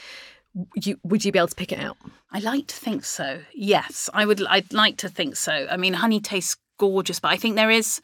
you 0.75 0.99
would 1.05 1.25
you 1.25 1.33
be 1.33 1.39
able 1.39 1.49
to 1.49 1.55
pick 1.55 1.73
it 1.73 1.79
out? 1.79 1.97
I 2.33 2.41
like 2.41 2.67
to 2.69 2.77
think 2.77 3.05
so. 3.05 3.41
Yes, 3.55 4.11
I 4.13 4.27
would. 4.27 4.45
I'd 4.47 4.73
like 4.73 4.97
to 4.99 5.09
think 5.09 5.37
so. 5.37 5.67
I 5.71 5.77
mean, 5.77 5.95
honey 5.95 6.21
tastes 6.21 6.57
gorgeous, 6.79 7.21
but 7.21 7.29
I 7.29 7.37
think 7.37 7.57
there 7.57 7.71
is. 7.71 8.01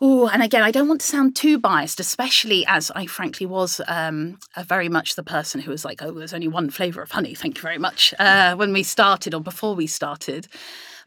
Oh, 0.00 0.28
and 0.28 0.42
again, 0.42 0.62
I 0.62 0.72
don't 0.72 0.88
want 0.88 1.00
to 1.02 1.06
sound 1.06 1.36
too 1.36 1.56
biased, 1.56 2.00
especially 2.00 2.66
as 2.66 2.90
I 2.96 3.06
frankly 3.06 3.46
was 3.46 3.80
um, 3.86 4.38
a 4.56 4.64
very 4.64 4.88
much 4.88 5.14
the 5.14 5.22
person 5.22 5.60
who 5.60 5.70
was 5.70 5.84
like, 5.84 6.02
"Oh, 6.02 6.10
there's 6.12 6.34
only 6.34 6.48
one 6.48 6.70
flavour 6.70 7.02
of 7.02 7.12
honey." 7.12 7.34
Thank 7.34 7.56
you 7.56 7.62
very 7.62 7.78
much. 7.78 8.12
Uh, 8.18 8.56
when 8.56 8.72
we 8.72 8.82
started 8.82 9.34
or 9.34 9.40
before 9.40 9.74
we 9.74 9.86
started, 9.86 10.48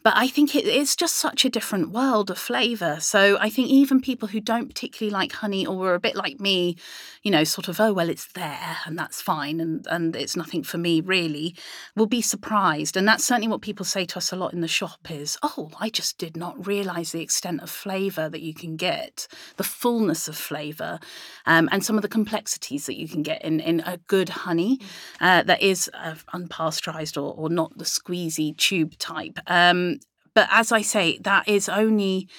but 0.04 0.14
I 0.16 0.28
think 0.28 0.56
it, 0.56 0.66
it's 0.66 0.96
just 0.96 1.16
such 1.16 1.46
a 1.46 1.50
different 1.50 1.92
world 1.92 2.30
of 2.30 2.38
flavour. 2.38 2.98
So 3.00 3.38
I 3.40 3.50
think 3.50 3.70
even 3.70 4.02
people 4.02 4.30
who 4.30 4.40
don't 4.40 4.68
particularly 4.68 5.12
like 5.12 5.34
honey 5.34 5.66
or 5.66 5.76
were 5.76 5.96
a 5.96 6.00
bit 6.00 6.16
like 6.16 6.40
me, 6.40 6.78
you 7.24 7.32
know, 7.32 7.44
sort 7.44 7.68
of, 7.68 7.80
oh 7.80 7.94
well, 7.94 8.10
it's 8.10 8.32
there 8.34 8.78
and 8.86 8.98
that's 8.98 9.22
fine 9.22 9.60
and 9.60 9.86
and 9.88 10.16
it's 10.16 10.36
nothing 10.36 10.64
for 10.64 10.78
me 10.78 11.02
really, 11.02 11.56
will 11.96 12.06
be 12.06 12.22
surprised. 12.22 12.96
And 12.98 13.08
that's 13.08 13.26
certainly 13.26 13.48
what 13.48 13.62
people 13.62 13.86
say 13.86 14.06
to 14.06 14.18
us 14.18 14.32
a 14.32 14.36
lot 14.36 14.54
in 14.54 14.62
the 14.62 14.68
shop 14.68 15.10
is, 15.10 15.38
oh, 15.44 15.72
I 15.80 15.90
just 15.90 16.18
did 16.18 16.38
not 16.38 16.66
realise 16.66 17.12
the 17.12 17.22
extent 17.22 17.62
of 17.62 17.70
flavour 17.70 18.30
that 18.30 18.42
you 18.42 18.54
can 18.54 18.78
get, 18.78 19.28
the 19.58 19.64
fullness 19.64 20.28
of 20.28 20.38
flavour, 20.38 21.00
um, 21.46 21.70
and 21.72 21.84
some 21.84 21.96
of 21.96 22.02
the 22.02 22.08
complexities 22.08 22.86
that 22.86 22.98
you 22.98 23.08
can 23.08 23.24
get 23.24 23.44
in 23.44 23.60
in 23.60 23.82
a 23.82 23.98
good 24.08 24.30
honey 24.30 24.80
uh, 25.22 25.44
that 25.44 25.62
is 25.62 25.90
uh, 25.94 26.16
unpasteurised 26.34 27.22
or, 27.22 27.34
or 27.34 27.50
not 27.50 27.78
the 27.78 27.86
squeezy 27.86 28.56
tube 28.58 28.98
type. 28.98 29.40
Um, 29.48 29.97
but 30.38 30.48
as 30.52 30.72
I 30.72 30.84
say, 30.84 31.18
that 31.22 31.48
is 31.48 31.68
only 31.68 32.30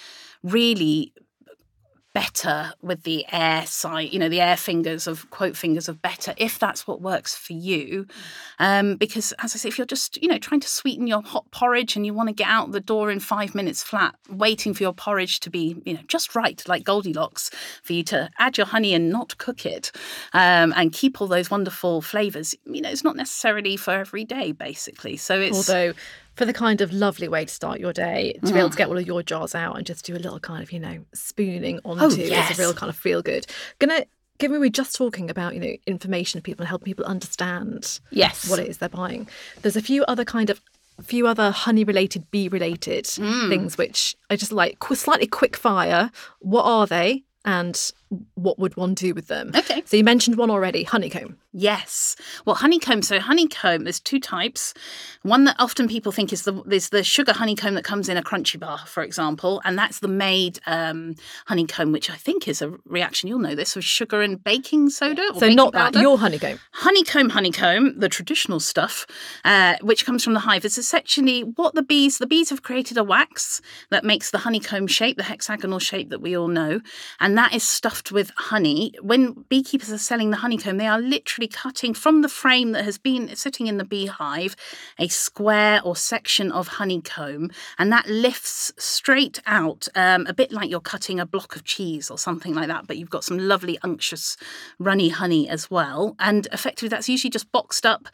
really 0.45 1.13
better 2.15 2.73
with 2.81 3.03
the 3.03 3.27
air 3.33 3.67
side, 3.67 4.13
you 4.13 4.21
know, 4.21 4.29
the 4.29 4.41
air 4.41 4.57
fingers 4.57 5.09
of 5.09 5.29
quote 5.31 5.57
fingers 5.57 5.89
of 5.89 6.01
better, 6.01 6.33
if 6.37 6.61
that's 6.61 6.87
what 6.87 7.01
works 7.01 7.35
for 7.35 7.55
you. 7.55 8.07
Um, 8.61 8.95
because 8.95 9.33
as 9.41 9.53
I 9.57 9.59
say, 9.59 9.69
if 9.69 9.79
you're 9.79 9.87
just, 9.87 10.23
you 10.23 10.29
know, 10.29 10.39
trying 10.39 10.61
to 10.61 10.69
sweeten 10.69 11.09
your 11.09 11.23
hot 11.23 11.51
porridge 11.51 11.97
and 11.97 12.07
you 12.07 12.15
want 12.15 12.29
to 12.29 12.33
get 12.33 12.47
out 12.47 12.71
the 12.71 12.79
door 12.79 13.11
in 13.11 13.19
five 13.19 13.53
minutes 13.53 13.83
flat, 13.83 14.15
waiting 14.31 14.75
for 14.75 14.85
your 14.85 14.95
porridge 14.95 15.41
to 15.41 15.51
be, 15.51 15.83
you 15.85 15.95
know, 15.95 16.01
just 16.07 16.37
right, 16.37 16.63
like 16.69 16.85
Goldilocks, 16.85 17.51
for 17.83 17.95
you 17.95 18.05
to 18.05 18.31
add 18.39 18.57
your 18.57 18.67
honey 18.69 18.95
and 18.95 19.11
not 19.11 19.37
cook 19.39 19.67
it 19.67 19.91
um, 20.35 20.73
and 20.77 20.93
keep 20.93 21.21
all 21.21 21.27
those 21.27 21.51
wonderful 21.51 22.01
flavours, 22.01 22.55
you 22.65 22.81
know, 22.81 22.91
it's 22.91 23.03
not 23.03 23.17
necessarily 23.17 23.77
for 23.77 23.91
every 23.91 24.25
day, 24.25 24.53
basically. 24.53 25.17
So 25.17 25.41
it's. 25.41 25.69
Although 25.69 25.95
for 26.39 26.45
the 26.47 26.53
kind 26.53 26.81
of 26.81 26.93
lovely 26.93 27.27
way 27.27 27.45
to 27.45 27.53
start 27.53 27.81
your 27.81 27.93
day, 27.93 28.39
to 28.45 28.53
be 28.53 28.59
able 28.61 28.71
to 28.71 28.77
get 28.77 28.87
all 28.89 28.97
of 28.97 29.05
your 29.07 29.25
jars 29.25 29.57
out 29.57 29.77
and 29.77 29.85
just 29.85 30.05
do 30.05 30.15
a 30.15 30.23
little 30.23 30.39
kind 30.39 30.63
of, 30.63 30.71
you 30.71 30.79
know, 30.79 31.05
spooning 31.13 31.81
onto 31.85 32.21
is 32.21 32.31
yes. 32.31 32.57
a 32.57 32.63
real 32.63 32.73
kind 32.73 32.89
of 32.89 32.97
feel 32.97 33.21
good. 33.23 33.45
Gonna 33.81 34.05
given 34.39 34.61
we're 34.61 34.71
just 34.71 34.95
talking 34.95 35.31
about, 35.31 35.55
you 35.55 35.61
know, 35.61 35.75
information 35.89 36.39
to 36.39 36.43
people 36.45 36.63
and 36.63 36.69
helping 36.69 36.85
people 36.87 37.05
understand 37.05 37.99
Yes. 38.13 38.49
what 38.49 38.61
it 38.61 38.69
is 38.69 38.79
they're 38.79 38.89
buying. 38.89 39.27
There's 39.63 39.75
a 39.75 39.83
few 39.83 40.05
other 40.05 40.25
kind 40.25 40.49
of 40.49 40.61
few 41.03 41.27
other 41.27 41.51
honey 41.51 41.83
related, 41.83 42.31
bee 42.31 42.49
related 42.49 43.05
Mm. 43.07 43.49
things 43.49 43.77
which 43.77 44.17
I 44.31 44.37
just 44.37 44.53
like 44.53 44.77
slightly 44.95 45.27
quick 45.27 45.57
fire. 45.57 46.13
What 46.39 46.63
are 46.63 46.87
they? 46.87 47.25
And 47.45 47.91
what 48.35 48.59
would 48.59 48.77
one 48.77 48.95
do 48.95 49.15
with 49.15 49.29
them? 49.29 49.53
Okay. 49.55 49.83
So 49.85 49.97
you 49.97 50.05
mentioned 50.05 50.37
one 50.37 50.51
already, 50.51 50.83
honeycomb. 50.85 51.37
Yes. 51.53 52.17
Well, 52.45 52.57
honeycomb. 52.57 53.03
So 53.03 53.21
honeycomb. 53.21 53.85
There's 53.85 54.01
two 54.01 54.21
types. 54.21 54.75
One 55.23 55.45
that 55.45 55.57
often 55.59 55.89
people 55.89 56.13
think 56.13 56.33
is 56.33 56.43
the 56.43 56.63
is 56.71 56.91
the 56.91 57.03
sugar 57.03 57.33
honeycomb 57.33 57.75
that 57.75 57.85
comes 57.85 58.09
in 58.09 58.17
a 58.17 58.23
crunchy 58.23 58.59
bar, 58.59 58.79
for 58.87 59.03
example, 59.03 59.61
and 59.65 59.79
that's 59.79 60.01
the 60.01 60.09
made 60.09 60.59
um, 60.67 61.15
honeycomb, 61.47 61.93
which 61.93 62.11
I 62.11 62.15
think 62.17 62.49
is 62.49 62.63
a 62.63 62.73
reaction. 62.87 63.29
You'll 63.29 63.39
know 63.39 63.55
this 63.55 63.77
of 63.77 63.85
sugar 63.85 64.23
and 64.23 64.43
baking 64.43 64.91
soda. 64.91 65.23
Or 65.35 65.41
So 65.41 65.49
not 65.49 65.73
that, 65.73 65.95
your 65.95 66.19
honeycomb. 66.19 66.59
honeycomb 66.73 67.31
honeycomb 67.31 67.99
the 67.99 68.09
traditional 68.09 68.61
stuff 68.61 69.07
uh, 69.45 69.77
which 69.83 70.05
comes 70.05 70.23
from 70.25 70.35
the 70.35 70.41
hive 70.41 70.65
is 70.65 70.79
essentially 70.79 71.43
what 71.43 71.75
the 71.75 71.83
bees 71.83 72.19
the 72.19 72.27
bees 72.27 72.51
have 72.51 72.63
created 72.63 72.97
a 72.97 73.05
wax 73.05 73.61
that 73.91 74.05
makes 74.05 74.31
the 74.31 74.39
honeycomb 74.39 74.87
shape 74.87 75.17
the 75.17 75.23
hexagonal 75.23 75.79
shape 75.79 76.11
that 76.11 76.21
we 76.21 76.37
all 76.37 76.49
know 76.49 76.81
and 77.21 77.37
that 77.37 77.55
is 77.55 77.63
stuffed 77.99 78.13
with 78.13 78.31
honey. 78.37 78.93
When 79.03 79.45
beekeepers 79.49 79.91
are 79.91 79.99
selling 79.99 80.31
the 80.31 80.37
honeycomb 80.37 80.79
they 80.79 80.87
are 80.87 81.01
literally 81.01 81.49
cutting 81.49 81.95
from 81.95 82.23
the 82.23 82.29
frame 82.29 82.73
that 82.73 82.85
has 82.85 82.97
been 82.97 83.35
sitting 83.35 83.67
in 83.67 83.79
the 83.79 83.85
beehive 83.85 84.55
a 84.99 85.09
square 85.09 85.81
or 85.85 85.97
section 85.97 86.53
of 86.53 86.69
honeycomb 86.69 87.51
and 87.79 87.93
that 87.93 88.07
lifts 88.07 88.73
straight 88.79 89.41
out 89.47 89.89
um, 89.97 90.27
a 90.27 90.33
bit 90.33 90.53
like 90.53 90.71
you're 90.71 90.81
cutting 90.81 91.19
a 91.19 91.27
block 91.27 91.57
of 91.57 91.65
cheese 91.65 92.11
or 92.11 92.19
something 92.19 92.55
like 92.55 92.69
that 92.69 92.87
but 92.87 92.97
you've 92.97 93.11
got 93.11 93.25
some 93.25 93.39
lovely 93.39 93.79
unctuous 93.83 94.37
runny 94.79 95.09
honey 95.09 95.49
as 95.49 95.69
well. 95.71 96.15
And 96.21 96.47
effectively 96.53 96.89
that's 96.89 97.09
usually 97.09 97.31
just 97.31 97.51
boxed 97.51 97.85
up 97.85 98.09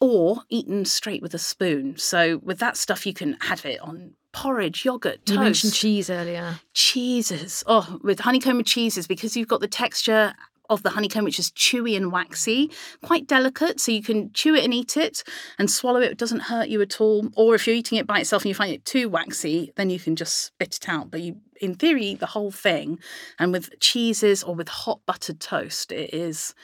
or 0.00 0.42
eaten 0.48 0.84
straight 0.84 1.22
with 1.22 1.34
a 1.34 1.38
spoon. 1.38 1.96
So 1.98 2.38
with 2.38 2.58
that 2.58 2.76
stuff 2.76 3.06
you 3.06 3.14
can 3.14 3.36
have 3.42 3.64
it 3.64 3.80
on 3.80 4.14
porridge 4.32 4.84
yogurt 4.84 5.20
You 5.26 5.36
toast 5.36 5.40
mentioned 5.40 5.72
cheese 5.74 6.10
earlier. 6.10 6.60
cheeses. 6.74 7.64
Oh, 7.66 7.98
with 8.02 8.20
honeycomb 8.20 8.58
and 8.58 8.66
cheeses, 8.66 9.06
because 9.06 9.36
you've 9.36 9.48
got 9.48 9.60
the 9.60 9.68
texture 9.68 10.34
of 10.68 10.84
the 10.84 10.90
honeycomb, 10.90 11.24
which 11.24 11.40
is 11.40 11.50
chewy 11.50 11.96
and 11.96 12.12
waxy, 12.12 12.70
quite 13.02 13.26
delicate. 13.26 13.80
So 13.80 13.90
you 13.90 14.02
can 14.04 14.32
chew 14.32 14.54
it 14.54 14.62
and 14.64 14.72
eat 14.72 14.96
it 14.96 15.24
and 15.58 15.68
swallow 15.68 16.00
it. 16.00 16.12
It 16.12 16.18
doesn't 16.18 16.42
hurt 16.42 16.68
you 16.68 16.80
at 16.80 17.00
all. 17.00 17.28
Or 17.36 17.56
if 17.56 17.66
you're 17.66 17.74
eating 17.74 17.98
it 17.98 18.06
by 18.06 18.20
itself 18.20 18.42
and 18.42 18.50
you 18.50 18.54
find 18.54 18.72
it 18.72 18.84
too 18.84 19.08
waxy, 19.08 19.72
then 19.74 19.90
you 19.90 19.98
can 19.98 20.14
just 20.14 20.36
spit 20.44 20.76
it 20.80 20.88
out. 20.88 21.10
But 21.10 21.22
you, 21.22 21.38
in 21.60 21.74
theory, 21.74 22.04
eat 22.04 22.20
the 22.20 22.26
whole 22.26 22.52
thing. 22.52 23.00
And 23.40 23.50
with 23.50 23.80
cheeses 23.80 24.44
or 24.44 24.54
with 24.54 24.68
hot 24.68 25.00
buttered 25.06 25.40
toast, 25.40 25.90
it 25.90 26.14
is 26.14 26.54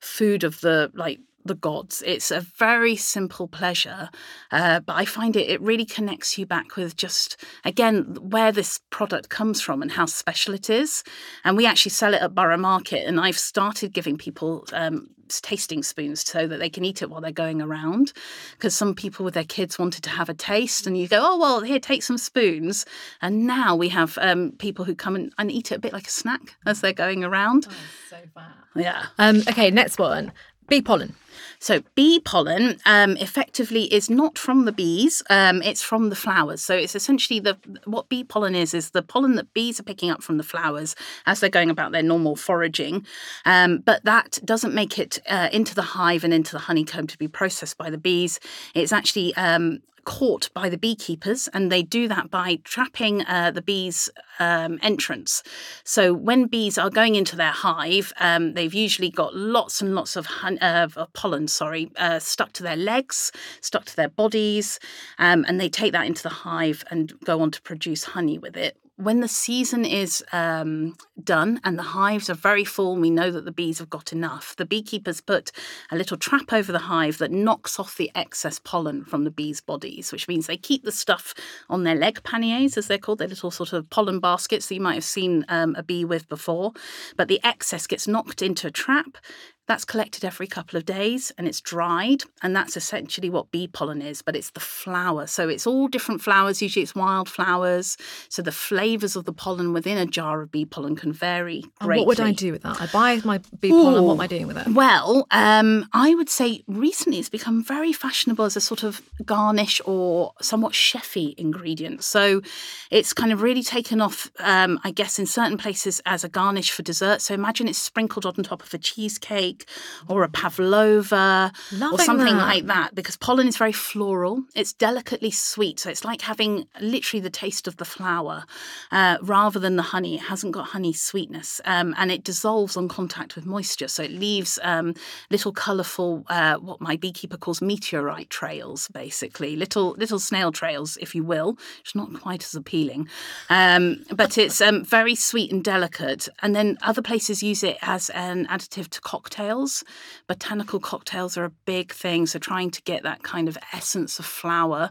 food 0.00 0.44
of 0.44 0.60
the 0.60 0.92
like 0.94 1.18
the 1.46 1.54
gods. 1.54 2.02
It's 2.06 2.30
a 2.30 2.40
very 2.40 2.96
simple 2.96 3.48
pleasure, 3.48 4.10
uh, 4.50 4.80
but 4.80 4.94
I 4.94 5.04
find 5.04 5.36
it 5.36 5.48
it 5.48 5.60
really 5.60 5.84
connects 5.84 6.38
you 6.38 6.46
back 6.46 6.76
with 6.76 6.96
just 6.96 7.36
again 7.64 8.16
where 8.20 8.52
this 8.52 8.80
product 8.90 9.28
comes 9.28 9.60
from 9.60 9.82
and 9.82 9.92
how 9.92 10.06
special 10.06 10.54
it 10.54 10.70
is. 10.70 11.04
And 11.44 11.56
we 11.56 11.66
actually 11.66 11.90
sell 11.90 12.14
it 12.14 12.22
at 12.22 12.34
Borough 12.34 12.56
Market, 12.56 13.06
and 13.06 13.20
I've 13.20 13.38
started 13.38 13.92
giving 13.92 14.16
people. 14.16 14.64
Um, 14.72 15.08
tasting 15.28 15.82
spoons 15.82 16.28
so 16.28 16.46
that 16.46 16.58
they 16.58 16.70
can 16.70 16.84
eat 16.84 17.02
it 17.02 17.10
while 17.10 17.20
they're 17.20 17.32
going 17.32 17.60
around 17.60 18.12
because 18.52 18.74
some 18.74 18.94
people 18.94 19.24
with 19.24 19.34
their 19.34 19.44
kids 19.44 19.78
wanted 19.78 20.02
to 20.02 20.10
have 20.10 20.28
a 20.28 20.34
taste 20.34 20.86
and 20.86 20.96
you 20.96 21.08
go 21.08 21.18
oh 21.20 21.36
well 21.36 21.60
here 21.60 21.80
take 21.80 22.02
some 22.02 22.18
spoons 22.18 22.86
and 23.20 23.46
now 23.46 23.74
we 23.74 23.88
have 23.88 24.16
um, 24.20 24.52
people 24.58 24.84
who 24.84 24.94
come 24.94 25.16
and, 25.16 25.32
and 25.38 25.50
eat 25.50 25.72
it 25.72 25.76
a 25.76 25.80
bit 25.80 25.92
like 25.92 26.06
a 26.06 26.10
snack 26.10 26.56
as 26.64 26.80
they're 26.80 26.92
going 26.92 27.24
around 27.24 27.66
so 28.08 28.18
bad. 28.34 28.52
yeah 28.74 29.06
Um, 29.18 29.42
okay, 29.48 29.70
next 29.70 29.98
one. 29.98 30.32
Bee 30.68 30.82
pollen. 30.82 31.14
So, 31.58 31.82
bee 31.94 32.20
pollen 32.20 32.78
um, 32.84 33.16
effectively 33.16 33.84
is 33.92 34.10
not 34.10 34.36
from 34.38 34.64
the 34.64 34.72
bees; 34.72 35.22
um, 35.30 35.62
it's 35.62 35.82
from 35.82 36.10
the 36.10 36.16
flowers. 36.16 36.60
So, 36.60 36.74
it's 36.76 36.94
essentially 36.94 37.40
the 37.40 37.56
what 37.84 38.08
bee 38.08 38.24
pollen 38.24 38.54
is 38.54 38.74
is 38.74 38.90
the 38.90 39.02
pollen 39.02 39.36
that 39.36 39.52
bees 39.54 39.80
are 39.80 39.84
picking 39.84 40.10
up 40.10 40.22
from 40.22 40.38
the 40.38 40.42
flowers 40.42 40.94
as 41.24 41.40
they're 41.40 41.50
going 41.50 41.70
about 41.70 41.92
their 41.92 42.02
normal 42.02 42.36
foraging. 42.36 43.06
Um, 43.44 43.78
but 43.78 44.04
that 44.04 44.38
doesn't 44.44 44.74
make 44.74 44.98
it 44.98 45.18
uh, 45.28 45.48
into 45.52 45.74
the 45.74 45.82
hive 45.82 46.24
and 46.24 46.34
into 46.34 46.52
the 46.52 46.58
honeycomb 46.58 47.06
to 47.08 47.18
be 47.18 47.28
processed 47.28 47.78
by 47.78 47.90
the 47.90 47.98
bees. 47.98 48.38
It's 48.74 48.92
actually 48.92 49.34
um, 49.36 49.80
caught 50.06 50.48
by 50.54 50.70
the 50.70 50.78
beekeepers, 50.78 51.48
and 51.48 51.70
they 51.70 51.82
do 51.82 52.08
that 52.08 52.30
by 52.30 52.60
trapping 52.64 53.26
uh, 53.26 53.50
the 53.50 53.60
bees' 53.60 54.08
um, 54.38 54.78
entrance. 54.80 55.42
So 55.84 56.14
when 56.14 56.46
bees 56.46 56.78
are 56.78 56.88
going 56.88 57.16
into 57.16 57.36
their 57.36 57.50
hive, 57.50 58.14
um, 58.18 58.54
they've 58.54 58.72
usually 58.72 59.10
got 59.10 59.36
lots 59.36 59.82
and 59.82 59.94
lots 59.94 60.16
of, 60.16 60.24
hun- 60.26 60.58
uh, 60.60 60.88
of 60.96 61.12
pollen, 61.12 61.48
sorry, 61.48 61.90
uh, 61.96 62.20
stuck 62.20 62.52
to 62.54 62.62
their 62.62 62.76
legs, 62.76 63.32
stuck 63.60 63.84
to 63.86 63.96
their 63.96 64.08
bodies, 64.08 64.78
um, 65.18 65.44
and 65.46 65.60
they 65.60 65.68
take 65.68 65.92
that 65.92 66.06
into 66.06 66.22
the 66.22 66.28
hive 66.28 66.84
and 66.90 67.12
go 67.24 67.42
on 67.42 67.50
to 67.50 67.60
produce 67.60 68.04
honey 68.04 68.38
with 68.38 68.56
it 68.56 68.78
when 68.96 69.20
the 69.20 69.28
season 69.28 69.84
is 69.84 70.24
um, 70.32 70.96
done 71.22 71.60
and 71.64 71.78
the 71.78 71.82
hives 71.82 72.30
are 72.30 72.34
very 72.34 72.64
full, 72.64 72.96
we 72.96 73.10
know 73.10 73.30
that 73.30 73.44
the 73.44 73.52
bees 73.52 73.78
have 73.78 73.90
got 73.90 74.10
enough. 74.10 74.56
The 74.56 74.64
beekeepers 74.64 75.20
put 75.20 75.52
a 75.90 75.96
little 75.96 76.16
trap 76.16 76.50
over 76.52 76.72
the 76.72 76.78
hive 76.78 77.18
that 77.18 77.30
knocks 77.30 77.78
off 77.78 77.96
the 77.96 78.10
excess 78.14 78.58
pollen 78.58 79.04
from 79.04 79.24
the 79.24 79.30
bees' 79.30 79.60
bodies, 79.60 80.12
which 80.12 80.28
means 80.28 80.46
they 80.46 80.56
keep 80.56 80.82
the 80.82 80.92
stuff 80.92 81.34
on 81.68 81.84
their 81.84 81.94
leg 81.94 82.22
panniers, 82.22 82.78
as 82.78 82.86
they're 82.86 82.96
called, 82.96 83.18
their 83.18 83.28
little 83.28 83.50
sort 83.50 83.74
of 83.74 83.88
pollen 83.90 84.18
baskets 84.18 84.66
that 84.68 84.74
you 84.74 84.80
might 84.80 84.94
have 84.94 85.04
seen 85.04 85.44
um, 85.48 85.74
a 85.76 85.82
bee 85.82 86.04
with 86.04 86.26
before. 86.30 86.72
But 87.16 87.28
the 87.28 87.40
excess 87.44 87.86
gets 87.86 88.08
knocked 88.08 88.40
into 88.40 88.66
a 88.66 88.70
trap 88.70 89.18
that's 89.66 89.84
collected 89.84 90.24
every 90.24 90.46
couple 90.46 90.76
of 90.76 90.84
days 90.84 91.32
and 91.36 91.46
it's 91.48 91.60
dried, 91.60 92.22
and 92.42 92.54
that's 92.54 92.76
essentially 92.76 93.28
what 93.28 93.50
bee 93.50 93.66
pollen 93.66 94.00
is, 94.00 94.22
but 94.22 94.36
it's 94.36 94.50
the 94.50 94.60
flower. 94.60 95.26
So 95.26 95.48
it's 95.48 95.66
all 95.66 95.88
different 95.88 96.22
flowers, 96.22 96.62
usually 96.62 96.82
it's 96.82 96.94
wild 96.94 97.28
flowers. 97.28 97.96
So 98.28 98.42
the 98.42 98.52
flavours 98.52 99.16
of 99.16 99.24
the 99.24 99.32
pollen 99.32 99.72
within 99.72 99.98
a 99.98 100.06
jar 100.06 100.42
of 100.42 100.52
bee 100.52 100.64
pollen 100.64 100.96
can 100.96 101.12
vary 101.12 101.64
greatly. 101.80 102.00
what 102.00 102.06
would 102.06 102.20
I 102.20 102.32
do 102.32 102.52
with 102.52 102.62
that? 102.62 102.80
I 102.80 102.86
buy 102.86 103.20
my 103.24 103.40
bee 103.60 103.70
Ooh. 103.70 103.82
pollen, 103.82 104.04
what 104.04 104.14
am 104.14 104.20
I 104.20 104.26
doing 104.26 104.46
with 104.46 104.56
it? 104.56 104.68
Well, 104.68 105.26
um, 105.30 105.88
I 105.92 106.14
would 106.14 106.28
say 106.28 106.62
recently 106.68 107.18
it's 107.18 107.28
become 107.28 107.64
very 107.64 107.92
fashionable 107.92 108.44
as 108.44 108.56
a 108.56 108.60
sort 108.60 108.82
of 108.82 109.02
garnish 109.24 109.80
or 109.84 110.32
somewhat 110.40 110.72
chefy 110.72 111.34
ingredient. 111.38 112.04
So 112.04 112.42
it's 112.90 113.12
kind 113.12 113.32
of 113.32 113.42
really 113.42 113.62
taken 113.62 114.00
off, 114.00 114.30
um, 114.38 114.78
I 114.84 114.90
guess, 114.90 115.18
in 115.18 115.26
certain 115.26 115.58
places 115.58 116.00
as 116.06 116.22
a 116.22 116.28
garnish 116.28 116.70
for 116.70 116.82
dessert. 116.82 117.20
So 117.20 117.34
imagine 117.34 117.68
it's 117.68 117.78
sprinkled 117.78 118.26
on 118.26 118.34
top 118.42 118.62
of 118.62 118.72
a 118.72 118.78
cheesecake 118.78 119.55
cake 119.56 119.68
or 120.08 120.22
a 120.22 120.28
pavlova 120.28 121.52
Loving 121.72 121.98
or 121.98 122.02
something 122.02 122.36
that. 122.36 122.46
like 122.46 122.66
that 122.66 122.94
because 122.94 123.16
pollen 123.16 123.48
is 123.48 123.56
very 123.56 123.72
floral. 123.72 124.44
It's 124.54 124.72
delicately 124.72 125.30
sweet. 125.30 125.80
So 125.80 125.90
it's 125.90 126.04
like 126.04 126.22
having 126.22 126.66
literally 126.80 127.20
the 127.20 127.30
taste 127.30 127.66
of 127.66 127.76
the 127.76 127.84
flower 127.84 128.44
uh, 128.92 129.18
rather 129.22 129.58
than 129.58 129.76
the 129.76 129.82
honey. 129.82 130.16
It 130.16 130.22
hasn't 130.22 130.52
got 130.52 130.68
honey 130.68 130.92
sweetness 130.92 131.60
um, 131.64 131.94
and 131.98 132.10
it 132.10 132.24
dissolves 132.24 132.76
on 132.76 132.88
contact 132.88 133.36
with 133.36 133.46
moisture. 133.46 133.88
So 133.88 134.02
it 134.02 134.12
leaves 134.12 134.58
um, 134.62 134.94
little 135.30 135.52
colourful, 135.52 136.24
uh, 136.28 136.56
what 136.56 136.80
my 136.80 136.96
beekeeper 136.96 137.36
calls 137.36 137.60
meteorite 137.60 138.30
trails, 138.30 138.88
basically, 138.88 139.56
little, 139.56 139.94
little 139.98 140.18
snail 140.18 140.52
trails, 140.52 140.96
if 141.00 141.14
you 141.14 141.24
will. 141.24 141.58
It's 141.80 141.94
not 141.94 142.12
quite 142.14 142.44
as 142.44 142.54
appealing. 142.54 143.08
Um, 143.50 144.04
but 144.14 144.38
it's 144.38 144.60
um, 144.60 144.84
very 144.84 145.14
sweet 145.14 145.52
and 145.52 145.62
delicate. 145.62 146.28
And 146.42 146.54
then 146.54 146.78
other 146.82 147.02
places 147.02 147.42
use 147.42 147.62
it 147.62 147.78
as 147.82 148.10
an 148.10 148.46
additive 148.46 148.88
to 148.88 149.00
cocktails 149.00 149.45
cocktails. 149.46 149.84
Botanical 150.26 150.80
cocktails 150.80 151.36
are 151.36 151.44
a 151.44 151.50
big 151.66 151.92
thing. 151.92 152.26
So 152.26 152.38
trying 152.38 152.70
to 152.72 152.82
get 152.82 153.02
that 153.02 153.22
kind 153.22 153.48
of 153.48 153.58
essence 153.72 154.18
of 154.18 154.26
flower 154.26 154.90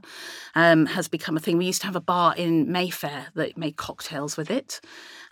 um, 0.56 0.86
has 0.88 1.08
become 1.08 1.38
a 1.38 1.40
thing. 1.40 1.58
We 1.58 1.66
used 1.66 1.82
to 1.82 1.88
have 1.88 1.96
a 1.96 2.02
bar 2.02 2.36
in 2.36 2.72
Mayfair 2.72 3.28
that 3.36 3.58
made 3.58 3.76
cocktails 3.76 4.38
with 4.38 4.50
it. 4.50 4.80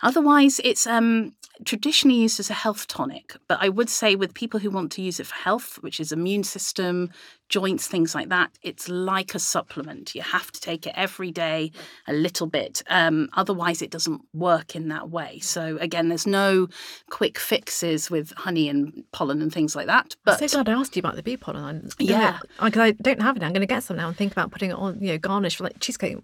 Otherwise, 0.02 0.60
it's 0.62 0.86
um, 0.86 1.32
traditionally 1.64 2.18
used 2.18 2.40
as 2.40 2.50
a 2.50 2.54
health 2.54 2.86
tonic. 2.86 3.36
But 3.48 3.58
I 3.60 3.68
would 3.68 3.88
say 3.88 4.16
with 4.16 4.34
people 4.34 4.60
who 4.60 4.70
want 4.70 4.92
to 4.92 5.02
use 5.02 5.20
it 5.20 5.26
for 5.26 5.36
health, 5.36 5.78
which 5.80 6.00
is 6.00 6.12
immune 6.12 6.44
system, 6.44 7.10
joints, 7.48 7.86
things 7.86 8.14
like 8.14 8.28
that, 8.28 8.50
it's 8.62 8.88
like 8.88 9.34
a 9.34 9.38
supplement. 9.38 10.14
You 10.14 10.22
have 10.22 10.50
to 10.52 10.60
take 10.60 10.86
it 10.86 10.94
every 10.96 11.30
day, 11.30 11.72
a 12.06 12.12
little 12.12 12.46
bit. 12.46 12.82
Um, 12.88 13.28
otherwise, 13.34 13.82
it 13.82 13.90
doesn't 13.90 14.22
work 14.32 14.74
in 14.74 14.88
that 14.88 15.10
way. 15.10 15.38
So 15.40 15.78
again, 15.80 16.08
there's 16.08 16.26
no 16.26 16.68
quick 17.10 17.38
fixes 17.38 18.10
with 18.10 18.32
honey 18.36 18.68
and 18.68 19.04
pollen 19.12 19.42
and 19.42 19.52
things 19.52 19.76
like 19.76 19.86
that. 19.86 20.16
But 20.24 20.42
I'm 20.42 20.48
so 20.48 20.62
glad 20.62 20.68
I 20.68 20.78
asked 20.78 20.96
you 20.96 21.00
about 21.00 21.16
the 21.16 21.22
bee 21.22 21.36
pollen. 21.36 21.64
I'm 21.64 21.88
yeah, 21.98 22.38
because 22.62 22.80
I, 22.80 22.86
I, 22.86 22.90
don't 22.92 23.22
have 23.22 23.36
it. 23.36 23.42
I'm 23.42 23.52
going 23.52 23.60
to 23.60 23.66
get 23.66 23.82
some 23.82 23.96
now 23.96 24.08
and 24.08 24.16
think 24.16 24.32
about 24.32 24.50
putting 24.50 24.70
it 24.70 24.76
on, 24.76 25.00
you 25.00 25.12
know, 25.12 25.18
garnish 25.18 25.56
for 25.56 25.64
like 25.64 25.78
cheesecake. 25.80 26.18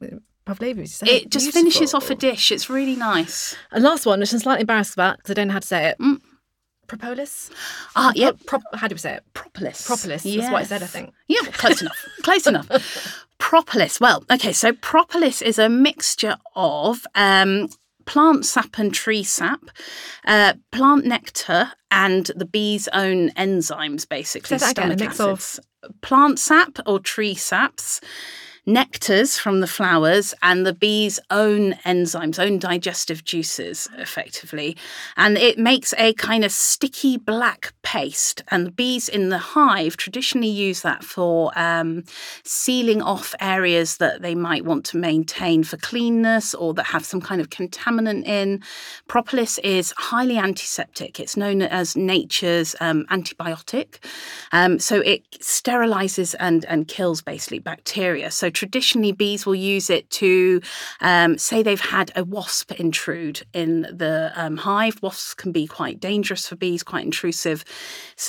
Pavlova, 0.46 0.80
it 0.80 0.88
just 0.88 1.02
beautiful. 1.04 1.52
finishes 1.52 1.94
off 1.94 2.10
a 2.10 2.14
dish. 2.14 2.50
It's 2.50 2.68
really 2.70 2.96
nice. 2.96 3.54
And 3.70 3.84
last 3.84 4.06
one, 4.06 4.20
which 4.20 4.32
I'm 4.32 4.38
slightly 4.40 4.62
embarrassed 4.62 4.94
about 4.94 5.18
because 5.18 5.30
I 5.30 5.34
don't 5.34 5.48
know 5.48 5.52
how 5.52 5.60
to 5.60 5.66
say 5.66 5.88
it. 5.90 5.98
Mm. 5.98 6.20
Propolis? 6.90 7.50
Ah, 7.94 8.12
yeah. 8.16 8.32
Pro- 8.46 8.58
how 8.74 8.88
do 8.88 8.94
we 8.94 8.98
say 8.98 9.14
it? 9.14 9.24
Propolis. 9.32 9.86
Propolis. 9.86 10.24
Yes. 10.24 10.40
That's 10.40 10.52
what 10.52 10.60
I 10.60 10.64
said, 10.64 10.82
I 10.82 10.86
think. 10.86 11.12
Yeah, 11.28 11.42
close 11.52 11.80
enough. 11.80 12.04
Close 12.22 12.46
enough. 12.48 13.24
Propolis. 13.38 14.00
Well, 14.00 14.24
okay, 14.30 14.52
so 14.52 14.72
propolis 14.72 15.40
is 15.40 15.58
a 15.58 15.68
mixture 15.68 16.36
of 16.56 17.06
um, 17.14 17.68
plant 18.06 18.44
sap 18.44 18.76
and 18.78 18.92
tree 18.92 19.22
sap, 19.22 19.70
uh, 20.26 20.54
plant 20.72 21.04
nectar, 21.06 21.72
and 21.92 22.26
the 22.34 22.44
bee's 22.44 22.88
own 22.92 23.30
enzymes, 23.30 24.08
basically. 24.08 24.58
So 24.58 24.68
again, 24.70 24.90
a 24.90 24.96
mix 24.96 25.20
acids. 25.20 25.60
of 25.84 26.00
plant 26.00 26.40
sap 26.40 26.78
or 26.86 26.98
tree 26.98 27.34
saps 27.36 28.00
nectars 28.66 29.38
from 29.38 29.60
the 29.60 29.66
flowers 29.66 30.34
and 30.42 30.66
the 30.66 30.72
bee's 30.72 31.18
own 31.30 31.72
enzymes, 31.86 32.38
own 32.38 32.58
digestive 32.58 33.24
juices, 33.24 33.88
effectively. 33.98 34.76
And 35.16 35.38
it 35.38 35.58
makes 35.58 35.94
a 35.98 36.12
kind 36.14 36.44
of 36.44 36.52
sticky 36.52 37.16
black 37.16 37.72
paste. 37.82 38.42
And 38.48 38.66
the 38.66 38.70
bees 38.70 39.08
in 39.08 39.30
the 39.30 39.38
hive 39.38 39.96
traditionally 39.96 40.48
use 40.48 40.82
that 40.82 41.04
for 41.04 41.52
um, 41.58 42.04
sealing 42.44 43.02
off 43.02 43.34
areas 43.40 43.96
that 43.96 44.22
they 44.22 44.34
might 44.34 44.64
want 44.64 44.84
to 44.86 44.96
maintain 44.96 45.64
for 45.64 45.76
cleanness 45.78 46.54
or 46.54 46.74
that 46.74 46.84
have 46.84 47.04
some 47.04 47.20
kind 47.20 47.40
of 47.40 47.50
contaminant 47.50 48.26
in. 48.26 48.62
Propolis 49.08 49.58
is 49.58 49.92
highly 49.96 50.38
antiseptic. 50.38 51.18
It's 51.18 51.36
known 51.36 51.62
as 51.62 51.96
nature's 51.96 52.76
um, 52.80 53.06
antibiotic. 53.10 53.98
Um, 54.52 54.78
so 54.78 55.00
it 55.00 55.28
sterilizes 55.40 56.34
and, 56.38 56.64
and 56.66 56.86
kills 56.86 57.22
basically 57.22 57.58
bacteria. 57.58 58.30
So 58.30 58.49
traditionally, 58.50 59.12
bees 59.12 59.46
will 59.46 59.54
use 59.54 59.90
it 59.90 60.08
to 60.10 60.60
um, 61.00 61.38
say 61.38 61.62
they've 61.62 61.80
had 61.80 62.12
a 62.16 62.24
wasp 62.24 62.72
intrude 62.72 63.42
in 63.52 63.82
the 63.82 64.32
um, 64.34 64.56
hive. 64.58 65.00
Wasps 65.02 65.34
can 65.34 65.52
be 65.52 65.66
quite 65.66 66.00
dangerous 66.00 66.48
for 66.48 66.56
bees, 66.56 66.82
quite 66.82 67.04
intrusive. 67.04 67.64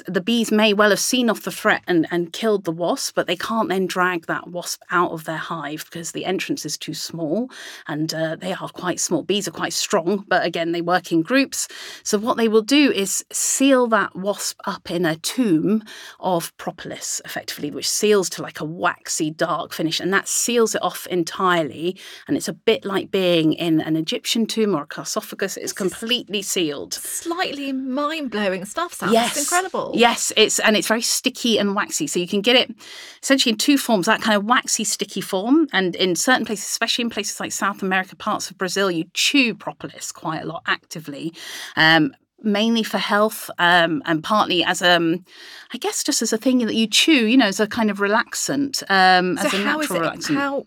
The 0.08 0.22
bees 0.22 0.52
may 0.52 0.74
well 0.74 0.90
have 0.90 1.00
seen 1.00 1.30
off 1.30 1.44
the 1.44 1.52
threat 1.52 1.84
and, 1.88 2.08
and 2.12 2.34
killed 2.34 2.66
the 2.66 2.72
wasp, 2.72 3.16
but 3.16 3.28
they 3.28 3.36
can't 3.36 3.70
then 3.70 3.88
drag 3.88 4.28
that 4.28 4.48
wasp 4.50 4.82
out 4.92 5.12
of 5.12 5.26
their 5.26 5.38
hive 5.38 5.86
because 5.86 6.12
the 6.12 6.26
entrance 6.26 6.66
is 6.66 6.78
too 6.78 6.94
small 6.94 7.50
and 7.88 8.14
uh, 8.14 8.36
they 8.36 8.54
are 8.54 8.70
quite 8.70 9.00
small. 9.00 9.24
Bees 9.24 9.48
are 9.48 9.52
quite 9.52 9.74
strong, 9.74 10.26
but 10.28 10.46
again, 10.46 10.72
they 10.72 10.82
work 10.82 11.12
in 11.12 11.22
groups. 11.22 11.68
So, 12.04 12.18
what 12.18 12.38
they 12.38 12.48
will 12.48 12.62
do 12.62 12.92
is 12.92 13.24
seal 13.32 13.88
that 13.88 14.16
wasp 14.16 14.60
up 14.66 14.90
in 14.92 15.06
a 15.06 15.16
tomb 15.18 15.84
of 16.20 16.56
propolis, 16.58 17.22
effectively, 17.26 17.72
which 17.72 17.90
seals 17.90 18.30
to 18.32 18.42
like 18.42 18.60
a 18.60 18.66
waxy 18.66 19.32
dark 19.32 19.74
finish. 19.74 20.00
And 20.00 20.11
that 20.12 20.22
that 20.22 20.28
seals 20.28 20.76
it 20.76 20.84
off 20.84 21.08
entirely. 21.08 21.98
And 22.28 22.38
it's 22.38 22.48
a 22.48 22.54
bit 22.54 22.86
like 22.86 23.10
being 23.10 23.54
in 23.54 23.82
an 23.82 23.96
Egyptian 23.96 24.46
tomb 24.46 24.76
or 24.76 24.84
a 24.84 25.06
sarcophagus. 25.06 25.58
It's 25.58 25.74
completely 25.74 26.44
sealed. 26.44 26.94
Slightly 26.94 27.72
mind 27.72 28.30
blowing 28.30 28.66
stuff, 28.66 28.94
Sam. 28.94 29.12
Yes. 29.12 29.32
It's 29.32 29.52
incredible. 29.52 29.94
Yes, 29.96 30.32
it's 30.38 30.60
and 30.60 30.78
it's 30.78 30.88
very 30.88 31.02
sticky 31.02 31.58
and 31.58 31.76
waxy. 31.76 32.06
So 32.06 32.20
you 32.20 32.28
can 32.28 32.42
get 32.42 32.56
it 32.56 32.76
essentially 33.24 33.52
in 33.52 33.58
two 33.58 33.78
forms 33.78 34.06
that 34.06 34.22
kind 34.22 34.38
of 34.38 34.46
waxy, 34.46 34.84
sticky 34.84 35.22
form. 35.22 35.68
And 35.74 35.96
in 35.96 36.16
certain 36.16 36.46
places, 36.46 36.66
especially 36.66 37.04
in 37.04 37.10
places 37.10 37.40
like 37.40 37.52
South 37.52 37.82
America, 37.82 38.16
parts 38.16 38.52
of 38.52 38.58
Brazil, 38.58 38.92
you 38.92 39.06
chew 39.14 39.56
propolis 39.56 40.12
quite 40.12 40.44
a 40.44 40.46
lot 40.46 40.62
actively. 40.68 41.34
Um, 41.76 42.14
mainly 42.44 42.84
for 42.84 42.98
health 42.98 43.50
um, 43.60 44.02
and 44.06 44.24
partly 44.24 44.64
as 44.64 44.82
um 44.82 45.26
I 45.74 45.78
guess 45.78 46.04
just 46.04 46.22
as 46.22 46.34
a 46.34 46.38
thing 46.38 46.60
that 46.60 46.76
you 46.76 46.88
chew, 46.88 47.26
you 47.28 47.38
know, 47.38 47.48
as 47.48 47.60
a 47.60 47.68
kind 47.68 47.90
of 47.90 48.00
relaxant, 48.00 48.84
um, 48.90 49.38
so 49.38 49.48
as 49.48 49.54
a 49.54 49.64
natural 49.64 50.04
it, 50.04 50.06
relaxant. 50.06 50.36
How 50.36 50.66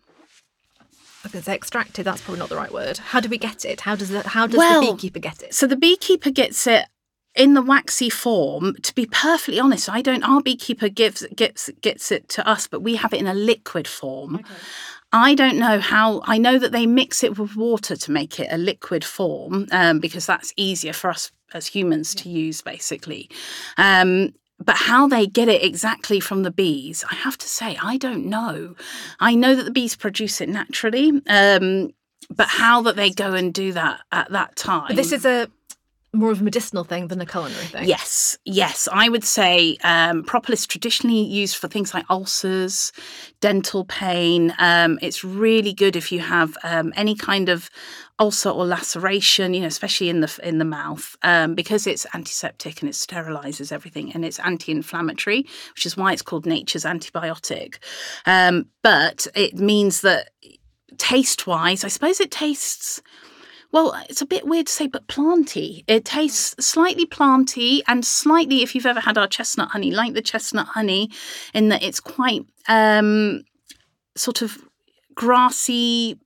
say 1.43 1.55
extracted. 1.55 2.05
That's 2.05 2.20
probably 2.20 2.39
not 2.41 2.49
the 2.49 2.57
right 2.57 2.72
word. 2.72 2.99
How 2.99 3.20
do 3.20 3.29
we 3.29 3.39
get 3.39 3.64
it? 3.64 3.83
How 3.83 3.97
does 3.97 4.11
the, 4.11 4.27
how 4.29 4.47
does 4.47 4.59
well, 4.59 4.81
the 4.81 4.93
beekeeper 4.93 5.18
get 5.18 5.43
it? 5.43 5.55
So 5.55 5.66
the 5.66 5.77
beekeeper 5.77 6.31
gets 6.31 6.66
it 6.66 6.87
in 7.35 7.55
the 7.55 7.62
waxy 7.62 8.11
form. 8.11 8.77
To 8.83 8.95
be 8.95 9.07
perfectly 9.07 9.61
honest, 9.61 9.89
I 9.89 10.03
don't. 10.03 10.22
Our 10.22 10.41
beekeeper 10.41 10.89
gives 10.89 11.27
gets 11.35 11.70
gets 11.81 12.12
it 12.12 12.29
to 12.31 12.47
us, 12.49 12.66
but 12.66 12.83
we 12.83 12.97
have 12.97 13.12
it 13.12 13.20
in 13.20 13.27
a 13.27 13.35
liquid 13.35 13.89
form. 13.89 14.37
Okay. 14.37 14.55
I 15.12 15.35
don't 15.35 15.59
know 15.59 15.79
how. 15.79 16.22
I 16.25 16.39
know 16.39 16.59
that 16.59 16.72
they 16.72 16.87
mix 16.87 17.22
it 17.22 17.39
with 17.39 17.57
water 17.57 17.97
to 17.97 18.12
make 18.12 18.39
it 18.41 18.49
a 18.51 18.59
liquid 18.59 19.05
form 19.05 19.66
um, 19.70 20.01
because 20.01 20.27
that's 20.27 20.53
easier 20.57 20.93
for 20.93 21.11
us 21.11 21.31
as 21.55 21.67
humans 21.67 22.15
to 22.17 22.29
use, 22.29 22.61
basically. 22.61 23.31
Um, 23.79 24.35
but 24.59 24.77
how 24.77 25.09
they 25.09 25.27
get 25.27 25.49
it 25.49 25.65
exactly 25.65 26.21
from 26.21 26.43
the 26.43 26.51
bees, 26.51 27.05
I 27.11 27.15
have 27.15 27.39
to 27.39 27.49
say, 27.49 27.79
I 27.83 27.97
don't 27.97 28.27
know. 28.27 28.75
I 29.21 29.35
know 29.35 29.55
that 29.55 29.65
the 29.65 29.71
bees 29.71 29.97
produce 29.97 30.41
it 30.41 30.49
naturally, 30.49 31.23
um, 31.29 31.91
but 32.31 32.49
how 32.49 32.83
that 32.83 32.97
they 32.97 33.11
go 33.11 33.35
and 33.35 33.53
do 33.53 33.73
that 33.73 34.01
at 34.13 34.31
that 34.31 34.57
time. 34.57 34.89
But 34.89 34.97
this 34.97 35.13
is 35.13 35.25
a 35.25 35.49
more 36.15 36.31
of 36.31 36.41
a 36.41 36.45
medicinal 36.45 36.85
thing 36.85 37.09
than 37.09 37.21
a 37.21 37.27
culinary 37.27 37.67
thing. 37.67 37.89
Yes, 37.89 38.39
yes. 38.45 38.89
I 38.93 39.09
would 39.09 39.25
say 39.25 39.77
um, 39.83 40.23
propolis 40.25 40.67
traditionally 40.67 41.23
used 41.23 41.57
for 41.57 41.69
things 41.69 41.93
like 41.93 42.05
ulcers, 42.09 42.93
dental 43.41 43.85
pain. 43.85 44.55
Um, 44.59 44.99
it's 45.03 45.25
really 45.25 45.73
good 45.73 45.97
if 45.97 46.12
you 46.12 46.21
have 46.21 46.57
um, 46.62 46.93
any 46.97 47.15
kind 47.15 47.49
of 47.49 47.69
ulcer 48.19 48.49
or 48.49 48.65
laceration, 48.65 49.55
you 49.55 49.61
know, 49.61 49.67
especially 49.67 50.09
in 50.09 50.21
the 50.21 50.41
in 50.43 50.59
the 50.59 50.65
mouth, 50.65 51.17
um, 51.23 51.55
because 51.55 51.87
it's 51.87 52.07
antiseptic 52.15 52.81
and 52.81 52.89
it 52.89 52.95
sterilizes 52.95 53.73
everything 53.73 54.12
and 54.12 54.25
it's 54.25 54.39
anti-inflammatory, 54.39 55.47
which 55.75 55.85
is 55.85 55.97
why 55.97 56.12
it's 56.12 56.23
called 56.23 56.47
nature's 56.47 56.85
antibiotic. 56.85 57.79
Um, 58.25 58.67
but 58.83 59.27
it 59.35 59.57
means 59.57 60.03
that 60.03 60.31
taste-wise, 60.99 61.83
I 61.83 61.89
suppose 61.89 62.21
it 62.21 62.31
tastes 62.31 63.03
well, 63.75 64.01
it's 64.09 64.22
a 64.22 64.27
bit 64.27 64.47
weird 64.47 64.68
to 64.68 64.72
say, 64.72 64.87
but 64.87 65.09
planty. 65.09 65.83
It 65.89 66.05
tastes 66.05 66.55
slightly 66.64 67.07
planty 67.07 67.83
and 67.89 68.07
slightly, 68.07 68.62
if 68.62 68.72
you've 68.72 68.87
ever 68.87 69.01
had 69.01 69.18
our 69.18 69.27
chestnut 69.27 69.70
honey, 69.70 69.91
like 69.91 70.14
the 70.14 70.22
chestnut 70.22 70.68
honey, 70.68 71.11
in 71.53 71.70
that 71.70 71.83
it's 71.83 71.99
quite 71.99 72.47
um, 72.68 73.43
sort 74.14 74.43
of 74.43 74.59
grassy, 75.16 76.20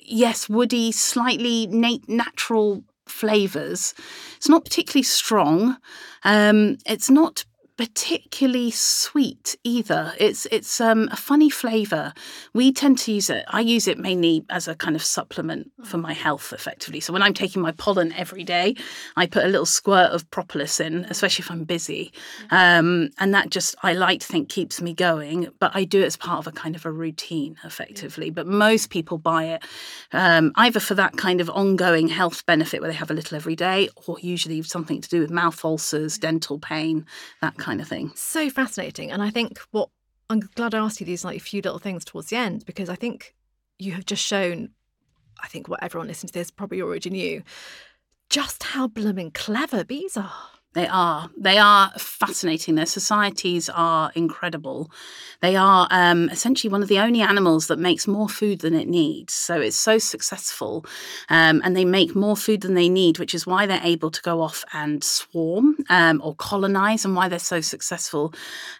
yes, 0.00 0.48
woody, 0.48 0.92
slightly 0.92 1.66
nat- 1.66 2.08
natural 2.08 2.84
flavors. 3.06 3.94
It's 4.36 4.48
not 4.48 4.64
particularly 4.64 5.02
strong. 5.02 5.78
Um, 6.22 6.78
it's 6.86 7.10
not 7.10 7.44
particularly 7.76 8.70
sweet 8.70 9.56
either. 9.64 10.12
It's 10.18 10.46
it's 10.46 10.80
um, 10.80 11.08
a 11.10 11.16
funny 11.16 11.50
flavour. 11.50 12.12
We 12.52 12.72
tend 12.72 12.98
to 12.98 13.12
use 13.12 13.30
it. 13.30 13.44
I 13.48 13.60
use 13.60 13.88
it 13.88 13.98
mainly 13.98 14.44
as 14.50 14.68
a 14.68 14.74
kind 14.74 14.94
of 14.94 15.02
supplement 15.02 15.70
for 15.84 15.98
my 15.98 16.12
health, 16.12 16.52
effectively. 16.52 17.00
So 17.00 17.12
when 17.12 17.22
I'm 17.22 17.34
taking 17.34 17.62
my 17.62 17.72
pollen 17.72 18.12
every 18.12 18.44
day, 18.44 18.76
I 19.16 19.26
put 19.26 19.44
a 19.44 19.48
little 19.48 19.66
squirt 19.66 20.12
of 20.12 20.30
propolis 20.30 20.80
in, 20.80 21.06
especially 21.08 21.44
if 21.44 21.50
I'm 21.50 21.64
busy, 21.64 22.12
um, 22.50 23.10
and 23.18 23.34
that 23.34 23.50
just 23.50 23.74
I 23.82 23.94
like 23.94 24.20
to 24.20 24.26
think 24.26 24.48
keeps 24.48 24.80
me 24.80 24.94
going. 24.94 25.48
But 25.58 25.72
I 25.74 25.84
do 25.84 26.02
it 26.02 26.06
as 26.06 26.16
part 26.16 26.38
of 26.38 26.46
a 26.46 26.52
kind 26.52 26.76
of 26.76 26.84
a 26.84 26.92
routine, 26.92 27.56
effectively. 27.64 28.30
But 28.30 28.46
most 28.46 28.90
people 28.90 29.18
buy 29.18 29.44
it 29.44 29.64
um, 30.12 30.52
either 30.56 30.80
for 30.80 30.94
that 30.94 31.16
kind 31.16 31.40
of 31.40 31.48
ongoing 31.50 32.08
health 32.08 32.44
benefit 32.46 32.80
where 32.80 32.90
they 32.90 32.96
have 32.96 33.10
a 33.10 33.14
little 33.14 33.36
every 33.36 33.56
day, 33.56 33.88
or 34.06 34.18
usually 34.20 34.62
something 34.62 35.00
to 35.00 35.08
do 35.08 35.20
with 35.20 35.30
mouth 35.30 35.64
ulcers, 35.64 36.18
dental 36.18 36.58
pain, 36.58 37.06
that 37.40 37.56
kind 37.62 37.80
of 37.80 37.88
thing. 37.88 38.12
So 38.14 38.50
fascinating. 38.50 39.10
And 39.10 39.22
I 39.22 39.30
think 39.30 39.58
what 39.70 39.88
I'm 40.28 40.40
glad 40.40 40.74
I 40.74 40.78
asked 40.78 41.00
you 41.00 41.06
these 41.06 41.24
like 41.24 41.36
a 41.36 41.40
few 41.40 41.62
little 41.62 41.78
things 41.78 42.04
towards 42.04 42.28
the 42.28 42.36
end 42.36 42.66
because 42.66 42.88
I 42.88 42.96
think 42.96 43.34
you 43.78 43.92
have 43.92 44.04
just 44.04 44.24
shown, 44.24 44.70
I 45.42 45.48
think 45.48 45.68
what 45.68 45.82
everyone 45.82 46.08
listening 46.08 46.28
to 46.28 46.34
this 46.34 46.50
probably 46.50 46.82
already 46.82 47.10
knew, 47.10 47.42
just 48.30 48.62
how 48.62 48.88
blooming 48.88 49.30
clever 49.30 49.84
bees 49.84 50.16
are. 50.16 50.32
They 50.74 50.88
are. 50.88 51.28
They 51.36 51.58
are 51.58 51.90
fascinating. 51.98 52.76
Their 52.76 52.86
societies 52.86 53.68
are 53.68 54.10
incredible. 54.14 54.90
They 55.42 55.54
are 55.54 55.86
um, 55.90 56.30
essentially 56.30 56.70
one 56.70 56.82
of 56.82 56.88
the 56.88 57.00
only 57.00 57.20
animals 57.20 57.66
that 57.66 57.78
makes 57.78 58.06
more 58.08 58.28
food 58.28 58.60
than 58.60 58.74
it 58.74 58.88
needs. 58.88 59.34
So 59.34 59.60
it's 59.60 59.76
so 59.76 59.98
successful. 59.98 60.86
Um, 61.28 61.60
and 61.62 61.76
they 61.76 61.84
make 61.84 62.14
more 62.14 62.36
food 62.36 62.62
than 62.62 62.74
they 62.74 62.88
need, 62.88 63.18
which 63.18 63.34
is 63.34 63.46
why 63.46 63.66
they're 63.66 63.80
able 63.82 64.10
to 64.10 64.22
go 64.22 64.40
off 64.40 64.64
and 64.72 65.04
swarm 65.04 65.76
um, 65.90 66.22
or 66.24 66.34
colonize 66.36 67.04
and 67.04 67.14
why 67.14 67.28
they're 67.28 67.38
so 67.38 67.60
successful. 67.60 68.32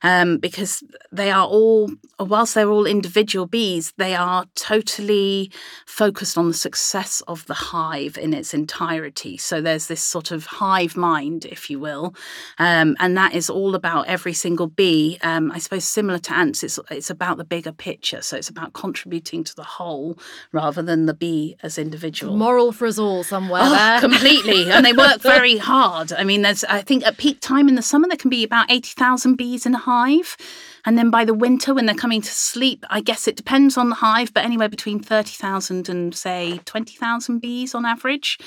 Um, 0.02 0.38
because 0.38 0.82
they 1.10 1.30
are 1.30 1.46
all, 1.46 1.90
whilst 2.18 2.54
they're 2.54 2.70
all 2.70 2.86
individual 2.86 3.46
bees, 3.46 3.92
they 3.98 4.14
are 4.14 4.46
totally 4.54 5.50
focused 5.84 6.38
on 6.38 6.48
the 6.48 6.54
success 6.54 7.20
of 7.28 7.44
the 7.46 7.54
hive 7.54 8.16
in 8.16 8.32
its 8.32 8.54
entirety. 8.54 9.36
So 9.36 9.60
there's 9.60 9.88
this 9.88 10.02
sort 10.02 10.30
of 10.30 10.46
hive 10.46 10.96
mind, 10.96 11.44
if 11.44 11.68
you 11.68 11.81
will. 11.82 12.14
Um, 12.58 12.96
and 12.98 13.14
that 13.18 13.34
is 13.34 13.50
all 13.50 13.74
about 13.74 14.06
every 14.06 14.32
single 14.32 14.68
bee. 14.68 15.18
Um, 15.22 15.52
I 15.52 15.58
suppose 15.58 15.84
similar 15.84 16.18
to 16.20 16.32
ants, 16.32 16.62
it's 16.62 16.78
it's 16.90 17.10
about 17.10 17.36
the 17.36 17.44
bigger 17.44 17.72
picture. 17.72 18.22
So 18.22 18.36
it's 18.38 18.48
about 18.48 18.72
contributing 18.72 19.44
to 19.44 19.54
the 19.54 19.64
whole 19.76 20.16
rather 20.52 20.80
than 20.82 21.04
the 21.06 21.14
bee 21.14 21.56
as 21.62 21.76
individual. 21.76 22.36
Moral 22.36 22.72
for 22.72 22.86
us 22.86 22.98
all 22.98 23.22
somewhere 23.24 23.62
Oh, 23.64 23.70
there. 23.70 24.00
completely. 24.00 24.70
And 24.70 24.86
they 24.86 24.94
work 24.94 25.20
very 25.34 25.58
hard. 25.58 26.12
I 26.12 26.24
mean, 26.24 26.42
there's, 26.42 26.64
I 26.64 26.80
think 26.82 27.04
at 27.06 27.18
peak 27.18 27.40
time 27.40 27.68
in 27.68 27.74
the 27.74 27.82
summer, 27.82 28.08
there 28.08 28.16
can 28.16 28.30
be 28.30 28.44
about 28.44 28.70
80,000 28.70 29.34
bees 29.36 29.66
in 29.66 29.74
a 29.74 29.78
hive. 29.78 30.36
And 30.84 30.98
then 30.98 31.10
by 31.10 31.24
the 31.24 31.34
winter, 31.34 31.72
when 31.74 31.86
they're 31.86 31.94
coming 31.94 32.20
to 32.22 32.30
sleep, 32.30 32.84
I 32.90 33.00
guess 33.00 33.28
it 33.28 33.36
depends 33.36 33.76
on 33.76 33.88
the 33.88 33.94
hive, 33.96 34.34
but 34.34 34.44
anywhere 34.44 34.68
between 34.68 34.98
30,000 35.00 35.88
and 35.88 36.14
say 36.14 36.58
20,000 36.64 37.38
bees 37.38 37.74
on 37.74 37.84
average. 37.86 38.38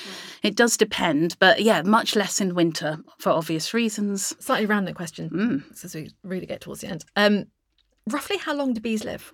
It 0.44 0.56
does 0.56 0.76
depend. 0.76 1.38
But 1.40 1.62
yeah, 1.62 1.82
much 1.84 2.16
less 2.16 2.42
in 2.42 2.54
winter 2.54 2.98
for 3.20 3.32
obvious 3.32 3.74
reasons. 3.74 4.36
Slightly 4.40 4.66
random 4.66 4.94
question, 4.96 5.30
Mm. 5.30 5.84
as 5.84 5.96
we 5.96 6.12
really 6.24 6.46
get 6.46 6.62
towards 6.62 6.82
the 6.82 6.88
end. 6.88 7.06
Um, 7.16 7.46
roughly 8.10 8.38
how 8.38 8.54
long 8.54 8.74
do 8.74 8.82
bees 8.82 9.04
live? 9.06 9.32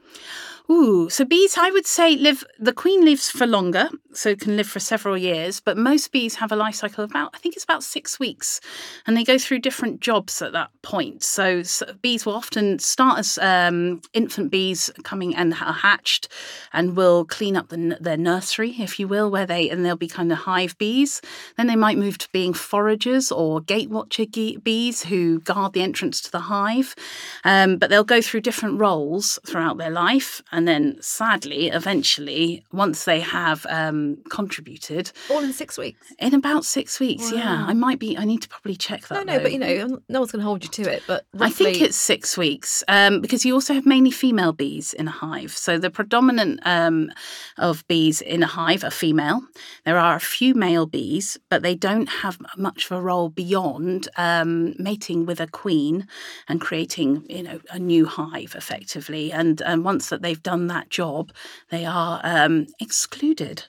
Ooh, 0.70 1.10
so 1.10 1.26
bees, 1.26 1.58
I 1.58 1.70
would 1.72 1.86
say, 1.86 2.16
live. 2.16 2.44
The 2.60 2.74
queen 2.74 3.04
lives 3.04 3.30
for 3.30 3.46
longer, 3.46 3.90
so 4.14 4.36
can 4.36 4.56
live 4.56 4.68
for 4.68 4.80
several 4.80 5.18
years. 5.18 5.60
But 5.60 5.78
most 5.78 6.12
bees 6.12 6.36
have 6.36 6.52
a 6.52 6.56
life 6.56 6.76
cycle 6.76 7.04
of 7.04 7.10
about, 7.10 7.32
I 7.34 7.40
think 7.40 7.56
it's 7.56 7.64
about 7.64 7.84
six 7.84 8.20
weeks, 8.20 8.62
and 9.06 9.18
they 9.18 9.24
go 9.24 9.38
through 9.38 9.60
different 9.60 10.00
jobs 10.00 10.42
at 10.42 10.54
that 10.54 10.70
point. 10.82 11.24
So, 11.24 11.60
s 11.60 11.84
bees 12.02 12.26
will 12.26 12.36
often 12.36 12.80
start 12.80 13.20
as 13.20 13.38
um, 13.40 14.02
infant 14.14 14.52
bees 14.52 14.90
coming 15.04 15.36
and 15.36 15.54
are 15.54 15.74
hatched, 15.74 16.30
and 16.72 16.96
will 16.96 17.26
clean 17.26 17.58
up 17.58 17.70
the, 17.70 17.98
their 18.00 18.18
nursery, 18.18 18.76
if 18.80 19.00
you 19.00 19.08
will, 19.08 19.30
where 19.30 19.46
they 19.46 19.70
and 19.70 19.84
they'll 19.84 19.96
be 19.96 20.08
kind 20.08 20.32
of 20.32 20.38
hive 20.40 20.78
bees. 20.78 21.22
Then 21.58 21.68
they 21.68 21.76
might 21.76 21.98
move 21.98 22.18
to 22.20 22.30
being 22.32 22.54
foragers 22.54 23.32
or 23.32 23.62
gate 23.62 23.90
watcher 23.90 24.26
bees 24.64 25.04
who 25.04 25.40
guard 25.42 25.74
the 25.74 25.82
entrance 25.82 26.22
to 26.22 26.32
the 26.32 26.40
hive. 26.42 26.96
Um, 27.44 27.78
but 27.78 27.90
they'll 27.90 28.04
go 28.04 28.22
through 28.22 28.42
different 28.42 28.80
roles 28.80 29.40
throughout 29.46 29.78
their 29.78 29.90
life. 29.90 30.42
And 30.52 30.61
then, 30.68 30.98
sadly, 31.02 31.68
eventually, 31.70 32.64
once 32.72 33.06
they 33.06 33.20
have 33.20 33.66
um, 33.70 34.18
contributed, 34.30 35.12
All 35.30 35.40
in 35.44 35.54
six 35.54 35.78
weeks. 35.78 36.14
in 36.20 36.34
about 36.34 36.66
six 36.66 37.00
weeks, 37.00 37.32
yeah, 37.32 37.66
I 37.68 37.74
might 37.74 38.00
be, 38.00 38.18
I 38.18 38.26
need 38.26 38.42
to 38.42 38.50
probably 38.50 38.76
check 38.76 39.08
that. 39.08 39.26
no, 39.26 39.38
no, 39.38 39.40
but 39.42 39.52
you 39.52 39.60
know, 39.60 40.00
no 40.10 40.20
one's 40.20 40.32
going 40.32 40.42
to 40.42 40.46
hold 40.46 40.64
you 40.64 40.70
to 40.70 40.92
it. 40.92 41.04
But 41.08 41.26
I 41.40 41.50
think 41.50 41.82
it's 41.82 41.96
six 41.96 42.38
weeks 42.38 42.84
um, 42.88 43.22
because 43.22 43.46
you 43.46 43.54
also 43.54 43.74
have 43.74 43.86
mainly 43.86 44.12
female 44.12 44.54
bees 44.54 44.94
in 44.94 45.08
a 45.08 45.12
hive. 45.12 45.52
So 45.52 45.78
the 45.78 45.90
predominant 45.90 46.60
um, 46.64 47.12
of 47.58 47.86
bees 47.88 48.22
in 48.22 48.44
a 48.44 48.48
hive 48.48 48.84
are 48.84 48.92
female. 48.92 49.42
There 49.86 49.98
are 49.98 50.16
a 50.16 50.20
few 50.20 50.54
male 50.54 50.86
bees, 50.86 51.38
but 51.50 51.64
they 51.64 51.76
don't 51.76 52.08
have 52.08 52.38
much 52.58 52.86
of 52.86 52.92
a 52.98 53.02
role 53.02 53.30
beyond 53.30 54.08
um, 54.18 54.74
mating 54.78 55.26
with 55.26 55.40
a 55.40 55.48
queen 55.48 56.08
and 56.48 56.60
creating, 56.60 57.26
you 57.30 57.44
know, 57.44 57.60
a 57.72 57.80
new 57.80 58.06
hive 58.06 58.56
effectively. 58.56 59.32
And 59.32 59.62
um, 59.64 59.84
once 59.84 60.10
that 60.10 60.22
they've 60.22 60.41
done 60.42 60.68
that 60.68 60.90
job, 60.90 61.32
they 61.70 61.86
are 61.86 62.20
um, 62.24 62.68
excluded 62.80 63.66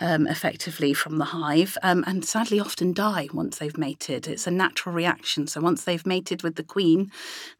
um, 0.00 0.26
effectively 0.26 0.92
from 0.92 1.18
the 1.18 1.26
hive 1.26 1.76
um, 1.82 2.04
and 2.06 2.24
sadly 2.24 2.60
often 2.60 2.92
die 2.92 3.28
once 3.32 3.58
they've 3.58 3.78
mated. 3.78 4.26
It's 4.26 4.46
a 4.46 4.50
natural 4.50 4.94
reaction. 4.94 5.46
So 5.46 5.60
once 5.60 5.84
they've 5.84 6.06
mated 6.06 6.42
with 6.42 6.56
the 6.56 6.62
queen, 6.62 7.10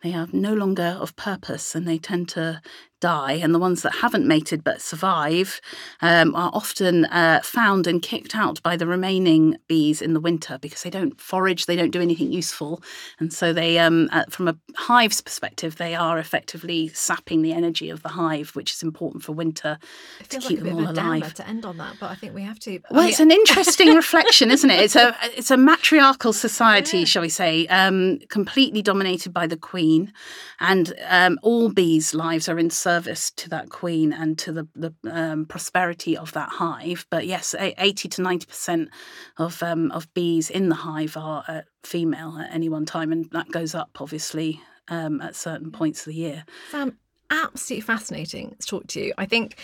they 0.02 0.14
are 0.14 0.28
no 0.32 0.54
longer 0.54 0.96
of 1.00 1.16
purpose 1.16 1.74
and 1.74 1.86
they 1.86 1.98
tend 1.98 2.28
to 2.30 2.60
die. 3.00 3.32
And 3.34 3.54
the 3.54 3.58
ones 3.58 3.82
that 3.82 3.96
haven't 3.96 4.26
mated 4.26 4.64
but 4.64 4.80
survive 4.80 5.60
um, 6.00 6.34
are 6.34 6.50
often 6.54 7.04
uh, 7.06 7.40
found 7.44 7.86
and 7.86 8.00
kicked 8.02 8.34
out 8.34 8.62
by 8.62 8.76
the 8.76 8.86
remaining 8.86 9.56
bees 9.68 10.00
in 10.00 10.14
the 10.14 10.20
winter 10.20 10.58
because 10.60 10.82
they 10.82 10.90
don't 10.90 11.20
forage, 11.20 11.66
they 11.66 11.76
don't 11.76 11.90
do 11.90 12.00
anything 12.00 12.32
useful. 12.32 12.82
And 13.18 13.32
so 13.32 13.52
they, 13.52 13.78
um, 13.78 14.08
uh, 14.12 14.24
from 14.30 14.48
a 14.48 14.56
hive's 14.76 15.20
perspective, 15.20 15.76
they 15.76 15.94
are 15.94 16.18
effectively 16.18 16.88
sapping 16.88 17.42
the 17.42 17.52
energy 17.52 17.90
of 17.90 18.02
the 18.02 18.10
hive, 18.10 18.50
which 18.56 18.72
is 18.72 18.82
important 18.82 19.22
for 19.22 19.32
winter 19.32 19.78
it 20.20 20.30
to 20.30 20.38
keep 20.40 20.60
like 20.62 20.68
them 20.68 20.74
all 20.86 20.90
alive. 20.90 21.34
to 21.34 21.46
end 21.48 21.64
on 21.64 21.76
that. 21.76 21.96
But 22.00 22.10
I 22.10 22.14
think 22.14 22.34
we 22.34 22.42
have 22.42 22.58
to. 22.60 22.76
I 22.76 22.80
Well, 22.90 23.02
mean, 23.02 23.10
it's 23.10 23.20
an 23.20 23.30
interesting 23.30 23.94
reflection, 23.94 24.50
isn't 24.50 24.70
it? 24.70 24.80
It's 24.80 24.96
a 24.96 25.14
it's 25.36 25.50
a 25.50 25.56
matriarchal 25.56 26.32
society, 26.32 26.98
Yeah. 27.00 27.04
shall 27.04 27.22
we 27.22 27.28
say, 27.28 27.66
um, 27.66 28.18
completely 28.28 28.82
dominated 28.82 29.32
by 29.32 29.46
the 29.46 29.56
queen, 29.56 30.12
and 30.60 30.94
um, 31.08 31.38
all 31.42 31.68
bees' 31.70 32.14
lives 32.14 32.48
are 32.48 32.58
in 32.58 32.70
service 32.86 33.32
to 33.32 33.48
that 33.48 33.68
queen 33.68 34.12
and 34.12 34.38
to 34.38 34.52
the 34.52 34.68
the 34.76 34.92
um, 35.10 35.44
prosperity 35.44 36.16
of 36.16 36.30
that 36.32 36.50
hive. 36.50 37.04
But 37.10 37.26
yes, 37.26 37.52
eighty 37.58 38.08
to 38.08 38.22
ninety 38.22 38.46
percent 38.46 38.90
of 39.38 39.60
um, 39.62 39.90
of 39.90 40.12
bees 40.14 40.50
in 40.50 40.68
the 40.68 40.76
hive 40.76 41.16
are 41.16 41.42
uh, 41.48 41.62
female 41.82 42.38
at 42.38 42.54
any 42.54 42.68
one 42.68 42.86
time, 42.86 43.10
and 43.10 43.28
that 43.32 43.48
goes 43.50 43.74
up 43.74 44.00
obviously 44.00 44.60
um, 44.86 45.20
at 45.20 45.34
certain 45.34 45.72
points 45.72 46.00
of 46.00 46.12
the 46.12 46.20
year. 46.26 46.44
Sam, 46.70 46.96
absolutely 47.30 47.80
fascinating 47.80 48.54
to 48.60 48.66
talk 48.66 48.86
to 48.88 49.00
you. 49.00 49.12
I 49.18 49.26
think. 49.26 49.58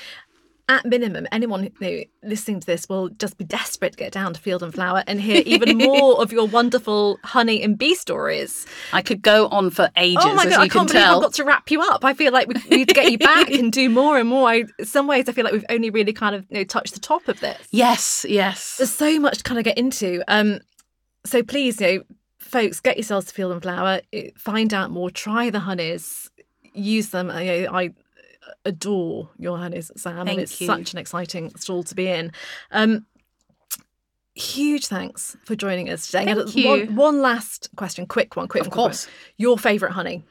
At 0.72 0.86
minimum, 0.86 1.26
anyone 1.30 1.64
you 1.64 1.70
know, 1.82 2.02
listening 2.22 2.58
to 2.60 2.66
this 2.66 2.88
will 2.88 3.10
just 3.10 3.36
be 3.36 3.44
desperate 3.44 3.92
to 3.92 3.98
get 3.98 4.10
down 4.10 4.32
to 4.32 4.40
Field 4.40 4.62
and 4.62 4.72
Flower 4.72 5.04
and 5.06 5.20
hear 5.20 5.42
even 5.44 5.76
more 5.90 6.22
of 6.22 6.32
your 6.32 6.46
wonderful 6.46 7.18
honey 7.24 7.62
and 7.62 7.76
bee 7.76 7.94
stories. 7.94 8.64
I 8.90 9.02
could 9.02 9.20
go 9.20 9.48
on 9.48 9.68
for 9.68 9.90
ages, 9.98 10.24
Oh 10.24 10.34
my 10.34 10.44
as 10.44 10.52
god, 10.52 10.60
I 10.60 10.68
can 10.68 10.70
can't 10.70 10.88
believe 10.88 11.04
tell. 11.04 11.16
I've 11.16 11.22
got 11.24 11.34
to 11.34 11.44
wrap 11.44 11.70
you 11.70 11.82
up. 11.82 12.06
I 12.06 12.14
feel 12.14 12.32
like 12.32 12.48
we 12.48 12.54
need 12.70 12.88
to 12.88 12.94
get 12.94 13.12
you 13.12 13.18
back 13.18 13.50
and 13.50 13.70
do 13.70 13.90
more 14.00 14.16
and 14.16 14.26
more. 14.26 14.48
I, 14.48 14.64
in 14.78 14.86
some 14.86 15.06
ways, 15.06 15.28
I 15.28 15.32
feel 15.32 15.44
like 15.44 15.52
we've 15.52 15.66
only 15.68 15.90
really 15.90 16.14
kind 16.14 16.34
of 16.34 16.46
you 16.48 16.58
know 16.58 16.64
touched 16.64 16.94
the 16.94 17.00
top 17.00 17.28
of 17.28 17.40
this. 17.40 17.68
Yes, 17.70 18.24
yes. 18.26 18.78
There's 18.78 18.94
so 18.94 19.20
much 19.20 19.38
to 19.38 19.44
kind 19.44 19.58
of 19.58 19.64
get 19.64 19.76
into. 19.76 20.24
Um, 20.26 20.60
so 21.26 21.42
please, 21.42 21.82
you 21.82 21.86
know, 21.86 22.02
folks, 22.38 22.80
get 22.80 22.96
yourselves 22.96 23.26
to 23.26 23.34
Field 23.34 23.52
and 23.52 23.62
Flower, 23.62 24.00
find 24.38 24.72
out 24.72 24.90
more, 24.90 25.10
try 25.10 25.50
the 25.50 25.60
honeys, 25.60 26.30
use 26.72 27.10
them. 27.10 27.30
I, 27.30 27.66
I 27.66 27.90
adore 28.64 29.30
your 29.38 29.58
honeys, 29.58 29.90
Sam, 29.96 30.16
Thank 30.16 30.30
and 30.30 30.40
it's 30.40 30.60
you. 30.60 30.66
such 30.66 30.92
an 30.92 30.98
exciting 30.98 31.54
stall 31.56 31.82
to 31.84 31.94
be 31.94 32.08
in. 32.08 32.32
Um, 32.70 33.06
huge 34.34 34.86
thanks 34.86 35.36
for 35.44 35.54
joining 35.54 35.90
us 35.90 36.06
today. 36.06 36.24
Thank 36.34 36.56
you. 36.56 36.68
One, 36.68 36.96
one 36.96 37.22
last 37.22 37.68
question, 37.76 38.06
quick 38.06 38.34
one, 38.36 38.48
quick 38.48 38.62
Of 38.62 38.68
one, 38.68 38.70
quick 38.72 38.78
one. 38.78 38.88
course. 38.90 39.08
Your 39.36 39.58
favourite 39.58 39.92
honey? 39.92 40.24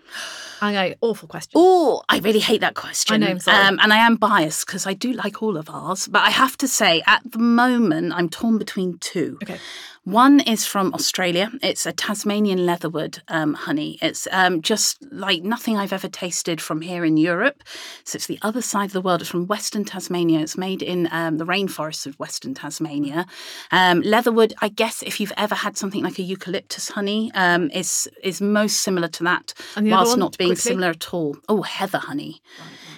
I 0.64 0.74
know, 0.74 0.94
awful 1.02 1.28
question. 1.28 1.54
Oh, 1.56 2.02
I 2.08 2.20
really 2.20 2.40
hate 2.40 2.62
that 2.62 2.76
question. 2.76 3.16
I 3.16 3.18
know, 3.18 3.32
I'm 3.32 3.40
sorry. 3.40 3.66
Um, 3.66 3.80
and 3.82 3.92
I 3.92 3.98
am 3.98 4.16
biased 4.16 4.66
because 4.68 4.86
I 4.86 4.94
do 4.94 5.12
like 5.14 5.42
all 5.42 5.58
of 5.58 5.70
ours. 5.70 6.08
But 6.08 6.22
I 6.24 6.30
have 6.30 6.56
to 6.58 6.68
say, 6.68 7.02
at 7.08 7.22
the 7.32 7.40
moment, 7.40 8.14
I'm 8.14 8.30
torn 8.30 8.58
between 8.60 8.98
two. 9.00 9.40
Okay. 9.44 9.58
One 10.04 10.40
is 10.40 10.66
from 10.66 10.96
Australia. 10.96 11.52
It's 11.62 11.86
a 11.86 11.92
Tasmanian 11.92 12.66
leatherwood 12.66 13.22
um, 13.28 13.54
honey. 13.54 14.00
It's 14.02 14.28
um, 14.32 14.64
just 14.64 14.98
like 15.12 15.44
nothing 15.44 15.78
I've 15.78 15.94
ever 15.94 16.08
tasted 16.08 16.60
from 16.60 16.82
here 16.82 17.06
in 17.06 17.18
Europe. 17.18 17.62
So 18.04 18.16
it's 18.16 18.26
the 18.26 18.40
other 18.42 18.64
side 18.64 18.86
of 18.86 18.94
the 18.94 19.02
world. 19.02 19.22
It's 19.22 19.30
from 19.30 19.46
Western 19.46 19.86
Tasmania. 19.86 20.40
It's 20.40 20.58
made 20.58 20.82
in 20.82 21.08
um, 21.12 21.38
the 21.38 21.46
rainforests 21.46 22.08
of 22.08 22.18
Western 22.20 22.56
Tasmania. 22.56 23.28
Um, 23.72 24.02
leatherwood, 24.02 24.56
I 24.60 24.70
guess, 24.70 25.04
if 25.04 25.20
you've 25.20 25.34
ever 25.38 25.54
had 25.54 25.78
something 25.78 26.04
like 26.04 26.18
a 26.18 26.24
eucalyptus 26.24 26.90
honey, 26.90 27.32
um, 27.36 27.70
is 27.70 28.10
is 28.24 28.42
most 28.42 28.78
similar 28.80 29.08
to 29.10 29.24
that, 29.26 29.54
And 29.76 29.86
the 29.86 29.94
other 29.94 30.06
whilst 30.06 30.18
not 30.18 30.36
being 30.36 30.50
quickly? 30.50 30.62
similar 30.72 30.90
at 30.90 31.14
all. 31.14 31.38
Oh, 31.48 31.62
heather 31.62 32.00
honey. 32.00 32.42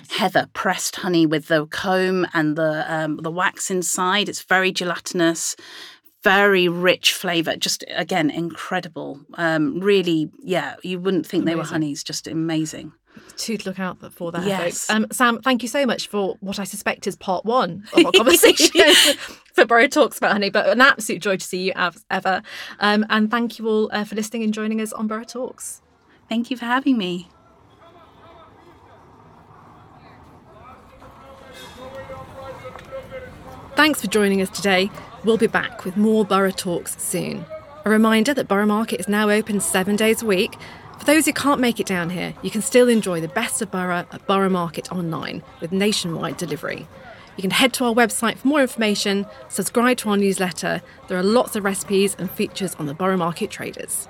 Heather 0.09 0.47
pressed 0.53 0.97
honey 0.97 1.25
with 1.25 1.47
the 1.47 1.65
comb 1.65 2.27
and 2.33 2.55
the 2.55 2.85
um, 2.87 3.17
the 3.17 3.31
wax 3.31 3.69
inside. 3.69 4.29
It's 4.29 4.43
very 4.43 4.71
gelatinous, 4.71 5.55
very 6.23 6.67
rich 6.67 7.13
flavour. 7.13 7.55
Just 7.55 7.83
again, 7.89 8.29
incredible. 8.29 9.19
Um, 9.35 9.79
really, 9.79 10.31
yeah, 10.39 10.75
you 10.83 10.99
wouldn't 10.99 11.27
think 11.27 11.45
they 11.45 11.55
were 11.55 11.63
honeys. 11.63 12.03
Just 12.03 12.27
amazing. 12.27 12.93
To 13.37 13.57
look 13.65 13.79
out 13.79 13.99
for 14.13 14.31
that. 14.31 14.45
Yes. 14.45 14.63
folks. 14.63 14.89
Um, 14.89 15.07
Sam, 15.11 15.41
thank 15.41 15.61
you 15.61 15.69
so 15.69 15.85
much 15.85 16.07
for 16.07 16.35
what 16.39 16.59
I 16.59 16.63
suspect 16.63 17.05
is 17.05 17.15
part 17.15 17.45
one 17.45 17.83
of 17.93 18.05
our 18.05 18.11
conversation 18.15 18.93
for 19.53 19.65
Borough 19.65 19.87
Talks 19.87 20.17
about 20.17 20.31
Honey, 20.31 20.49
but 20.49 20.67
an 20.67 20.81
absolute 20.81 21.21
joy 21.21 21.37
to 21.37 21.45
see 21.45 21.65
you 21.65 21.73
as 21.75 22.03
ever. 22.09 22.41
Um, 22.79 23.05
and 23.09 23.29
thank 23.29 23.59
you 23.59 23.67
all 23.67 23.89
uh, 23.91 24.03
for 24.03 24.15
listening 24.15 24.43
and 24.43 24.53
joining 24.53 24.81
us 24.81 24.93
on 24.93 25.07
Borough 25.07 25.23
Talks. 25.23 25.81
Thank 26.29 26.49
you 26.49 26.57
for 26.57 26.65
having 26.65 26.97
me. 26.97 27.29
Thanks 33.75 34.01
for 34.01 34.07
joining 34.07 34.41
us 34.41 34.49
today. 34.49 34.89
We'll 35.25 35.37
be 35.37 35.47
back 35.47 35.85
with 35.85 35.95
more 35.95 36.25
Borough 36.25 36.51
Talks 36.51 37.01
soon. 37.01 37.45
A 37.85 37.89
reminder 37.89 38.33
that 38.33 38.49
Borough 38.49 38.65
Market 38.65 38.99
is 38.99 39.07
now 39.07 39.29
open 39.29 39.61
seven 39.61 39.95
days 39.95 40.21
a 40.21 40.25
week. 40.25 40.57
For 40.99 41.05
those 41.05 41.25
who 41.25 41.31
can't 41.31 41.61
make 41.61 41.79
it 41.79 41.85
down 41.85 42.09
here, 42.09 42.33
you 42.41 42.51
can 42.51 42.61
still 42.61 42.89
enjoy 42.89 43.21
the 43.21 43.29
best 43.29 43.61
of 43.61 43.71
Borough 43.71 44.05
at 44.11 44.27
Borough 44.27 44.49
Market 44.49 44.91
online 44.91 45.41
with 45.61 45.71
nationwide 45.71 46.35
delivery. 46.35 46.89
You 47.37 47.41
can 47.41 47.51
head 47.51 47.71
to 47.73 47.85
our 47.85 47.93
website 47.93 48.37
for 48.37 48.49
more 48.49 48.61
information, 48.61 49.25
subscribe 49.47 49.95
to 49.99 50.09
our 50.09 50.17
newsletter. 50.17 50.81
There 51.07 51.17
are 51.17 51.23
lots 51.23 51.55
of 51.55 51.63
recipes 51.63 52.17
and 52.19 52.29
features 52.29 52.75
on 52.75 52.85
the 52.87 52.93
Borough 52.93 53.15
Market 53.15 53.49
traders. 53.49 54.09